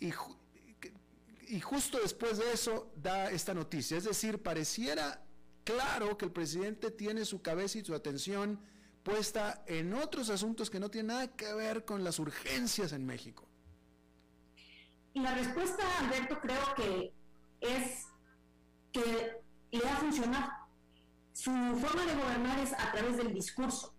Y, 0.00 0.12
y 1.48 1.60
justo 1.60 1.98
después 2.02 2.38
de 2.38 2.52
eso 2.52 2.90
da 2.96 3.30
esta 3.30 3.54
noticia, 3.54 3.98
es 3.98 4.04
decir, 4.04 4.42
pareciera 4.42 5.22
claro 5.64 6.16
que 6.16 6.24
el 6.24 6.32
presidente 6.32 6.90
tiene 6.90 7.24
su 7.24 7.42
cabeza 7.42 7.78
y 7.78 7.84
su 7.84 7.94
atención 7.94 8.58
puesta 9.02 9.62
en 9.66 9.94
otros 9.94 10.30
asuntos 10.30 10.70
que 10.70 10.80
no 10.80 10.90
tienen 10.90 11.08
nada 11.08 11.28
que 11.28 11.52
ver 11.54 11.84
con 11.84 12.02
las 12.02 12.18
urgencias 12.18 12.92
en 12.92 13.04
México. 13.06 13.46
La 15.14 15.34
respuesta, 15.34 15.82
Alberto, 16.00 16.40
creo 16.40 16.74
que 16.74 17.12
es 17.60 18.06
que 18.92 19.40
le 19.70 19.88
ha 19.88 19.96
funcionado. 19.96 20.50
Su 21.32 21.50
forma 21.50 22.06
de 22.06 22.14
gobernar 22.14 22.58
es 22.60 22.72
a 22.72 22.92
través 22.92 23.16
del 23.18 23.32
discurso. 23.32 23.95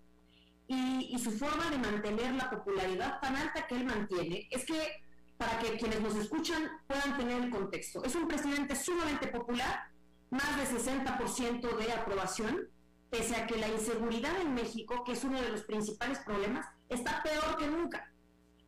Y, 0.68 1.18
su 1.18 1.32
forma 1.32 1.70
de 1.70 1.78
mantener 1.78 2.34
la 2.34 2.50
popularidad 2.50 3.20
tan 3.20 3.36
alta 3.36 3.66
que 3.68 3.76
él 3.76 3.86
mantiene 3.86 4.48
es 4.52 4.66
que, 4.66 5.04
para 5.38 5.58
que 5.60 5.78
quienes 5.78 6.02
nos 6.02 6.16
escuchan 6.16 6.70
puedan 6.88 7.18
tener 7.18 7.44
el 7.44 7.50
contexto, 7.50 8.04
es 8.04 8.16
un 8.16 8.28
presidente 8.28 8.76
sumamente 8.76 9.28
popular, 9.28 9.90
más 10.30 10.58
de 10.58 10.78
60% 10.78 11.78
de 11.78 11.92
aprobación, 11.92 12.70
pese 13.10 13.36
a 13.36 13.48
que 13.48 13.58
la 13.58 13.68
inseguridad 13.70 14.40
en 14.42 14.54
México, 14.54 15.04
que 15.04 15.14
es 15.14 15.24
uno 15.24 15.42
de 15.42 15.50
los 15.50 15.64
principales 15.64 16.20
problemas, 16.20 16.66
está 16.90 17.24
peor 17.24 17.58
que 17.58 17.68
nunca. 17.68 18.12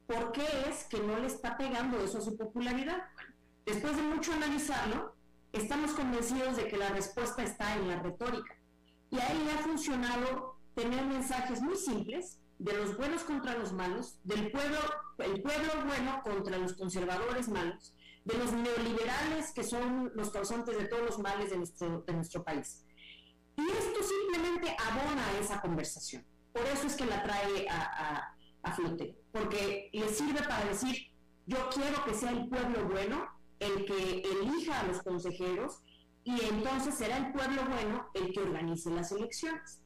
¿Por 0.08 0.32
qué 0.32 0.47
es 0.70 0.86
que 0.86 1.00
no 1.00 1.20
le 1.20 1.28
está 1.28 1.58
pegando 1.58 2.04
eso 2.04 2.18
a 2.18 2.22
su 2.22 2.36
popularidad? 2.36 3.04
después 3.70 3.95
de 3.95 4.02
mucho 4.02 4.34
analizarlo, 4.34 5.16
estamos 5.54 5.91
convencidos 5.91 6.58
de 6.58 6.68
que 6.68 6.78
la 6.78 6.89
respuesta 6.89 7.43
está 7.43 7.76
en 7.76 7.88
la 7.88 8.00
retórica. 8.00 8.56
Y 9.12 9.20
a 9.20 9.28
él 9.28 9.45
le 9.45 9.52
ha 9.52 9.58
funcionado 9.58 10.49
tener 10.80 11.05
mensajes 11.05 11.61
muy 11.61 11.75
simples 11.75 12.39
de 12.57 12.73
los 12.73 12.97
buenos 12.97 13.23
contra 13.23 13.57
los 13.57 13.73
malos, 13.73 14.19
del 14.23 14.49
pueblo, 14.51 14.77
el 15.19 15.41
pueblo 15.41 15.71
bueno 15.86 16.21
contra 16.23 16.57
los 16.57 16.73
conservadores 16.73 17.49
malos, 17.49 17.93
de 18.23 18.38
los 18.38 18.51
neoliberales 18.53 19.51
que 19.53 19.63
son 19.63 20.11
los 20.15 20.30
causantes 20.30 20.77
de 20.77 20.86
todos 20.86 21.03
los 21.03 21.19
males 21.19 21.49
de 21.49 21.57
nuestro, 21.57 22.01
de 22.01 22.13
nuestro 22.13 22.43
país. 22.43 22.86
Y 23.57 23.69
esto 23.69 23.99
simplemente 24.03 24.75
abona 24.88 25.39
esa 25.39 25.59
conversación. 25.59 26.25
Por 26.53 26.65
eso 26.65 26.88
es 26.88 26.95
que 26.95 27.05
la 27.05 27.23
trae 27.23 27.67
a, 27.69 28.34
a, 28.63 28.71
flote, 28.73 29.15
porque 29.32 29.89
le 29.91 30.07
sirve 30.09 30.41
para 30.41 30.63
decir, 30.65 30.95
yo 31.45 31.69
quiero 31.69 32.03
que 32.05 32.13
sea 32.13 32.32
el 32.32 32.47
pueblo 32.47 32.88
bueno 32.88 33.27
el 33.59 33.86
que 33.86 34.21
elija 34.21 34.80
a 34.80 34.84
los 34.84 35.01
consejeros 35.01 35.80
y 36.23 36.39
entonces 36.45 36.95
será 36.95 37.17
el 37.17 37.32
pueblo 37.34 37.63
bueno 37.65 38.09
el 38.13 38.32
que 38.32 38.39
organice 38.39 38.89
las 38.91 39.11
elecciones. 39.11 39.82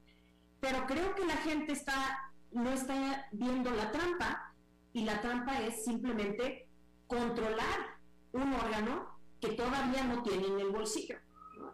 Pero 0.64 0.86
creo 0.88 1.14
que 1.14 1.26
la 1.26 1.36
gente 1.36 1.74
está, 1.74 2.32
no 2.54 2.72
está 2.72 3.28
viendo 3.34 3.70
la 3.72 3.92
trampa 3.92 4.56
y 4.94 5.04
la 5.04 5.20
trampa 5.20 5.60
es 5.60 5.84
simplemente 5.84 6.70
controlar 7.06 8.00
un 8.32 8.54
órgano 8.54 9.20
que 9.42 9.50
todavía 9.50 10.06
no 10.06 10.24
tiene 10.24 10.48
en 10.48 10.60
el 10.62 10.70
bolsillo. 10.70 11.18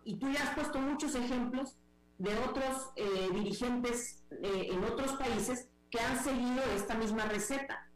Y 0.05 0.15
tú 0.17 0.31
ya 0.31 0.41
has 0.41 0.55
puesto 0.55 0.79
muchos 0.79 1.13
ejemplos 1.13 1.77
de 2.17 2.35
otros 2.39 2.89
eh, 2.95 3.29
dirigentes 3.31 4.23
eh, 4.31 4.69
en 4.71 4.83
otros 4.83 5.11
países 5.17 5.69
que 5.91 5.99
han 5.99 6.23
seguido 6.23 6.63
esta 6.75 6.95
misma 6.95 7.25
receta. 7.25 7.87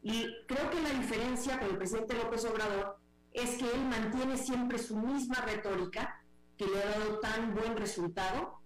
Y 0.00 0.28
creo 0.46 0.70
que 0.70 0.80
la 0.80 0.90
diferencia 0.90 1.58
con 1.58 1.70
el 1.70 1.76
presidente 1.76 2.14
López 2.14 2.44
Obrador 2.44 2.98
es 3.32 3.58
que 3.58 3.68
él 3.68 3.84
mantiene 3.84 4.36
siempre 4.36 4.78
su 4.78 4.96
misma 4.96 5.40
retórica 5.40 6.22
que 6.56 6.66
le 6.66 6.80
ha 6.80 6.90
dado 7.00 7.18
tan 7.18 7.52
buen 7.52 7.76
resultado 7.76 8.59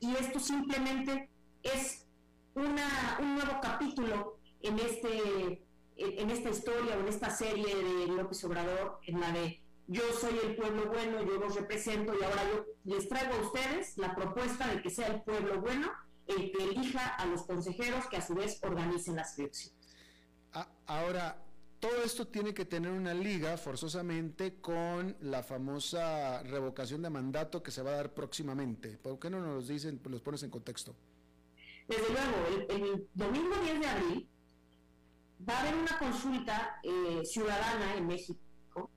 y 0.00 0.14
esto 0.16 0.38
simplemente 0.40 1.28
es 1.62 2.06
una, 2.54 3.18
un 3.20 3.34
nuevo 3.34 3.60
capítulo 3.60 4.38
en, 4.60 4.78
este, 4.78 5.64
en 5.96 6.30
esta 6.30 6.50
historia 6.50 6.96
o 6.96 7.00
en 7.00 7.08
esta 7.08 7.30
serie 7.30 7.74
de 7.74 8.06
López 8.08 8.42
Obrador, 8.44 8.98
en 9.06 9.20
la 9.20 9.32
de 9.32 9.60
yo 9.86 10.02
soy 10.20 10.38
el 10.44 10.54
pueblo 10.54 10.86
bueno, 10.88 11.22
yo 11.22 11.38
los 11.38 11.54
represento 11.54 12.12
y 12.12 12.22
ahora 12.22 12.42
yo 12.52 12.66
les 12.84 13.08
traigo 13.08 13.34
a 13.34 13.40
ustedes 13.40 13.96
la 13.96 14.14
propuesta 14.14 14.68
de 14.68 14.82
que 14.82 14.90
sea 14.90 15.06
el 15.06 15.22
pueblo 15.22 15.60
bueno 15.62 15.90
el 16.26 16.52
que 16.52 16.62
elija 16.62 17.06
a 17.06 17.24
los 17.24 17.44
consejeros 17.44 18.06
que 18.06 18.18
a 18.18 18.26
su 18.26 18.34
vez 18.34 18.60
organicen 18.62 19.16
las 19.16 19.38
elecciones. 19.38 19.74
Ahora, 20.86 21.42
todo 21.80 22.02
esto 22.02 22.26
tiene 22.26 22.54
que 22.54 22.64
tener 22.64 22.90
una 22.90 23.14
liga 23.14 23.56
forzosamente 23.56 24.56
con 24.60 25.16
la 25.20 25.42
famosa 25.42 26.42
revocación 26.42 27.02
de 27.02 27.10
mandato 27.10 27.62
que 27.62 27.70
se 27.70 27.82
va 27.82 27.92
a 27.92 27.96
dar 27.96 28.14
próximamente. 28.14 28.98
¿Por 28.98 29.18
qué 29.18 29.30
no 29.30 29.40
nos 29.40 29.68
dicen, 29.68 30.00
los 30.04 30.20
pones 30.20 30.42
en 30.42 30.50
contexto? 30.50 30.94
Desde 31.86 32.08
luego, 32.08 32.66
el, 32.68 33.08
domingo 33.14 33.54
10 33.62 33.80
de 33.80 33.86
abril 33.86 34.28
va 35.48 35.54
a 35.54 35.60
haber 35.60 35.74
una 35.76 35.98
consulta 35.98 36.80
eh, 36.82 37.22
ciudadana 37.24 37.94
en 37.96 38.06
México 38.06 38.90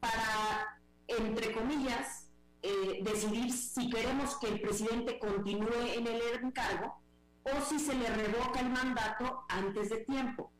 para, 0.00 0.80
entre 1.06 1.52
comillas, 1.52 2.30
eh, 2.62 3.00
decidir 3.02 3.52
si 3.52 3.90
queremos 3.90 4.36
que 4.38 4.48
el 4.48 4.60
presidente 4.60 5.18
continúe 5.18 5.92
en 5.94 6.06
el 6.06 6.20
encargo 6.42 7.00
o 7.44 7.60
si 7.68 7.78
se 7.78 7.94
le 7.94 8.08
revoca 8.08 8.60
el 8.60 8.70
mandato 8.70 9.44
antes 9.48 9.90
de 9.90 9.98
tiempo. 9.98 10.50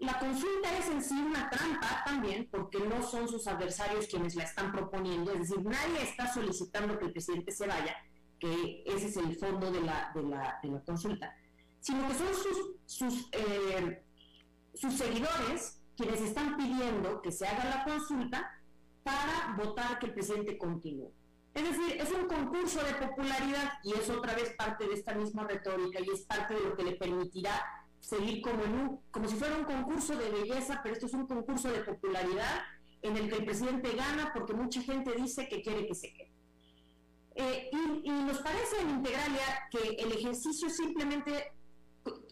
La 0.00 0.18
consulta 0.18 0.76
es 0.76 0.88
en 0.88 1.02
sí 1.02 1.14
una 1.14 1.48
trampa 1.48 2.02
también, 2.04 2.48
porque 2.50 2.80
no 2.80 3.02
son 3.02 3.28
sus 3.28 3.46
adversarios 3.46 4.06
quienes 4.06 4.34
la 4.34 4.44
están 4.44 4.70
proponiendo, 4.72 5.32
es 5.32 5.40
decir, 5.40 5.64
nadie 5.64 6.02
está 6.02 6.32
solicitando 6.32 6.98
que 6.98 7.06
el 7.06 7.12
presidente 7.12 7.50
se 7.50 7.66
vaya, 7.66 7.96
que 8.38 8.82
ese 8.86 9.06
es 9.06 9.16
el 9.16 9.36
fondo 9.36 9.70
de 9.70 9.80
la, 9.80 10.10
de 10.14 10.22
la, 10.22 10.60
consulta, 10.84 11.34
sino 11.80 12.06
que 12.08 12.14
son 12.14 12.28
sus, 12.34 12.76
sus, 12.84 13.28
eh, 13.32 14.04
sus 14.74 14.94
seguidores 14.94 15.80
quienes 15.96 16.20
están 16.20 16.56
pidiendo 16.56 17.22
que 17.22 17.32
se 17.32 17.46
haga 17.46 17.64
la 17.64 17.84
consulta 17.84 18.50
para 19.02 19.56
votar 19.56 19.98
que 19.98 20.06
el 20.06 20.12
presidente 20.12 20.58
continúe. 20.58 21.10
Es 21.54 21.62
decir, 21.62 21.96
es 21.98 22.12
un 22.12 22.26
concurso 22.26 22.84
de 22.84 22.92
popularidad 22.94 23.72
y 23.82 23.94
es 23.94 24.10
otra 24.10 24.34
vez 24.34 24.54
parte 24.58 24.86
de 24.86 24.92
esta 24.92 25.14
misma 25.14 25.44
retórica 25.44 26.00
y 26.00 26.10
es 26.10 26.20
parte 26.26 26.52
de 26.52 26.60
lo 26.60 26.76
que 26.76 26.82
le 26.82 26.96
permitirá 26.96 27.85
seguir 28.06 28.40
como, 28.40 28.62
en 28.62 29.00
como 29.10 29.28
si 29.28 29.34
fuera 29.34 29.56
un 29.56 29.64
concurso 29.64 30.16
de 30.16 30.30
belleza, 30.30 30.78
pero 30.80 30.94
esto 30.94 31.06
es 31.06 31.12
un 31.12 31.26
concurso 31.26 31.68
de 31.72 31.80
popularidad 31.80 32.62
en 33.02 33.16
el 33.16 33.28
que 33.28 33.36
el 33.36 33.44
presidente 33.44 33.96
gana 33.96 34.30
porque 34.32 34.54
mucha 34.54 34.80
gente 34.80 35.12
dice 35.16 35.48
que 35.48 35.60
quiere 35.60 35.88
que 35.88 35.94
se 35.94 36.12
quede. 36.12 36.32
Eh, 37.34 37.68
y, 38.04 38.10
nos 38.10 38.38
parece 38.38 38.80
en 38.80 38.90
Integralia 38.90 39.68
que 39.70 39.96
el 39.98 40.12
ejercicio 40.12 40.70
simplemente 40.70 41.52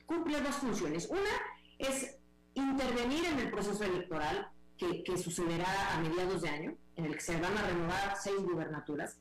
cumple 0.07 0.41
dos 0.41 0.55
funciones. 0.55 1.09
Una 1.11 1.31
es 1.79 2.19
intervenir 2.55 3.25
en 3.25 3.41
el 3.41 3.51
proceso 3.51 3.83
electoral 3.83 4.49
que, 4.79 5.19
sucederá 5.19 5.95
a 5.95 6.01
mediados 6.01 6.43
de 6.43 6.49
año, 6.51 6.77
en 6.95 7.07
el 7.07 7.15
que 7.15 7.21
se 7.21 7.41
van 7.41 7.57
a 7.59 7.67
renovar 7.67 8.17
seis 8.23 8.37
gubernaturas, 8.41 9.19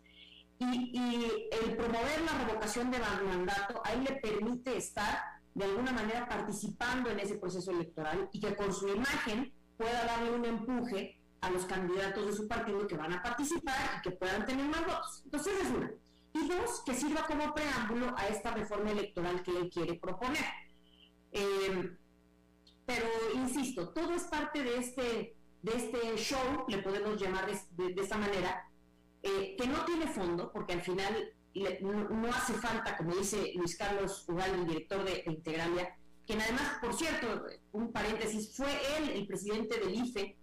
y, 0.60 0.66
y, 0.66 1.50
el 1.52 1.76
promover 1.76 2.22
la 2.22 2.46
revocación 2.46 2.92
de 2.92 3.00
mandato 3.00 3.82
a 3.84 3.94
él 3.94 4.04
le 4.04 4.16
permite 4.18 4.78
estar 4.78 5.34
de 5.56 5.66
alguna 5.66 5.92
manera 5.92 6.28
participando 6.28 7.10
en 7.10 7.20
ese 7.20 7.36
proceso 7.36 7.72
electoral 7.72 8.30
y 8.32 8.40
que 8.40 8.56
con 8.56 8.74
su 8.74 8.88
imagen 8.88 9.54
pueda 9.78 10.06
darle 10.06 10.32
un 10.32 10.46
empuje 10.46 11.20
a 11.42 11.50
los 11.50 11.66
candidatos 11.66 12.26
de 12.26 12.34
su 12.34 12.48
partido 12.48 12.88
que 12.88 12.96
van 12.96 13.14
a 13.14 13.22
participar 13.22 13.98
y 13.98 14.02
que 14.02 14.12
puedan 14.12 14.46
tener 14.46 14.66
más 14.68 14.82
votos. 14.86 15.22
Entonces 15.26 15.54
es 15.62 15.70
una. 15.70 15.92
Y 16.34 16.48
dos, 16.48 16.82
que 16.86 16.96
sirva 16.96 17.26
como 17.28 17.54
preámbulo 17.54 18.16
a 18.18 18.28
esta 18.28 18.52
reforma 18.52 18.92
electoral 18.92 19.44
que 19.44 19.52
él 19.52 19.70
quiere 19.70 19.96
proponer. 19.96 20.44
Eh, 21.32 21.98
pero 22.86 23.06
insisto, 23.36 23.90
todo 23.90 24.14
es 24.14 24.24
parte 24.24 24.64
de 24.64 24.78
este, 24.78 25.36
de 25.62 25.76
este 25.76 26.16
show, 26.18 26.66
le 26.68 26.80
podemos 26.80 27.22
llamar 27.22 27.46
de, 27.48 28.02
esta 28.02 28.18
manera, 28.18 28.70
eh, 29.22 29.56
que 29.58 29.68
no 29.68 29.86
tiene 29.86 30.08
fondo, 30.08 30.52
porque 30.52 30.74
al 30.74 30.82
final 30.82 31.34
no, 31.82 32.30
hace 32.30 32.54
falta, 32.54 32.98
como 32.98 33.16
dice 33.16 33.54
Luis 33.56 33.78
Carlos 33.78 34.26
Ugal, 34.28 34.54
el 34.56 34.68
director 34.68 35.04
de, 35.04 35.24
Integralia, 35.28 35.96
quien 36.26 36.42
además, 36.42 36.78
por 36.82 36.94
cierto, 36.94 37.46
un 37.74 37.92
paréntesis, 37.92 38.56
fue 38.56 38.70
él 38.98 39.10
el 39.10 39.28
presidente 39.28 39.80
del 39.80 39.94
IFE 39.94 40.38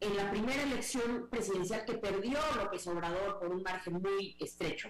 en 0.00 0.16
la 0.16 0.30
primera 0.30 0.62
elección 0.62 1.28
presidencial 1.30 1.84
que 1.84 1.94
perdió 1.94 2.38
López 2.56 2.86
Obrador 2.86 3.38
por 3.38 3.48
un 3.48 3.62
margen 3.62 4.00
muy 4.00 4.34
estrecho. 4.38 4.88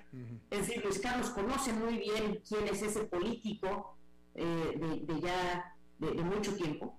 Es 0.51 0.67
decir, 0.67 0.85
Luis 0.85 1.01
Carlos 1.01 1.31
conoce 1.31 1.73
muy 1.73 1.99
bien 1.99 2.41
quién 2.49 2.69
es 2.69 2.83
ese 2.83 3.05
político 3.05 3.97
eh, 4.35 5.03
de, 5.07 5.21
ya 5.21 5.75
de, 5.99 6.13
mucho 6.23 6.55
tiempo. 6.55 6.97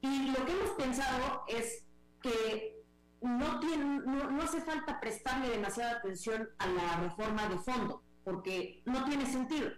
Y 0.00 0.30
lo 0.30 0.46
que 0.46 0.52
hemos 0.52 0.70
pensado 0.70 1.42
es 1.48 1.84
que 2.22 2.77
no, 3.20 3.60
tiene, 3.60 3.84
no, 4.04 4.42
hace 4.42 4.60
falta 4.60 5.00
prestarle 5.00 5.50
demasiada 5.50 5.98
atención 5.98 6.48
a 6.58 6.66
la 6.66 6.96
reforma 7.00 7.48
de 7.48 7.58
fondo, 7.58 8.02
porque 8.24 8.82
no 8.84 9.04
tiene 9.04 9.26
sentido. 9.26 9.70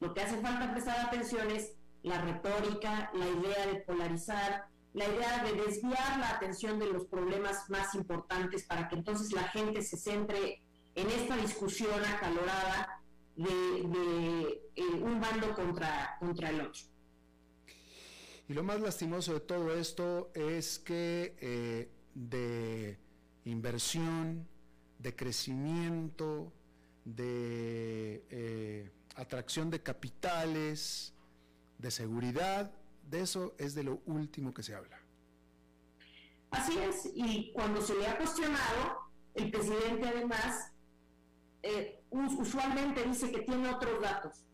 Lo 0.00 0.12
que 0.14 0.22
hace 0.22 0.40
falta 0.40 0.72
prestar 0.72 1.06
atención 1.06 1.50
es 1.50 1.72
la 2.02 2.20
retórica, 2.20 3.10
la 3.14 3.28
idea 3.28 3.66
de 3.66 3.80
polarizar, 3.80 4.66
la 4.92 5.06
idea 5.06 5.44
de 5.44 5.52
desviar 5.52 6.18
la 6.18 6.30
atención 6.30 6.78
de 6.78 6.86
los 6.92 7.04
problemas 7.06 7.68
más 7.68 7.94
importantes 7.94 8.64
para 8.64 8.88
que 8.88 8.96
entonces 8.96 9.32
la 9.32 9.44
gente 9.44 9.82
se 9.82 9.96
centre 9.96 10.62
en 10.94 11.08
esta 11.10 11.36
discusión 11.36 12.04
acalorada 12.04 13.02
de, 13.36 14.62
eh, 14.74 14.82
un 15.02 15.20
bando 15.20 15.54
contra, 15.54 16.16
contra 16.18 16.50
el 16.50 16.62
otro. 16.62 16.82
Y 18.48 18.54
lo 18.54 18.64
más 18.64 18.80
lastimoso 18.80 19.34
de 19.34 19.40
todo 19.40 19.72
esto 19.72 20.32
es 20.34 20.80
que 20.80 21.36
eh, 21.38 21.88
de 22.14 22.98
inversión, 23.44 24.46
de 24.98 25.16
crecimiento, 25.16 26.52
de 27.04 28.24
eh, 28.30 28.90
atracción 29.16 29.70
de 29.70 29.82
capitales, 29.82 31.14
de 31.78 31.90
seguridad, 31.90 32.70
de 33.08 33.22
eso 33.22 33.54
es 33.58 33.74
de 33.74 33.84
lo 33.84 34.00
último 34.06 34.52
que 34.52 34.62
se 34.62 34.74
habla. 34.74 35.00
Así 36.50 36.76
es, 36.78 37.10
y 37.14 37.52
cuando 37.52 37.80
se 37.80 37.94
le 37.94 38.06
ha 38.06 38.16
cuestionado, 38.16 39.10
el 39.34 39.50
presidente 39.50 40.08
además 40.08 40.72
eh, 41.62 42.02
usualmente 42.10 43.04
dice 43.04 43.30
que 43.30 43.42
tiene 43.42 43.68
otros 43.68 44.00
datos. 44.02 44.44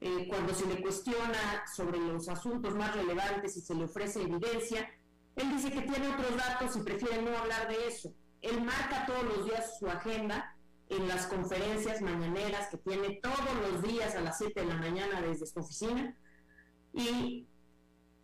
Eh, 0.00 0.26
cuando 0.28 0.52
se 0.54 0.66
le 0.66 0.82
cuestiona 0.82 1.64
sobre 1.74 1.98
los 1.98 2.28
asuntos 2.28 2.74
más 2.74 2.94
relevantes 2.94 3.56
y 3.56 3.60
se 3.60 3.74
le 3.74 3.84
ofrece 3.84 4.22
evidencia, 4.22 4.90
él 5.36 5.50
dice 5.50 5.70
que 5.70 5.82
tiene 5.82 6.08
otros 6.08 6.36
datos 6.36 6.76
y 6.76 6.80
prefiere 6.80 7.22
no 7.22 7.36
hablar 7.36 7.68
de 7.68 7.86
eso. 7.86 8.12
Él 8.42 8.60
marca 8.62 9.06
todos 9.06 9.24
los 9.24 9.46
días 9.46 9.78
su 9.78 9.86
agenda 9.88 10.56
en 10.88 11.08
las 11.08 11.26
conferencias 11.26 12.00
mañaneras 12.00 12.68
que 12.68 12.78
tiene 12.78 13.20
todos 13.22 13.70
los 13.70 13.82
días 13.82 14.14
a 14.14 14.20
las 14.20 14.38
7 14.38 14.60
de 14.60 14.66
la 14.66 14.76
mañana 14.76 15.20
desde 15.20 15.46
su 15.46 15.58
oficina. 15.58 16.16
Y 16.92 17.46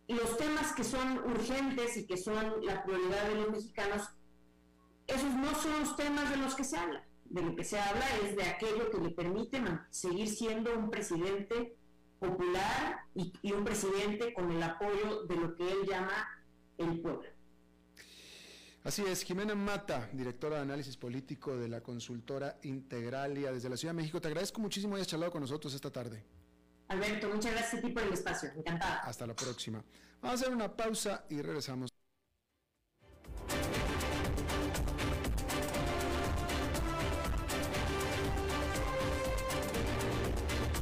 los 0.07 0.37
temas 0.37 0.73
que 0.73 0.83
son 0.83 1.19
urgentes 1.19 1.97
y 1.97 2.05
que 2.05 2.17
son 2.17 2.65
la 2.65 2.83
prioridad 2.83 3.27
de 3.27 3.35
los 3.35 3.51
mexicanos, 3.51 4.09
esos 5.07 5.33
no 5.35 5.53
son 5.55 5.79
los 5.81 5.95
temas 5.95 6.29
de 6.29 6.37
los 6.37 6.55
que 6.55 6.63
se 6.63 6.77
habla 6.77 7.03
de 7.33 7.41
lo 7.41 7.55
que 7.55 7.63
se 7.63 7.79
habla 7.79 8.05
es 8.23 8.35
de 8.35 8.43
aquello 8.43 8.91
que 8.91 8.99
le 8.99 9.09
permite 9.09 9.59
seguir 9.89 10.29
siendo 10.29 10.77
un 10.77 10.91
presidente 10.91 11.75
popular 12.19 12.99
y, 13.15 13.51
un 13.51 13.63
presidente 13.63 14.33
con 14.35 14.51
el 14.51 14.61
apoyo 14.61 15.23
de 15.23 15.35
lo 15.35 15.55
que 15.55 15.69
él 15.69 15.79
llama 15.87 16.27
el 16.77 16.99
pueblo. 16.99 17.23
Así 18.83 19.01
es, 19.03 19.23
Jimena 19.23 19.55
Mata, 19.55 20.09
directora 20.11 20.57
de 20.57 20.63
análisis 20.63 20.97
político 20.97 21.55
de 21.55 21.69
la 21.69 21.81
consultora 21.81 22.57
Integralia 22.63 23.53
desde 23.53 23.69
la 23.69 23.77
Ciudad 23.77 23.93
de 23.93 24.01
México. 24.01 24.19
Te 24.19 24.27
agradezco 24.27 24.59
muchísimo 24.59 24.93
que 24.93 24.97
hayas 24.97 25.07
charlado 25.07 25.31
con 25.31 25.39
nosotros 25.39 25.73
esta 25.73 25.89
tarde. 25.89 26.25
Alberto, 26.89 27.29
muchas 27.29 27.53
gracias 27.53 27.75
a 27.75 27.81
ti 27.81 27.93
por 27.93 28.03
el 28.03 28.11
espacio. 28.11 28.49
Encantada. 28.57 28.99
Hasta 28.99 29.25
la 29.25 29.35
próxima. 29.35 29.81
Vamos 30.21 30.41
a 30.41 30.43
hacer 30.43 30.53
una 30.53 30.75
pausa 30.75 31.23
y 31.29 31.41
regresamos. 31.41 31.89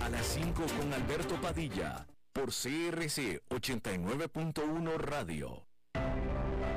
A 0.02 0.10
las 0.10 0.26
5 0.26 0.66
con 0.80 0.92
Alberto 0.92 1.40
Padilla, 1.40 2.08
por 2.34 2.48
CRC 2.48 3.44
89.1 3.50 4.98
Radio. 4.98 5.71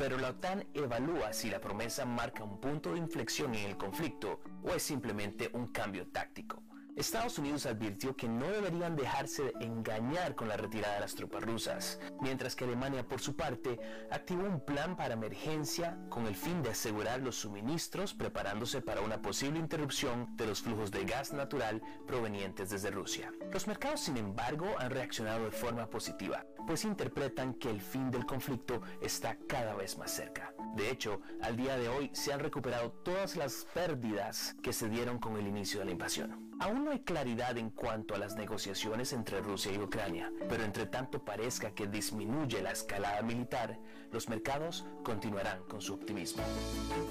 pero 0.00 0.16
la 0.16 0.30
OTAN 0.30 0.66
evalúa 0.72 1.34
si 1.34 1.50
la 1.50 1.60
promesa 1.60 2.06
marca 2.06 2.42
un 2.42 2.58
punto 2.58 2.94
de 2.94 2.98
inflexión 2.98 3.54
en 3.54 3.66
el 3.66 3.76
conflicto 3.76 4.40
o 4.62 4.70
es 4.70 4.82
simplemente 4.82 5.50
un 5.52 5.66
cambio 5.66 6.06
táctico. 6.06 6.62
Estados 6.96 7.38
Unidos 7.38 7.66
advirtió 7.66 8.14
que 8.16 8.28
no 8.28 8.46
deberían 8.46 8.96
dejarse 8.96 9.52
engañar 9.60 10.34
con 10.34 10.48
la 10.48 10.56
retirada 10.56 10.94
de 10.94 11.00
las 11.00 11.14
tropas 11.14 11.42
rusas, 11.42 11.98
mientras 12.20 12.54
que 12.54 12.64
Alemania, 12.64 13.06
por 13.06 13.20
su 13.20 13.36
parte, 13.36 13.78
activó 14.10 14.44
un 14.44 14.64
plan 14.64 14.96
para 14.96 15.14
emergencia 15.14 15.98
con 16.08 16.26
el 16.26 16.34
fin 16.34 16.62
de 16.62 16.70
asegurar 16.70 17.20
los 17.20 17.36
suministros, 17.36 18.14
preparándose 18.14 18.82
para 18.82 19.00
una 19.00 19.22
posible 19.22 19.58
interrupción 19.58 20.36
de 20.36 20.46
los 20.46 20.62
flujos 20.62 20.90
de 20.90 21.04
gas 21.04 21.32
natural 21.32 21.82
provenientes 22.06 22.70
desde 22.70 22.90
Rusia. 22.90 23.32
Los 23.52 23.66
mercados, 23.66 24.00
sin 24.00 24.16
embargo, 24.16 24.66
han 24.78 24.90
reaccionado 24.90 25.44
de 25.44 25.50
forma 25.52 25.88
positiva, 25.88 26.44
pues 26.66 26.84
interpretan 26.84 27.54
que 27.54 27.70
el 27.70 27.80
fin 27.80 28.10
del 28.10 28.26
conflicto 28.26 28.82
está 29.00 29.38
cada 29.48 29.74
vez 29.74 29.96
más 29.96 30.10
cerca. 30.10 30.54
De 30.76 30.90
hecho, 30.90 31.20
al 31.42 31.56
día 31.56 31.76
de 31.76 31.88
hoy 31.88 32.10
se 32.12 32.32
han 32.32 32.40
recuperado 32.40 32.92
todas 32.92 33.36
las 33.36 33.66
pérdidas 33.74 34.54
que 34.62 34.72
se 34.72 34.88
dieron 34.88 35.18
con 35.18 35.36
el 35.36 35.46
inicio 35.46 35.80
de 35.80 35.86
la 35.86 35.92
invasión. 35.92 36.49
Aún 36.60 36.84
no 36.84 36.90
hay 36.90 37.00
claridad 37.00 37.56
en 37.56 37.70
cuanto 37.70 38.14
a 38.14 38.18
las 38.18 38.36
negociaciones 38.36 39.14
entre 39.14 39.40
Rusia 39.40 39.72
y 39.72 39.78
Ucrania, 39.78 40.30
pero 40.46 40.62
entre 40.62 40.84
tanto 40.84 41.24
parezca 41.24 41.74
que 41.74 41.86
disminuye 41.86 42.60
la 42.60 42.72
escalada 42.72 43.22
militar, 43.22 43.78
los 44.12 44.28
mercados 44.28 44.84
continuarán 45.02 45.62
con 45.64 45.80
su 45.80 45.94
optimismo. 45.94 46.42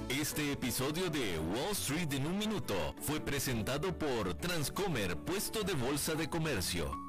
Este 0.08 0.52
episodio 0.52 1.10
de 1.10 1.40
Wall 1.40 1.72
Street 1.72 2.14
en 2.14 2.28
un 2.28 2.38
minuto 2.38 2.76
fue 3.02 3.20
presentado 3.20 3.98
por 3.98 4.36
Transcomer, 4.36 5.18
puesto 5.18 5.64
de 5.64 5.74
bolsa 5.74 6.14
de 6.14 6.30
comercio. 6.30 7.09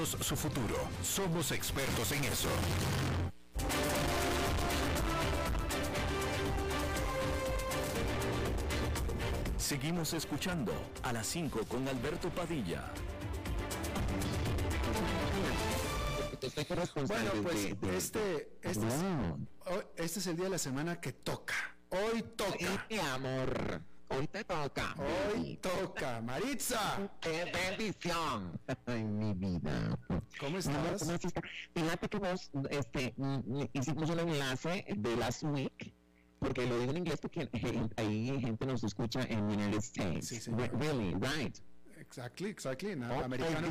su 0.05 0.35
futuro. 0.35 0.75
Somos 1.03 1.51
expertos 1.51 2.11
en 2.11 2.23
eso. 2.25 2.49
Seguimos 9.57 10.13
escuchando 10.13 10.73
a 11.03 11.13
las 11.13 11.27
5 11.27 11.61
con 11.67 11.87
Alberto 11.87 12.29
Padilla. 12.29 12.91
Bueno, 17.07 17.31
pues 17.43 17.65
este, 17.93 18.57
este, 18.63 18.69
es, 18.69 18.77
hoy- 19.65 19.83
este 19.95 20.19
es 20.19 20.27
el 20.27 20.35
día 20.35 20.45
de 20.45 20.51
la 20.51 20.57
semana 20.57 20.99
que 20.99 21.13
toca. 21.13 21.53
Hoy 21.89 22.23
toca. 22.35 22.87
Mi 22.89 22.97
amor, 22.99 23.81
hoy 24.17 24.27
te 24.27 24.43
toca. 24.43 24.95
Hoy 25.33 25.57
toca. 25.57 26.21
Maritza, 26.21 27.09
¡Qué 27.19 27.51
bendición! 27.51 28.59
Ay, 28.85 29.03
mi 29.03 29.33
vida. 29.33 29.97
¿cómo 30.39 30.57
estás? 30.57 31.05
Fíjate 31.73 32.07
que 32.09 32.17
vos 32.17 32.51
este, 32.69 33.13
hicimos 33.73 34.09
un 34.09 34.19
enlace 34.19 34.85
de 34.95 35.15
Last 35.17 35.43
Week, 35.43 35.93
porque 36.39 36.65
lo 36.65 36.79
digo 36.79 36.91
en 36.91 36.97
inglés 36.97 37.19
porque 37.21 37.49
eh, 37.53 37.89
ahí 37.97 38.39
gente 38.41 38.65
nos 38.65 38.83
escucha 38.83 39.21
en 39.23 39.43
United 39.43 39.79
States. 39.79 40.27
Sí. 40.27 40.51
Re- 40.51 40.71
Really, 40.73 41.13
right? 41.15 41.57
Exactly, 41.99 42.49
exactly. 42.49 42.95
Nada, 42.95 43.19
Oh, 43.19 43.23
americano. 43.23 43.67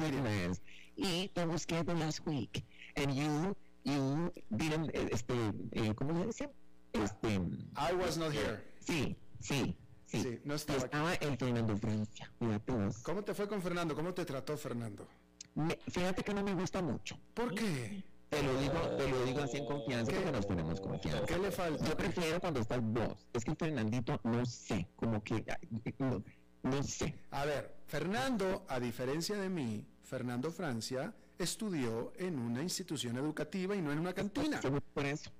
Y 0.96 1.28
te 1.34 1.44
busqué 1.46 1.82
the 1.84 1.94
last 1.94 2.26
week, 2.26 2.64
and 2.96 3.12
you, 3.14 3.56
you 3.84 4.32
did 4.50 4.70
miren, 4.70 4.90
eh, 4.94 5.08
este, 5.12 5.34
eh, 5.72 5.94
¿cómo 5.94 6.14
se 6.20 6.26
dice? 6.26 6.48
Este, 6.92 7.40
I 7.76 7.92
was 7.94 8.16
not 8.18 8.32
here. 8.32 8.62
sí, 8.80 9.16
sí, 9.40 9.76
sí. 10.10 10.22
Sí, 10.22 10.40
no 10.44 10.54
estaba 10.54 10.78
estaba 10.84 11.14
el 11.14 11.36
Fernando 11.36 11.76
Francia, 11.76 12.30
fíjate 12.38 12.72
vos. 12.72 12.98
¿Cómo 12.98 13.22
te 13.24 13.34
fue 13.34 13.48
con 13.48 13.62
Fernando? 13.62 13.94
¿Cómo 13.94 14.12
te 14.14 14.24
trató 14.24 14.56
Fernando? 14.56 15.06
Me- 15.54 15.78
fíjate 15.88 16.22
que 16.22 16.34
no 16.34 16.42
me 16.42 16.54
gusta 16.54 16.80
mucho. 16.82 17.18
¿Por 17.34 17.54
qué? 17.54 18.02
Te 18.28 18.42
lo 18.44 18.60
digo, 18.60 18.78
te 18.96 19.08
lo 19.08 19.24
digo 19.24 19.40
así 19.40 19.56
en 19.56 19.66
confianza 19.66 20.12
porque 20.12 20.30
nos 20.30 20.46
tenemos 20.46 20.80
confianza. 20.80 21.26
¿Qué 21.26 21.36
le 21.38 21.50
falta? 21.50 21.84
Yo 21.84 21.96
prefiero 21.96 22.40
cuando 22.40 22.60
estás 22.60 22.80
vos. 22.80 23.26
Es 23.32 23.44
que 23.44 23.54
Fernandito, 23.56 24.20
no 24.22 24.46
sé, 24.46 24.86
como 24.94 25.20
que, 25.22 25.44
ay, 25.48 25.94
no, 25.98 26.22
no 26.62 26.82
sé. 26.84 27.12
A 27.32 27.44
ver, 27.44 27.74
Fernando, 27.88 28.64
a 28.68 28.78
diferencia 28.78 29.36
de 29.36 29.48
mí, 29.48 29.84
Fernando 30.04 30.52
Francia 30.52 31.12
estudió 31.38 32.12
en 32.16 32.38
una 32.38 32.62
institución 32.62 33.16
educativa 33.16 33.74
y 33.74 33.82
no 33.82 33.90
en 33.90 33.98
una 33.98 34.12
cantina. 34.12 34.60
Por 34.94 35.06
eso, 35.06 35.30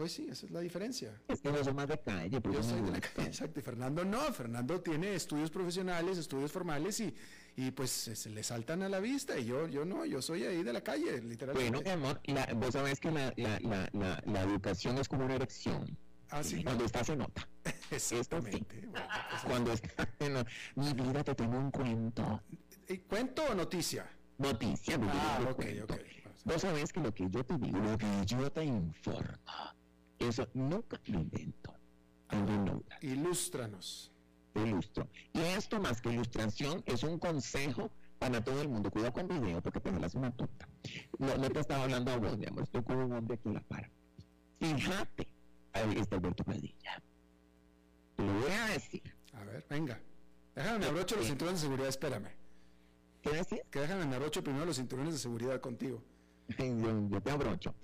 Pues 0.00 0.12
sí, 0.12 0.26
esa 0.30 0.46
es 0.46 0.52
la 0.52 0.60
diferencia. 0.60 1.12
es 1.28 1.42
que 1.42 1.52
no 1.52 1.62
soy 1.62 1.74
más 1.74 1.86
de 1.86 2.00
calle, 2.00 2.40
Yo 2.42 2.62
soy 2.62 2.80
de 2.80 2.90
la 2.90 3.00
calle, 3.02 3.28
exacto. 3.28 3.60
Fernando 3.60 4.02
no, 4.02 4.32
Fernando 4.32 4.80
tiene 4.80 5.14
estudios 5.14 5.50
profesionales, 5.50 6.16
estudios 6.16 6.50
formales 6.50 7.00
y, 7.00 7.14
y 7.54 7.70
pues 7.72 7.90
se 7.90 8.16
se 8.16 8.30
le 8.30 8.42
saltan 8.42 8.82
a 8.82 8.88
la 8.88 8.98
vista. 8.98 9.38
Y 9.38 9.44
yo, 9.44 9.68
yo 9.68 9.84
no, 9.84 10.06
yo 10.06 10.22
soy 10.22 10.44
ahí 10.44 10.62
de 10.62 10.72
la 10.72 10.80
calle, 10.80 11.20
literalmente. 11.20 11.70
Bueno, 11.70 11.84
mi 11.84 11.90
amor, 11.90 12.18
la- 12.24 12.46
vos 12.54 12.72
sabés 12.72 12.98
que 12.98 13.10
la, 13.10 13.30
la, 13.36 14.22
la, 14.24 14.40
educación 14.40 14.96
es 14.96 15.06
como 15.06 15.26
una 15.26 15.34
erección. 15.34 15.84
Ah, 16.30 16.42
sí. 16.42 16.64
Cuando 16.64 16.86
está 16.86 17.04
se 17.04 17.14
nota. 17.14 17.46
Exactamente. 17.90 18.86
Bueno, 18.86 19.06
pues, 19.28 19.42
Cuando 19.42 19.72
está 19.74 20.08
no, 20.30 20.44
Mi 20.76 20.94
vida, 20.94 21.22
te 21.24 21.34
tengo 21.34 21.58
un 21.58 21.70
cuento. 21.70 22.40
¿y 22.88 22.96
¿Cuento 23.00 23.42
o 23.50 23.54
noticia? 23.54 24.08
Noticia, 24.38 24.96
mi 24.96 25.04
vida, 25.08 25.36
Ah, 25.36 25.46
ok, 25.50 25.56
cuento. 25.56 25.92
ok. 25.92 26.00
Vos 26.46 26.62
sabés 26.62 26.90
que 26.90 27.00
lo 27.00 27.12
que 27.12 27.28
yo 27.28 27.44
te 27.44 27.58
digo, 27.58 27.78
lo 27.80 27.98
que 27.98 28.06
yo 28.24 28.50
te 28.50 28.64
informo, 28.64 29.36
eso 30.20 30.48
nunca 30.54 31.00
lo 31.06 31.20
invento. 31.20 31.74
Lo 32.30 32.84
Ilústranos. 33.00 34.12
te 34.52 34.62
ilustro. 34.62 35.08
Y 35.32 35.40
esto 35.40 35.80
más 35.80 36.00
que 36.00 36.12
ilustración 36.12 36.82
es 36.86 37.02
un 37.02 37.18
consejo 37.18 37.90
para 38.18 38.42
todo 38.42 38.60
el 38.60 38.68
mundo. 38.68 38.90
Cuidado 38.90 39.12
con 39.12 39.28
video 39.28 39.60
porque 39.60 39.80
te 39.80 39.90
jalas 39.90 40.14
una 40.14 40.30
tonta. 40.30 40.68
No, 41.18 41.36
no 41.36 41.50
te 41.50 41.60
estaba 41.60 41.84
hablando 41.84 42.12
a 42.12 42.16
vos, 42.18 42.38
mi 42.38 42.46
amor. 42.46 42.64
Estoy 42.64 42.82
con 42.82 42.96
un 42.98 43.12
hombre 43.12 43.36
aquí 43.36 43.48
a 43.48 43.52
la 43.52 43.60
par. 43.60 43.90
Fíjate. 44.60 45.26
Ahí 45.72 45.96
está 45.98 46.16
Alberto 46.16 46.44
Padilla. 46.44 47.02
Te 48.16 48.22
lo 48.24 48.32
voy 48.34 48.50
a 48.52 48.66
decir. 48.66 49.02
A 49.32 49.44
ver, 49.44 49.64
venga. 49.68 50.00
Déjame 50.54 50.78
me 50.80 50.86
abrocho 50.86 51.16
los 51.16 51.26
cinturones 51.26 51.60
de 51.60 51.66
seguridad, 51.66 51.88
espérame. 51.88 52.28
¿Qué 53.22 53.30
decís? 53.30 53.60
Que 53.70 53.80
déjame 53.80 54.06
me 54.06 54.16
abrocho 54.16 54.42
primero 54.42 54.66
los 54.66 54.76
cinturones 54.76 55.14
de 55.14 55.18
seguridad 55.18 55.60
contigo. 55.60 56.02
yo, 56.58 57.08
yo 57.08 57.22
te 57.22 57.30
abrocho. 57.30 57.74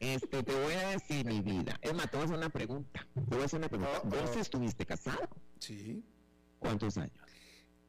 Este, 0.00 0.42
te 0.42 0.52
voy 0.52 0.72
a 0.74 0.88
decir 0.90 1.24
mi 1.24 1.40
vida. 1.40 1.78
Es 1.80 1.94
más, 1.94 2.10
te 2.10 2.16
voy 2.16 2.22
a 2.22 2.24
hacer 2.26 2.38
una 2.38 2.50
pregunta. 2.50 3.06
Te 3.14 3.34
voy 3.34 3.42
a 3.42 3.44
hacer 3.44 3.58
una 3.58 3.68
pregunta. 3.68 4.00
Oh, 4.02 4.08
¿Vos 4.08 4.30
oh. 4.36 4.38
estuviste 4.38 4.84
casado? 4.84 5.28
Sí. 5.58 6.04
¿Cuántos 6.58 6.96
años? 6.98 7.12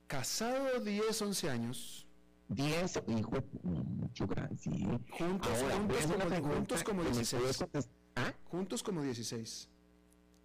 Casado 0.07 0.79
10, 0.79 1.21
11 1.21 1.49
años. 1.49 2.07
Diez, 2.47 3.01
hijo, 3.07 3.31
mucho 3.63 4.27
gracias. 4.27 4.75
Juntos, 5.17 5.51
Ahora, 5.61 5.75
juntos, 5.77 6.05
como, 6.05 6.25
pregunta 6.25 6.55
juntos 6.55 6.83
como 6.83 7.01
que 7.01 7.09
me 7.09 7.15
16. 7.15 7.41
puedes 7.41 7.57
contestar. 7.57 7.95
¿Ah? 8.15 8.33
Juntos 8.45 8.83
como 8.83 9.01
16. 9.01 9.69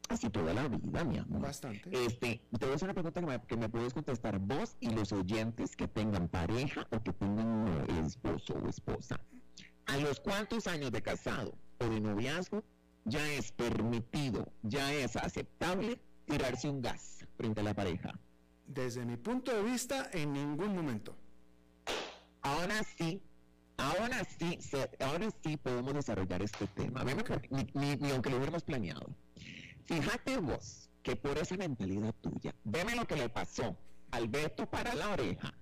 Así 0.08 0.28
toda 0.30 0.54
la 0.54 0.66
vida, 0.66 1.04
mi 1.04 1.18
amor. 1.18 1.42
Bastante. 1.42 1.88
Este, 1.92 2.40
te 2.58 2.64
voy 2.66 2.72
a 2.72 2.76
hacer 2.76 2.86
una 2.86 2.94
pregunta 2.94 3.20
que 3.20 3.26
me, 3.26 3.40
que 3.42 3.56
me 3.56 3.68
puedes 3.68 3.94
contestar 3.94 4.38
vos 4.40 4.76
y 4.80 4.90
los 4.90 5.12
oyentes 5.12 5.76
que 5.76 5.86
tengan 5.86 6.28
pareja 6.28 6.88
o 6.90 7.02
que 7.02 7.12
tengan 7.12 7.84
eh, 7.88 8.06
esposo 8.06 8.54
o 8.54 8.68
esposa. 8.68 9.20
¿A 9.91 9.97
los 9.99 10.20
cuántos 10.20 10.66
años 10.66 10.93
de 10.93 11.03
casado 11.03 11.55
o 11.78 11.84
de 11.88 12.01
noviazgo 12.01 12.62
ya 13.05 13.26
es 13.32 13.51
permitido, 13.53 14.53
ya 14.62 14.93
es 14.93 15.16
aceptable 15.16 16.01
tirarse 16.26 16.68
un 16.68 16.80
gas 16.80 17.24
frente 17.36 17.61
a 17.61 17.64
la 17.64 17.74
pareja? 17.74 18.12
Desde 18.66 19.05
mi 19.05 19.16
punto 19.16 19.53
de 19.55 19.62
vista, 19.62 20.09
en 20.12 20.32
ningún 20.32 20.74
momento. 20.76 21.16
Ahora 22.43 22.82
sí, 22.97 23.20
ahora 23.76 24.22
sí, 24.24 24.59
ahora 25.01 25.28
sí 25.43 25.57
podemos 25.57 25.95
desarrollar 25.95 26.43
este 26.43 26.66
tema. 26.68 27.05
Ni, 27.05 27.66
ni- 27.74 27.97
ni 27.97 28.11
aunque 28.11 28.30
lo 28.30 28.36
hubiéramos 28.36 28.62
planeado. 28.62 29.07
Fíjate 29.86 30.36
vos 30.38 30.88
que 31.03 31.16
por 31.16 31.36
esa 31.38 31.57
mentalidad 31.57 32.14
tuya, 32.20 32.55
veme 32.64 32.95
lo 32.95 33.07
que 33.07 33.16
le 33.16 33.28
pasó 33.28 33.76
Alberto 34.12 34.70
para 34.70 34.95
la 34.95 35.11
oreja. 35.11 35.53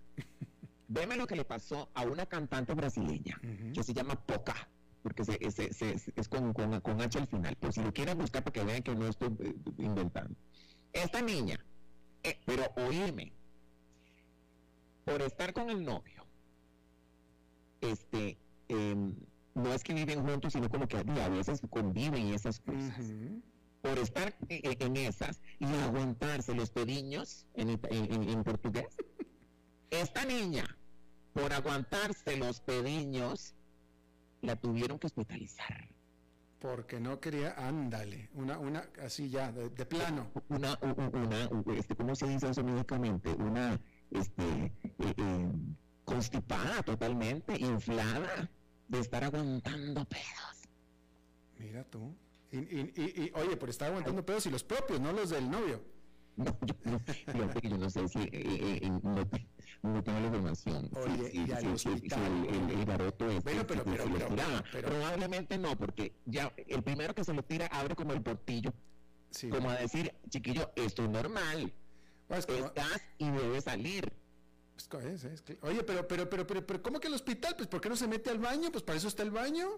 Veme 0.89 1.17
lo 1.17 1.27
que 1.27 1.37
le 1.37 1.45
pasó 1.45 1.91
a 1.95 2.03
una 2.05 2.27
cantante 2.27 2.73
brasileña 2.75 3.39
que 3.75 3.83
se 3.83 3.93
llama 3.93 4.15
Poca, 4.25 4.55
porque 5.03 5.25
se- 5.25 5.39
se- 5.51 5.73
se- 5.75 6.13
es 6.17 6.29
con, 6.29 6.53
con- 6.55 6.81
con 6.81 7.01
H 7.01 7.19
al 7.19 7.27
final. 7.27 7.55
Por 7.57 7.73
si 7.73 7.83
lo 7.83 7.93
quieren 7.93 8.17
buscar 8.19 8.43
para 8.43 8.53
que 8.55 8.65
vean 8.65 8.83
que 8.83 8.95
no 8.95 9.07
estoy 9.07 9.29
eh, 9.41 9.55
inventando. 9.79 10.35
Esta 10.93 11.21
niña, 11.21 11.63
eh, 12.23 12.39
pero 12.47 12.65
oírme, 12.77 13.33
por 15.05 15.21
estar 15.23 15.53
con 15.53 15.69
el 15.71 15.85
novio, 15.85 16.25
este, 17.81 18.39
em, 18.69 19.15
no 19.55 19.73
es 19.75 19.83
que 19.85 19.93
viven 19.95 20.23
juntos, 20.27 20.53
sino 20.55 20.69
como 20.71 20.87
que 20.89 20.97
a 20.99 21.29
veces 21.29 21.61
conviven 21.69 22.29
y 22.29 22.33
esas 22.35 22.61
cosas. 22.61 22.99
Ujú. 22.99 23.43
Por 23.83 23.99
estar 23.99 24.29
eh, 24.49 24.61
eh, 24.65 24.77
en 24.81 24.97
esas 24.97 25.41
y 25.59 25.67
aguantarse 25.67 26.55
los 26.55 26.71
pediños 26.71 27.47
en, 27.55 27.69
en- 27.71 27.79
en- 27.91 28.29
en 28.29 28.43
portugués, 28.45 28.87
esta 29.91 30.25
niña, 30.25 30.65
por 31.41 31.53
aguantarse 31.53 32.37
los 32.37 32.61
pediños, 32.61 33.55
la 34.43 34.57
tuvieron 34.57 34.99
que 34.99 35.07
hospitalizar. 35.07 35.89
Porque 36.59 36.99
no 36.99 37.21
quería, 37.21 37.55
ándale, 37.57 38.29
una, 38.35 38.59
una, 38.59 38.89
así 39.05 39.31
ya, 39.31 39.53
de, 39.53 39.69
de 39.71 39.87
plano. 39.87 40.33
Una, 40.49 40.77
una, 40.83 41.49
u- 41.51 41.73
este, 41.73 41.95
¿cómo 41.95 42.17
se 42.17 42.27
dice 42.27 42.51
eso 42.51 42.65
médicamente? 42.65 43.33
Una, 43.35 43.79
este, 44.11 44.43
eh, 44.65 44.73
eh, 44.99 45.53
constipada 46.05 46.83
totalmente, 46.83 47.57
inflada, 47.61 48.51
de 48.89 48.99
estar 48.99 49.23
aguantando 49.23 50.05
pedos. 50.07 50.69
Mira 51.59 51.85
tú. 51.85 52.13
Y, 52.51 52.59
y- 52.59 52.93
y- 52.97 53.23
y, 53.27 53.33
oye, 53.35 53.57
pero 53.57 53.71
está 53.71 53.87
aguantando 53.87 54.25
pedos 54.27 54.47
y 54.47 54.51
los 54.51 54.65
propios, 54.65 55.01
no 55.01 55.13
los 55.13 55.31
del 55.31 55.49
novio. 55.49 55.85
No, 56.37 56.45
yo, 56.67 56.75
no, 57.35 57.51
que 57.61 57.69
yo 57.69 57.79
no 57.79 57.91
sé 57.91 58.09
si 58.09 58.19
eh, 58.33 58.89
no, 59.03 59.29
no 59.83 60.03
tengo 60.03 60.21
la 60.21 60.27
información. 60.27 60.91
Oye, 60.97 61.31
y 61.33 61.51
al 61.53 61.67
hospital. 61.69 62.47
el, 62.49 62.71
el, 62.71 62.81
este 62.81 63.25
Bueno, 63.41 63.67
pero- 63.67 63.85
si- 63.85 63.91
si 63.91 63.97
pero- 63.97 64.03
se 64.05 64.09
lo 64.09 64.15
pero- 64.19 64.29
tiraba. 64.29 64.65
pero- 64.73 64.89
Probablemente 64.89 65.59
no, 65.59 65.77
porque 65.77 66.15
ya 66.27 66.53
el 66.67 66.83
primero 66.83 67.15
que 67.15 67.25
se 67.25 67.33
lo 67.33 67.43
tira 67.45 67.67
abre 67.67 67.95
como 67.95 68.13
el 68.13 68.23
portillo, 68.23 68.73
Sí. 69.31 69.49
como 69.49 69.71
a 69.71 69.77
decir, 69.77 70.13
chiquillo, 70.29 70.71
esto 70.77 71.05
es 71.05 71.11
normal, 71.11 71.73
Pues, 72.27 72.47
estás 72.49 73.01
y 73.19 73.31
debes 73.31 73.65
salir. 73.65 74.13
pues, 74.91 75.05
es- 75.05 75.25
es 75.25 75.43
que- 75.43 75.59
oye, 75.63 75.83
pero, 75.85 76.07
pero, 76.09 76.29
pero, 76.29 76.47
pero, 76.47 76.67
pero, 76.67 76.83
¿cómo 76.83 76.99
que 77.01 77.09
el 77.09 77.15
hospital? 77.15 77.55
Pues, 77.57 77.69
¿por 77.69 77.81
qué 77.81 77.89
no 77.89 77.97
se 77.97 78.07
mete 78.09 78.31
al 78.31 78.39
baño? 78.39 78.71
Pues, 78.73 78.83
para 78.83 78.97
eso 78.99 79.09
está 79.09 79.23
el 79.23 79.31
baño. 79.31 79.69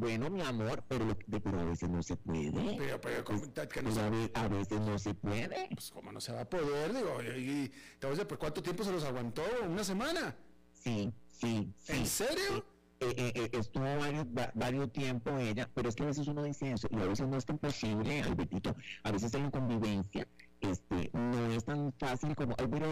Bueno, 0.00 0.30
mi 0.30 0.40
amor, 0.40 0.82
pero, 0.88 1.14
pero 1.42 1.60
a 1.60 1.64
veces 1.64 1.90
no 1.90 2.02
se 2.02 2.16
puede. 2.16 2.76
Pero, 2.78 2.98
pero, 3.02 3.22
¿cómo- 3.22 3.40
que 3.42 3.82
no 3.82 3.90
Pero 3.90 3.92
se- 3.92 4.00
a, 4.00 4.08
ve- 4.08 4.30
a 4.34 4.48
veces 4.48 4.80
no 4.80 4.98
se 4.98 5.12
puede. 5.12 5.68
pues, 5.74 5.90
¿cómo 5.90 6.10
no 6.10 6.20
se 6.22 6.32
va 6.32 6.40
a 6.40 6.48
poder? 6.48 6.94
Digo, 6.94 7.18
y, 7.22 7.26
y- 7.40 7.68
te 7.98 8.06
voy 8.06 8.08
a 8.08 8.10
decir, 8.10 8.26
¿por 8.26 8.38
cuánto 8.38 8.62
tiempo 8.62 8.82
se 8.82 8.92
los 8.92 9.04
aguantó? 9.04 9.42
¿Una 9.68 9.84
semana? 9.84 10.34
Sí, 10.72 11.12
sí, 11.30 11.70
sí. 11.78 11.92
¿En 11.92 12.06
serio? 12.06 12.64
Eh, 13.00 13.14
eh, 13.16 13.32
eh, 13.34 13.50
estuvo 13.52 13.84
varios, 13.84 14.24
va- 14.26 14.52
varios 14.54 14.90
tiempo 14.92 15.36
ella, 15.38 15.68
pero 15.74 15.90
es 15.90 15.94
que 15.96 16.02
a 16.02 16.06
veces 16.06 16.26
uno 16.28 16.42
dice 16.44 16.72
eso, 16.72 16.88
y 16.90 16.96
a 16.96 17.04
veces 17.04 17.28
no 17.28 17.36
es 17.36 17.44
tan 17.44 17.58
posible, 17.58 18.22
Albertito, 18.22 18.74
a 19.02 19.10
veces 19.12 19.32
en 19.34 19.44
la 19.44 19.50
convivencia, 19.50 20.26
este, 20.60 21.10
no 21.14 21.46
es 21.52 21.64
tan 21.64 21.92
fácil 21.98 22.34
como, 22.34 22.54
ay, 22.58 22.66
mira, 22.68 22.88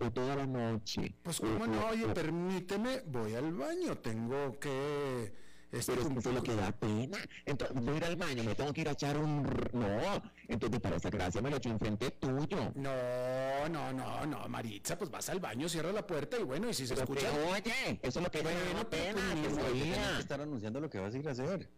o, 0.00 0.06
o 0.06 0.10
toda 0.10 0.36
la 0.36 0.46
noche. 0.46 1.14
Pues, 1.22 1.40
o- 1.40 1.44
¿cómo 1.44 1.66
no? 1.66 1.86
Oye, 1.88 2.04
o- 2.06 2.14
permíteme, 2.14 3.02
voy 3.06 3.34
al 3.34 3.52
baño, 3.54 3.96
tengo 3.98 4.58
que... 4.58 5.40
este, 5.72 5.92
pero 5.94 6.06
es 6.06 6.22
que 6.22 6.28
es 6.28 6.34
lo 6.34 6.42
que 6.42 6.54
da 6.54 6.70
pena. 6.72 7.18
Entonces, 7.46 7.82
voy 7.82 7.94
a 7.94 7.96
ir 7.96 8.04
al 8.04 8.16
baño, 8.16 8.44
me 8.44 8.54
tengo 8.54 8.72
que 8.72 8.82
ir 8.82 8.88
a 8.88 8.92
echar 8.92 9.16
un... 9.16 9.42
No, 9.72 10.22
entonces 10.48 10.80
para 10.80 10.96
esa 10.96 11.10
gracia 11.10 11.40
me 11.42 11.50
lo 11.50 11.56
echo 11.56 11.70
enfrente 11.70 12.10
tuyo. 12.12 12.72
No, 12.74 13.68
no, 13.68 13.92
no, 13.92 14.26
no, 14.26 14.48
Maritza, 14.48 14.96
pues 14.96 15.10
vas 15.10 15.28
al 15.30 15.40
baño, 15.40 15.68
cierra 15.68 15.92
la 15.92 16.06
puerta 16.06 16.38
y 16.38 16.42
bueno, 16.44 16.68
y 16.68 16.74
si 16.74 16.86
se 16.86 16.94
Pero 16.94 17.04
escucha... 17.04 17.30
que, 17.30 17.70
oye, 17.70 18.00
eso 18.02 18.18
es 18.20 18.24
lo 18.24 18.30
que 18.30 18.42
Bueno, 18.42 18.60
da 18.74 18.88
pero 18.88 18.90
pena, 18.90 19.34
tú 19.34 19.42
que 19.42 19.94
se 19.94 20.20
estar 20.20 20.40
anunciando 20.40 20.80
lo 20.80 20.90
que 20.90 20.98
vas 20.98 21.14
a 21.14 21.18
ir 21.18 21.28
a 21.28 21.32
hacer. 21.32 21.70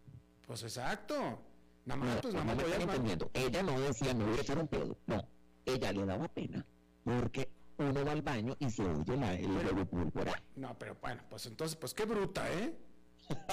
Pues 0.45 0.63
exacto. 0.63 1.39
Nada 1.85 1.99
No, 1.99 2.05
más, 2.05 2.21
pues 2.21 2.33
no 2.33 2.43
nada 2.43 2.55
más 2.55 2.57
me 2.57 2.63
voy 2.75 2.81
entendiendo. 2.83 3.31
Ella 3.33 3.63
no 3.63 3.79
decía, 3.79 4.13
me 4.13 4.25
voy 4.25 4.37
a 4.37 4.41
echar 4.41 4.57
un 4.59 4.67
pedo. 4.67 4.97
No, 5.07 5.27
ella 5.65 5.91
le 5.91 6.05
daba 6.05 6.27
pena. 6.27 6.65
Porque 7.03 7.49
uno 7.77 8.05
va 8.05 8.11
al 8.11 8.21
baño 8.21 8.55
y 8.59 8.69
se 8.69 8.83
oye 8.83 9.17
la, 9.17 9.33
el 9.35 9.51
huevo 9.51 9.85
púrpura. 9.85 10.41
No, 10.55 10.77
pero 10.77 10.97
bueno, 11.01 11.21
pues 11.29 11.45
entonces, 11.45 11.77
pues 11.77 11.93
qué 11.93 12.05
bruta, 12.05 12.51
¿eh? 12.51 12.73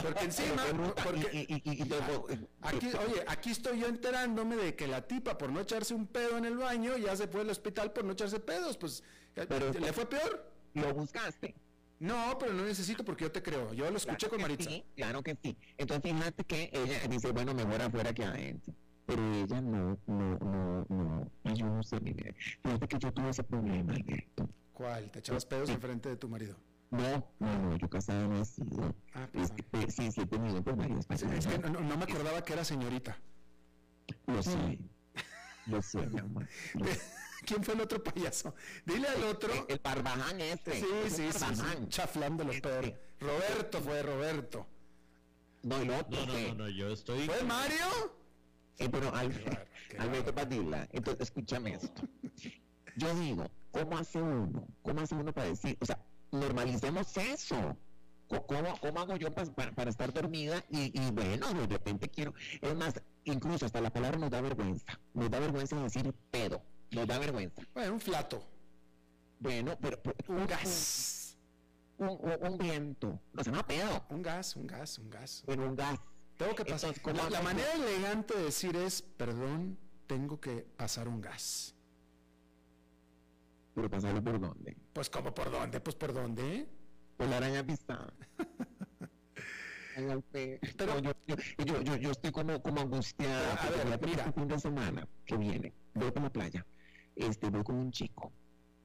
Porque 0.02 0.24
encima, 0.24 0.62
porque 1.02 1.28
Y- 1.32 1.54
y- 1.54 1.62
y- 1.70 1.78
y 1.78 1.82
eh, 1.82 2.46
aquí, 2.60 2.88
eh, 2.88 2.98
oye, 3.06 3.24
aquí 3.26 3.50
estoy 3.50 3.80
yo 3.80 3.86
enterándome 3.86 4.56
de 4.56 4.74
que 4.74 4.86
la 4.86 5.06
tipa 5.06 5.38
por 5.38 5.50
no 5.50 5.60
echarse 5.60 5.94
un 5.94 6.06
pedo 6.06 6.36
en 6.36 6.44
el 6.44 6.56
baño 6.58 6.96
ya 6.98 7.16
se 7.16 7.26
fue 7.28 7.40
al 7.40 7.50
hospital 7.50 7.92
por 7.92 8.04
no 8.04 8.12
echarse 8.12 8.38
pedos, 8.40 8.76
pues 8.76 9.02
Pero- 9.34 9.72
¿le 9.72 9.92
fue 9.92 10.06
peor? 10.06 10.50
Lo 10.74 10.92
buscaste. 10.94 11.54
No, 12.00 12.36
pero 12.38 12.52
no 12.52 12.64
necesito 12.64 13.04
porque 13.04 13.24
yo 13.24 13.32
te 13.32 13.42
creo. 13.42 13.72
Yo 13.72 13.88
lo 13.90 13.96
escuché 13.96 14.16
Claro 14.26 14.30
con 14.32 14.42
Maritza. 14.42 14.68
sí, 14.70 14.84
claro 14.96 15.22
que 15.22 15.36
sí. 15.42 15.56
Entonces 15.78 16.12
fíjate 16.12 16.44
que 16.44 16.70
ella 16.72 17.06
dice, 17.08 17.30
bueno, 17.30 17.54
mejor 17.54 17.80
afuera 17.80 18.12
que 18.12 18.24
adentro. 18.24 18.74
Pero 19.06 19.34
ella 19.34 19.60
no, 19.60 19.98
no, 20.06 20.38
no, 20.38 20.86
no. 20.88 21.30
Ay, 21.44 21.54
yo 21.54 21.66
no 21.66 21.82
sé, 21.82 22.00
mire. 22.00 22.34
Fíjate 22.62 22.88
que 22.88 22.98
yo 22.98 23.12
tuve 23.12 23.30
ese 23.30 23.42
problema, 23.44 23.94
Alberto. 23.94 24.48
¿Cuál? 24.72 25.10
¿Te 25.10 25.20
echabas 25.20 25.46
pedos 25.46 25.70
enfrente 25.70 26.08
de 26.08 26.16
tu 26.16 26.28
marido? 26.28 26.56
No, 26.92 27.26
no, 27.38 27.58
no, 27.58 27.76
yo 27.78 27.88
casada 27.88 28.28
no 28.28 28.42
he 28.42 28.44
sido. 28.44 28.94
Ah, 29.14 29.26
pues, 29.32 29.50
Este, 29.56 29.90
sí, 29.90 30.12
sí 30.12 30.20
he 30.20 30.26
tenido 30.26 30.62
pues 30.62 30.76
varias 30.76 31.06
Es 31.10 31.46
que 31.46 31.58
no, 31.58 31.80
me 31.96 32.04
acordaba 32.04 32.44
que 32.44 32.52
era 32.52 32.64
señorita. 32.64 33.16
Lo 34.26 34.42
sé. 34.42 34.78
Lo 35.66 35.80
sé, 35.80 36.06
mi 36.06 36.20
amor. 36.20 36.46
Lo. 36.74 36.84
¿Quién 37.46 37.64
fue 37.64 37.74
el 37.74 37.80
otro 37.80 38.02
payaso? 38.04 38.54
Dile 38.84 39.08
al 39.08 39.22
otro. 39.24 39.50
El 39.68 39.80
barbaján 39.82 40.40
este. 40.40 40.74
Sí, 40.80 40.86
sí, 41.08 41.32
sí, 41.32 41.44
sí, 41.56 41.88
chaflando 41.88 42.44
los 42.44 42.60
peor. 42.60 42.94
Roberto 43.18 43.80
fue 43.80 44.02
Roberto. 44.02 44.66
No, 45.62 45.76
el 45.78 45.90
otro 45.90 46.20
No, 46.20 46.26
no, 46.26 46.32
fue- 46.32 46.48
no, 46.48 46.54
no, 46.54 46.68
yo 46.68 46.88
estoy. 46.92 47.26
¿Fue 47.26 47.42
Mario? 47.42 47.86
Eh, 48.78 48.88
pero 48.90 49.14
Al- 49.14 49.32
raro, 49.44 49.64
qué 49.88 49.96
Alberto 49.98 50.34
Padilla, 50.34 50.88
entonces 50.92 51.22
escúchame 51.28 51.74
esto. 51.74 52.02
Yo 52.96 53.14
digo, 53.14 53.50
¿cómo 53.70 53.96
hace 53.96 54.20
uno? 54.20 54.66
¿Cómo 54.82 55.00
hace 55.00 55.14
uno 55.14 55.32
para 55.32 55.46
decir? 55.48 55.78
O 55.80 55.86
sea, 55.86 55.98
normalicemos 56.32 57.16
eso. 57.16 57.76
¿Cómo, 58.28 58.78
cómo 58.80 59.00
hago 59.00 59.16
yo 59.16 59.30
pa- 59.32 59.44
para, 59.44 59.72
para 59.72 59.90
estar 59.90 60.10
dormida 60.12 60.64
y, 60.70 60.98
y 60.98 61.10
bueno, 61.10 61.52
de 61.52 61.66
repente 61.66 62.08
quiero? 62.08 62.32
Es 62.62 62.74
más, 62.74 62.94
incluso 63.24 63.66
hasta 63.66 63.80
la 63.80 63.90
palabra 63.92 64.18
nos 64.18 64.30
da 64.30 64.40
vergüenza. 64.40 64.98
Nos 65.12 65.30
da 65.30 65.38
vergüenza 65.38 65.76
decir 65.76 66.14
pedo. 66.30 66.62
Nos 66.92 67.06
da 67.06 67.18
vergüenza. 67.18 67.62
Bueno, 67.74 67.92
un 67.94 68.00
flato. 68.00 68.42
Bueno, 69.38 69.76
pero... 69.80 70.00
pero- 70.02 70.16
Un 70.28 70.46
gas. 70.46 71.36
Un, 71.98 72.08
un- 72.08 72.52
un 72.52 72.58
viento. 72.58 73.20
No 73.34 73.44
se 73.44 73.50
llama 73.50 73.66
pedo. 73.66 74.04
Un 74.08 74.22
gas, 74.22 74.56
un 74.56 74.66
gas, 74.66 74.98
un 74.98 75.10
gas. 75.10 75.42
Pero 75.46 75.68
un 75.68 75.76
gas. 75.76 75.98
Tengo 76.38 76.54
que 76.54 76.64
pasar. 76.64 76.94
Entonces, 76.94 77.02
¿cómo 77.02 77.22
La, 77.22 77.30
la 77.38 77.42
manera 77.42 77.72
elegante 77.74 78.34
de 78.36 78.44
decir 78.44 78.74
es, 78.76 79.02
perdón, 79.02 79.78
tengo 80.06 80.40
que 80.40 80.66
pasar 80.76 81.06
un 81.06 81.20
gas. 81.20 81.74
Pero 83.74 83.88
pasarlo 83.88 84.22
por 84.22 84.38
dónde? 84.40 84.76
Pues, 84.92 85.08
¿cómo 85.08 85.32
por 85.32 85.50
dónde? 85.50 85.80
Pues, 85.80 85.96
¿por 85.96 86.12
dónde? 86.12 86.68
Por 87.16 87.28
la 87.28 87.38
araña 87.38 87.64
Alfredo. 90.10 90.58
Pero- 90.76 90.98
yo, 91.00 91.12
yo, 91.26 91.82
yo, 91.82 91.96
yo, 91.96 92.10
estoy 92.10 92.30
como, 92.32 92.60
como 92.62 92.80
angustiada. 92.80 93.54
A 93.54 93.70
ver, 93.70 94.00
mira. 94.06 94.24
este 94.24 94.32
fin 94.32 94.48
de 94.48 94.58
semana 94.58 95.08
que 95.24 95.36
viene, 95.36 95.74
voy 95.94 96.10
para 96.10 96.26
la 96.26 96.32
playa, 96.32 96.66
este, 97.14 97.50
voy 97.50 97.62
con 97.62 97.76
un 97.76 97.90
chico. 97.90 98.32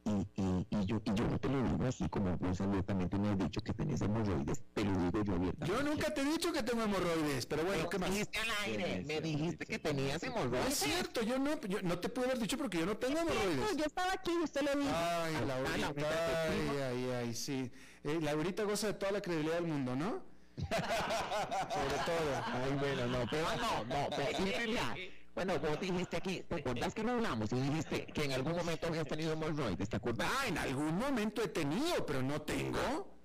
Y, 0.07 0.41
y, 0.41 0.65
y 0.69 0.85
yo, 0.85 1.01
y 1.03 1.13
yo 1.13 1.25
no 1.27 1.37
te 1.37 1.49
lo 1.49 1.61
digo 1.63 1.85
así 1.85 2.07
como 2.07 2.37
vos 2.37 2.61
abiertamente 2.61 3.17
me 3.19 3.29
has 3.29 3.37
dicho 3.39 3.59
que 3.61 3.73
tenés 3.73 4.01
hemorroides, 4.01 4.63
te 4.73 4.85
lo 4.85 4.91
digo 4.91 5.23
yo 5.23 5.33
abiertamente. 5.35 5.65
Yo 5.67 5.83
nunca 5.83 6.13
te 6.13 6.21
he 6.21 6.25
dicho 6.25 6.53
que 6.53 6.63
tengo 6.63 6.83
hemorroides, 6.83 7.45
pero 7.45 7.65
bueno, 7.65 7.89
¿qué 7.89 7.99
más? 7.99 8.09
dijiste 8.11 8.39
al 8.39 8.47
aire, 8.65 9.03
me 9.05 9.19
dijiste 9.21 9.65
que 9.65 9.79
tenías 9.79 10.23
No 10.23 10.29
es 10.29 10.35
hemorroides. 10.37 10.73
cierto, 10.77 11.21
yo 11.23 11.37
no, 11.37 11.59
yo 11.61 11.81
no 11.81 11.99
te 11.99 12.07
pude 12.07 12.25
haber 12.27 12.39
dicho 12.39 12.57
porque 12.57 12.79
yo 12.79 12.85
no 12.85 12.95
tengo 12.95 13.19
hemorroides. 13.19 13.75
Yo 13.77 13.83
estaba 13.85 14.13
aquí 14.13 14.31
y 14.31 14.43
usted 14.43 14.61
lo 14.61 14.79
dijo. 14.79 14.91
Ay, 14.95 15.33
Ah, 15.35 15.77
Laurita, 15.77 16.43
ay, 16.49 16.79
ay, 16.89 17.09
ay, 17.21 17.33
sí. 17.35 17.69
Eh, 18.05 18.19
Laurita 18.21 18.63
goza 18.63 18.87
de 18.87 18.93
toda 18.93 19.11
la 19.11 19.21
credibilidad 19.21 19.55
del 19.55 19.65
mundo, 19.67 19.95
¿no? 19.95 20.21
Sobre 20.57 21.97
todo. 22.05 22.43
Ay, 22.45 22.71
bueno, 22.79 23.07
no, 23.07 23.25
pero 23.29 23.43
no, 23.57 23.83
no, 23.85 24.07
pero 24.15 24.37
sí, 24.37 24.43
verdad. 24.57 24.95
Bueno, 25.37 25.59
vos 25.59 25.79
dijiste 25.79 26.17
aquí, 26.17 26.41
¿te 26.49 26.55
acordás 26.55 26.95
que 26.95 27.03
no 27.03 27.11
hablamos? 27.11 27.53
Y 27.53 27.57
dijiste 27.61 28.07
que 28.07 28.23
en 28.25 28.31
algún 28.31 28.53
momento 28.55 28.87
habías 28.87 29.05
tenido 29.07 29.33
hemorroides, 29.33 29.87
¿te 29.87 29.95
acordás? 29.97 30.27
Ah, 30.35 30.47
en 30.47 30.57
algún 30.57 30.97
momento 30.97 31.43
he 31.43 31.47
tenido, 31.49 32.03
pero 32.07 32.23
no 32.23 32.41
tengo. 32.41 33.15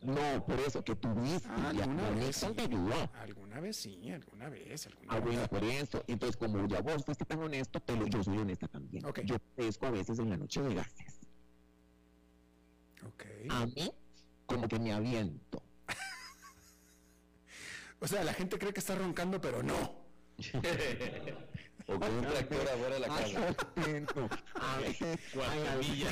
No, 0.00 0.44
por 0.44 0.58
eso, 0.58 0.82
que 0.82 0.96
tuviste. 0.96 1.48
Ah, 1.48 1.68
alguna 1.68 2.02
la 2.02 2.16
vez 2.16 2.34
sí. 2.34 2.46
te 2.56 2.62
ayudó. 2.62 3.12
Alguna 3.14 3.60
vez 3.60 3.76
sí, 3.76 4.10
alguna 4.10 4.48
vez, 4.48 4.86
alguna 4.88 5.12
Ah, 5.12 5.20
vez. 5.20 5.24
bueno, 5.24 5.46
por 5.46 5.62
eso. 5.62 6.02
Entonces, 6.08 6.36
como 6.36 6.66
ya 6.66 6.80
vos 6.80 7.04
fuiste 7.04 7.24
tan 7.24 7.38
honesto, 7.38 7.78
te 7.78 7.94
lo, 7.94 8.08
yo 8.08 8.24
soy 8.24 8.38
honesta 8.38 8.66
también. 8.66 9.06
Ok. 9.06 9.20
Yo 9.20 9.38
pesco 9.54 9.86
a 9.86 9.90
veces 9.92 10.18
en 10.18 10.30
la 10.30 10.36
noche 10.36 10.60
de 10.62 10.74
gases. 10.74 11.20
Ok. 13.06 13.24
A 13.50 13.66
mí, 13.66 13.92
como 14.46 14.66
que 14.66 14.80
me 14.80 14.92
aviento. 14.92 15.62
O 18.00 18.08
sea, 18.08 18.24
la 18.24 18.34
gente 18.34 18.58
cree 18.58 18.72
que 18.72 18.80
está 18.80 18.96
roncando, 18.96 19.40
pero 19.40 19.62
no. 19.62 20.02
O 21.94 22.00
con 22.00 22.14
un 22.14 22.22
tractor 22.26 22.68
afuera 22.68 22.94
de 22.94 23.00
la 23.00 23.08
casa. 23.08 23.56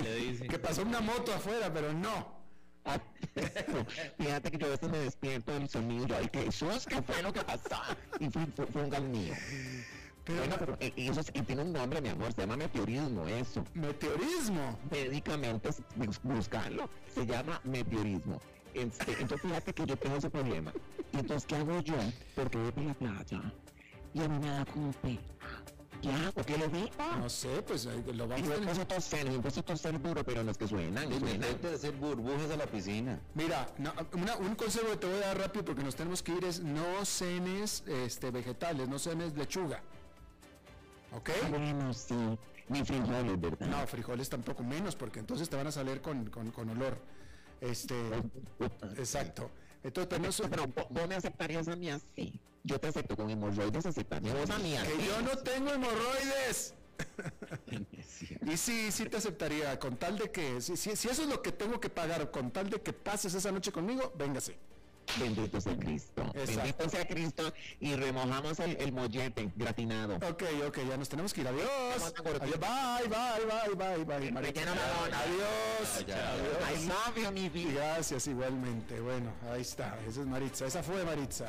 le 0.03 0.15
dicen. 0.17 0.49
Que 0.49 0.59
pasó 0.59 0.83
una 0.83 1.01
moto 1.01 1.33
afuera, 1.35 1.73
pero 1.73 1.93
no. 1.93 2.41
Ah, 2.85 2.99
Fíjate 4.19 4.51
que 4.51 4.59
yo 4.59 4.67
a 4.67 4.71
veces 4.71 4.91
me 4.91 4.99
despierto 4.99 5.53
del 5.53 5.69
sonido 5.69 6.17
ay, 6.17 6.29
Jesús, 6.33 6.87
¿qué 6.87 7.01
fue 7.03 7.23
lo 7.23 7.33
que 7.33 7.43
pasó? 7.43 7.77
Y 8.19 8.31
fue, 8.31 8.47
fue, 8.57 8.67
fue 8.67 8.83
un 8.83 8.91
gas 8.91 9.03
mío. 9.03 9.35
Pero 10.25 10.39
Bueno, 10.39 10.57
pero 10.59 10.77
eh, 10.81 10.93
eso 10.97 11.23
sí, 11.23 11.33
tiene 11.33 11.63
un 11.63 11.73
nombre, 11.73 12.01
mi 12.01 12.09
amor, 12.09 12.33
se 12.33 12.41
llama 12.43 12.57
meteorismo, 12.57 13.27
eso. 13.29 13.65
meteorismo. 13.75 14.79
Médicamente, 14.91 15.69
es- 15.71 15.83
bus- 15.97 16.21
buscarlo, 16.23 16.89
se 17.15 17.27
llama 17.27 17.61
meteorismo. 17.65 18.41
Este, 18.73 19.13
entonces 19.13 19.41
fíjate 19.43 19.75
que 19.75 19.85
yo 19.87 19.97
tengo 19.97 20.17
ese 20.17 20.31
problema. 20.31 20.73
Entonces, 21.13 21.47
¿qué 21.47 21.57
hago 21.57 21.81
yo? 21.81 21.97
Porque 22.35 22.57
voy 22.59 22.73
para 22.73 22.87
la 22.89 22.95
playa 22.95 23.53
y 24.15 24.21
a 24.23 24.29
mí 24.29 24.39
me 24.39 24.51
da 24.51 24.65
como 24.67 24.93
pena. 24.93 25.21
¿Qué 26.47 26.57
le 26.57 26.69
digo? 26.69 26.89
No 27.19 27.29
sé, 27.29 27.61
pues 27.63 27.85
lo 27.85 27.95
Y 27.95 28.17
vamos 28.17 28.49
yo 28.49 28.55
a 28.55 28.83
a 28.83 28.89
toser, 28.89 29.29
a 29.29 29.63
toser 29.63 30.01
duro, 30.01 30.25
pero 30.25 30.43
no 30.43 30.51
es 30.51 30.57
que 30.57 30.67
suenan, 30.67 31.11
suenan. 31.11 31.35
Intenta 31.35 31.69
de 31.69 31.75
hacer 31.75 31.93
burbujas 31.93 32.51
a 32.51 32.57
la 32.57 32.65
piscina. 32.67 33.21
Mira, 33.35 33.69
no, 33.77 33.93
una- 34.15 34.37
un 34.37 34.55
consejo 34.55 34.87
que 34.93 34.97
te 34.97 35.07
voy 35.07 35.17
a 35.23 35.27
dar 35.27 35.39
rápido 35.39 35.65
porque 35.67 35.83
nos 35.83 35.95
tenemos 35.97 36.23
que 36.23 36.33
ir 36.33 36.45
es 36.47 36.61
no 36.61 37.05
cenes 37.05 37.85
este, 37.87 38.31
vegetales, 38.31 38.89
no 38.89 38.99
cenes 38.99 39.35
lechuga. 39.37 39.83
¿Ok? 41.15 41.29
Bueno, 41.51 41.93
sí, 41.93 42.15
ni 42.69 42.83
frijoles, 42.83 43.39
¿verdad? 43.39 43.67
No, 43.67 43.87
frijoles 43.87 44.29
tampoco 44.31 44.63
menos 44.63 44.97
porque 44.97 45.19
entonces 45.21 45.51
te 45.51 45.57
van 45.57 45.67
a 45.67 45.73
salir 45.73 46.01
con, 46.01 46.31
con- 46.31 46.51
con 46.51 46.71
olor. 46.71 46.97
Este, 47.61 47.95
exacto. 48.97 49.51
Entonces, 49.83 50.09
pero 50.09 50.23
no 50.23 50.33
so- 50.33 50.49
Pero 50.49 50.67
vos 50.89 51.09
me 51.09 51.15
aceptarías 51.17 51.69
a 51.69 51.77
mí 51.77 51.91
así. 51.91 52.41
Yo 52.63 52.79
te 52.79 52.89
acepto 52.89 53.17
con 53.17 53.31
hemorroides, 53.31 53.87
aceptarías 53.87 54.35
vos 54.35 54.51
a 54.51 54.59
mí 54.59 54.75
que 54.75 55.07
yo 55.07 55.23
no 55.23 55.37
tengo 55.39 55.71
hemorroides. 55.73 56.75
Y 58.47 58.57
sí, 58.59 58.93
sí 58.93 59.07
te 59.07 59.17
aceptaría, 59.17 59.79
con 59.79 59.97
tal 59.97 60.19
de 60.19 60.31
que, 60.31 60.61
si, 60.61 60.77
si, 60.77 60.95
si 60.95 61.09
eso 61.09 61.23
es 61.23 61.29
lo 61.29 61.41
que 61.41 61.53
tengo 61.53 61.81
que 61.81 61.89
pagar, 61.89 62.31
con 62.31 62.51
tal 62.51 62.69
de 62.69 62.81
que 62.83 62.93
pases 62.93 63.33
esa 63.33 63.51
noche 63.51 63.73
conmigo, 63.73 64.13
véngase. 64.17 64.59
Bendito 65.19 65.61
sea 65.61 65.77
Cristo. 65.77 66.23
Exacto. 66.35 66.57
Bendito 66.57 66.89
sea 66.89 67.09
Cristo. 67.09 67.53
Y 67.81 67.95
remojamos 67.97 68.61
el, 68.61 68.77
el 68.77 68.93
mollete 68.93 69.51
gratinado. 69.57 70.17
Ok, 70.17 70.45
ok, 70.69 70.79
ya 70.89 70.97
nos 70.97 71.09
tenemos 71.09 71.33
que 71.33 71.41
ir. 71.41 71.49
Adiós. 71.49 72.15
Adiós. 72.41 72.61
Bye, 72.61 73.09
bye, 73.09 73.75
bye, 73.77 74.05
bye, 74.05 74.31
bye. 74.31 74.53
La 74.53 74.65
dona. 74.65 75.21
Adiós. 75.21 76.05
I 76.07 76.87
love 76.87 77.17
you, 77.17 77.33
mi 77.33 77.49
vida. 77.49 77.95
gracias 77.95 78.27
igualmente. 78.29 79.01
Bueno, 79.01 79.33
ahí 79.51 79.63
está. 79.63 79.99
Esa 80.07 80.21
es 80.21 80.27
Maritza. 80.27 80.67
Esa 80.67 80.83
fue 80.83 81.05
Maritza. 81.05 81.49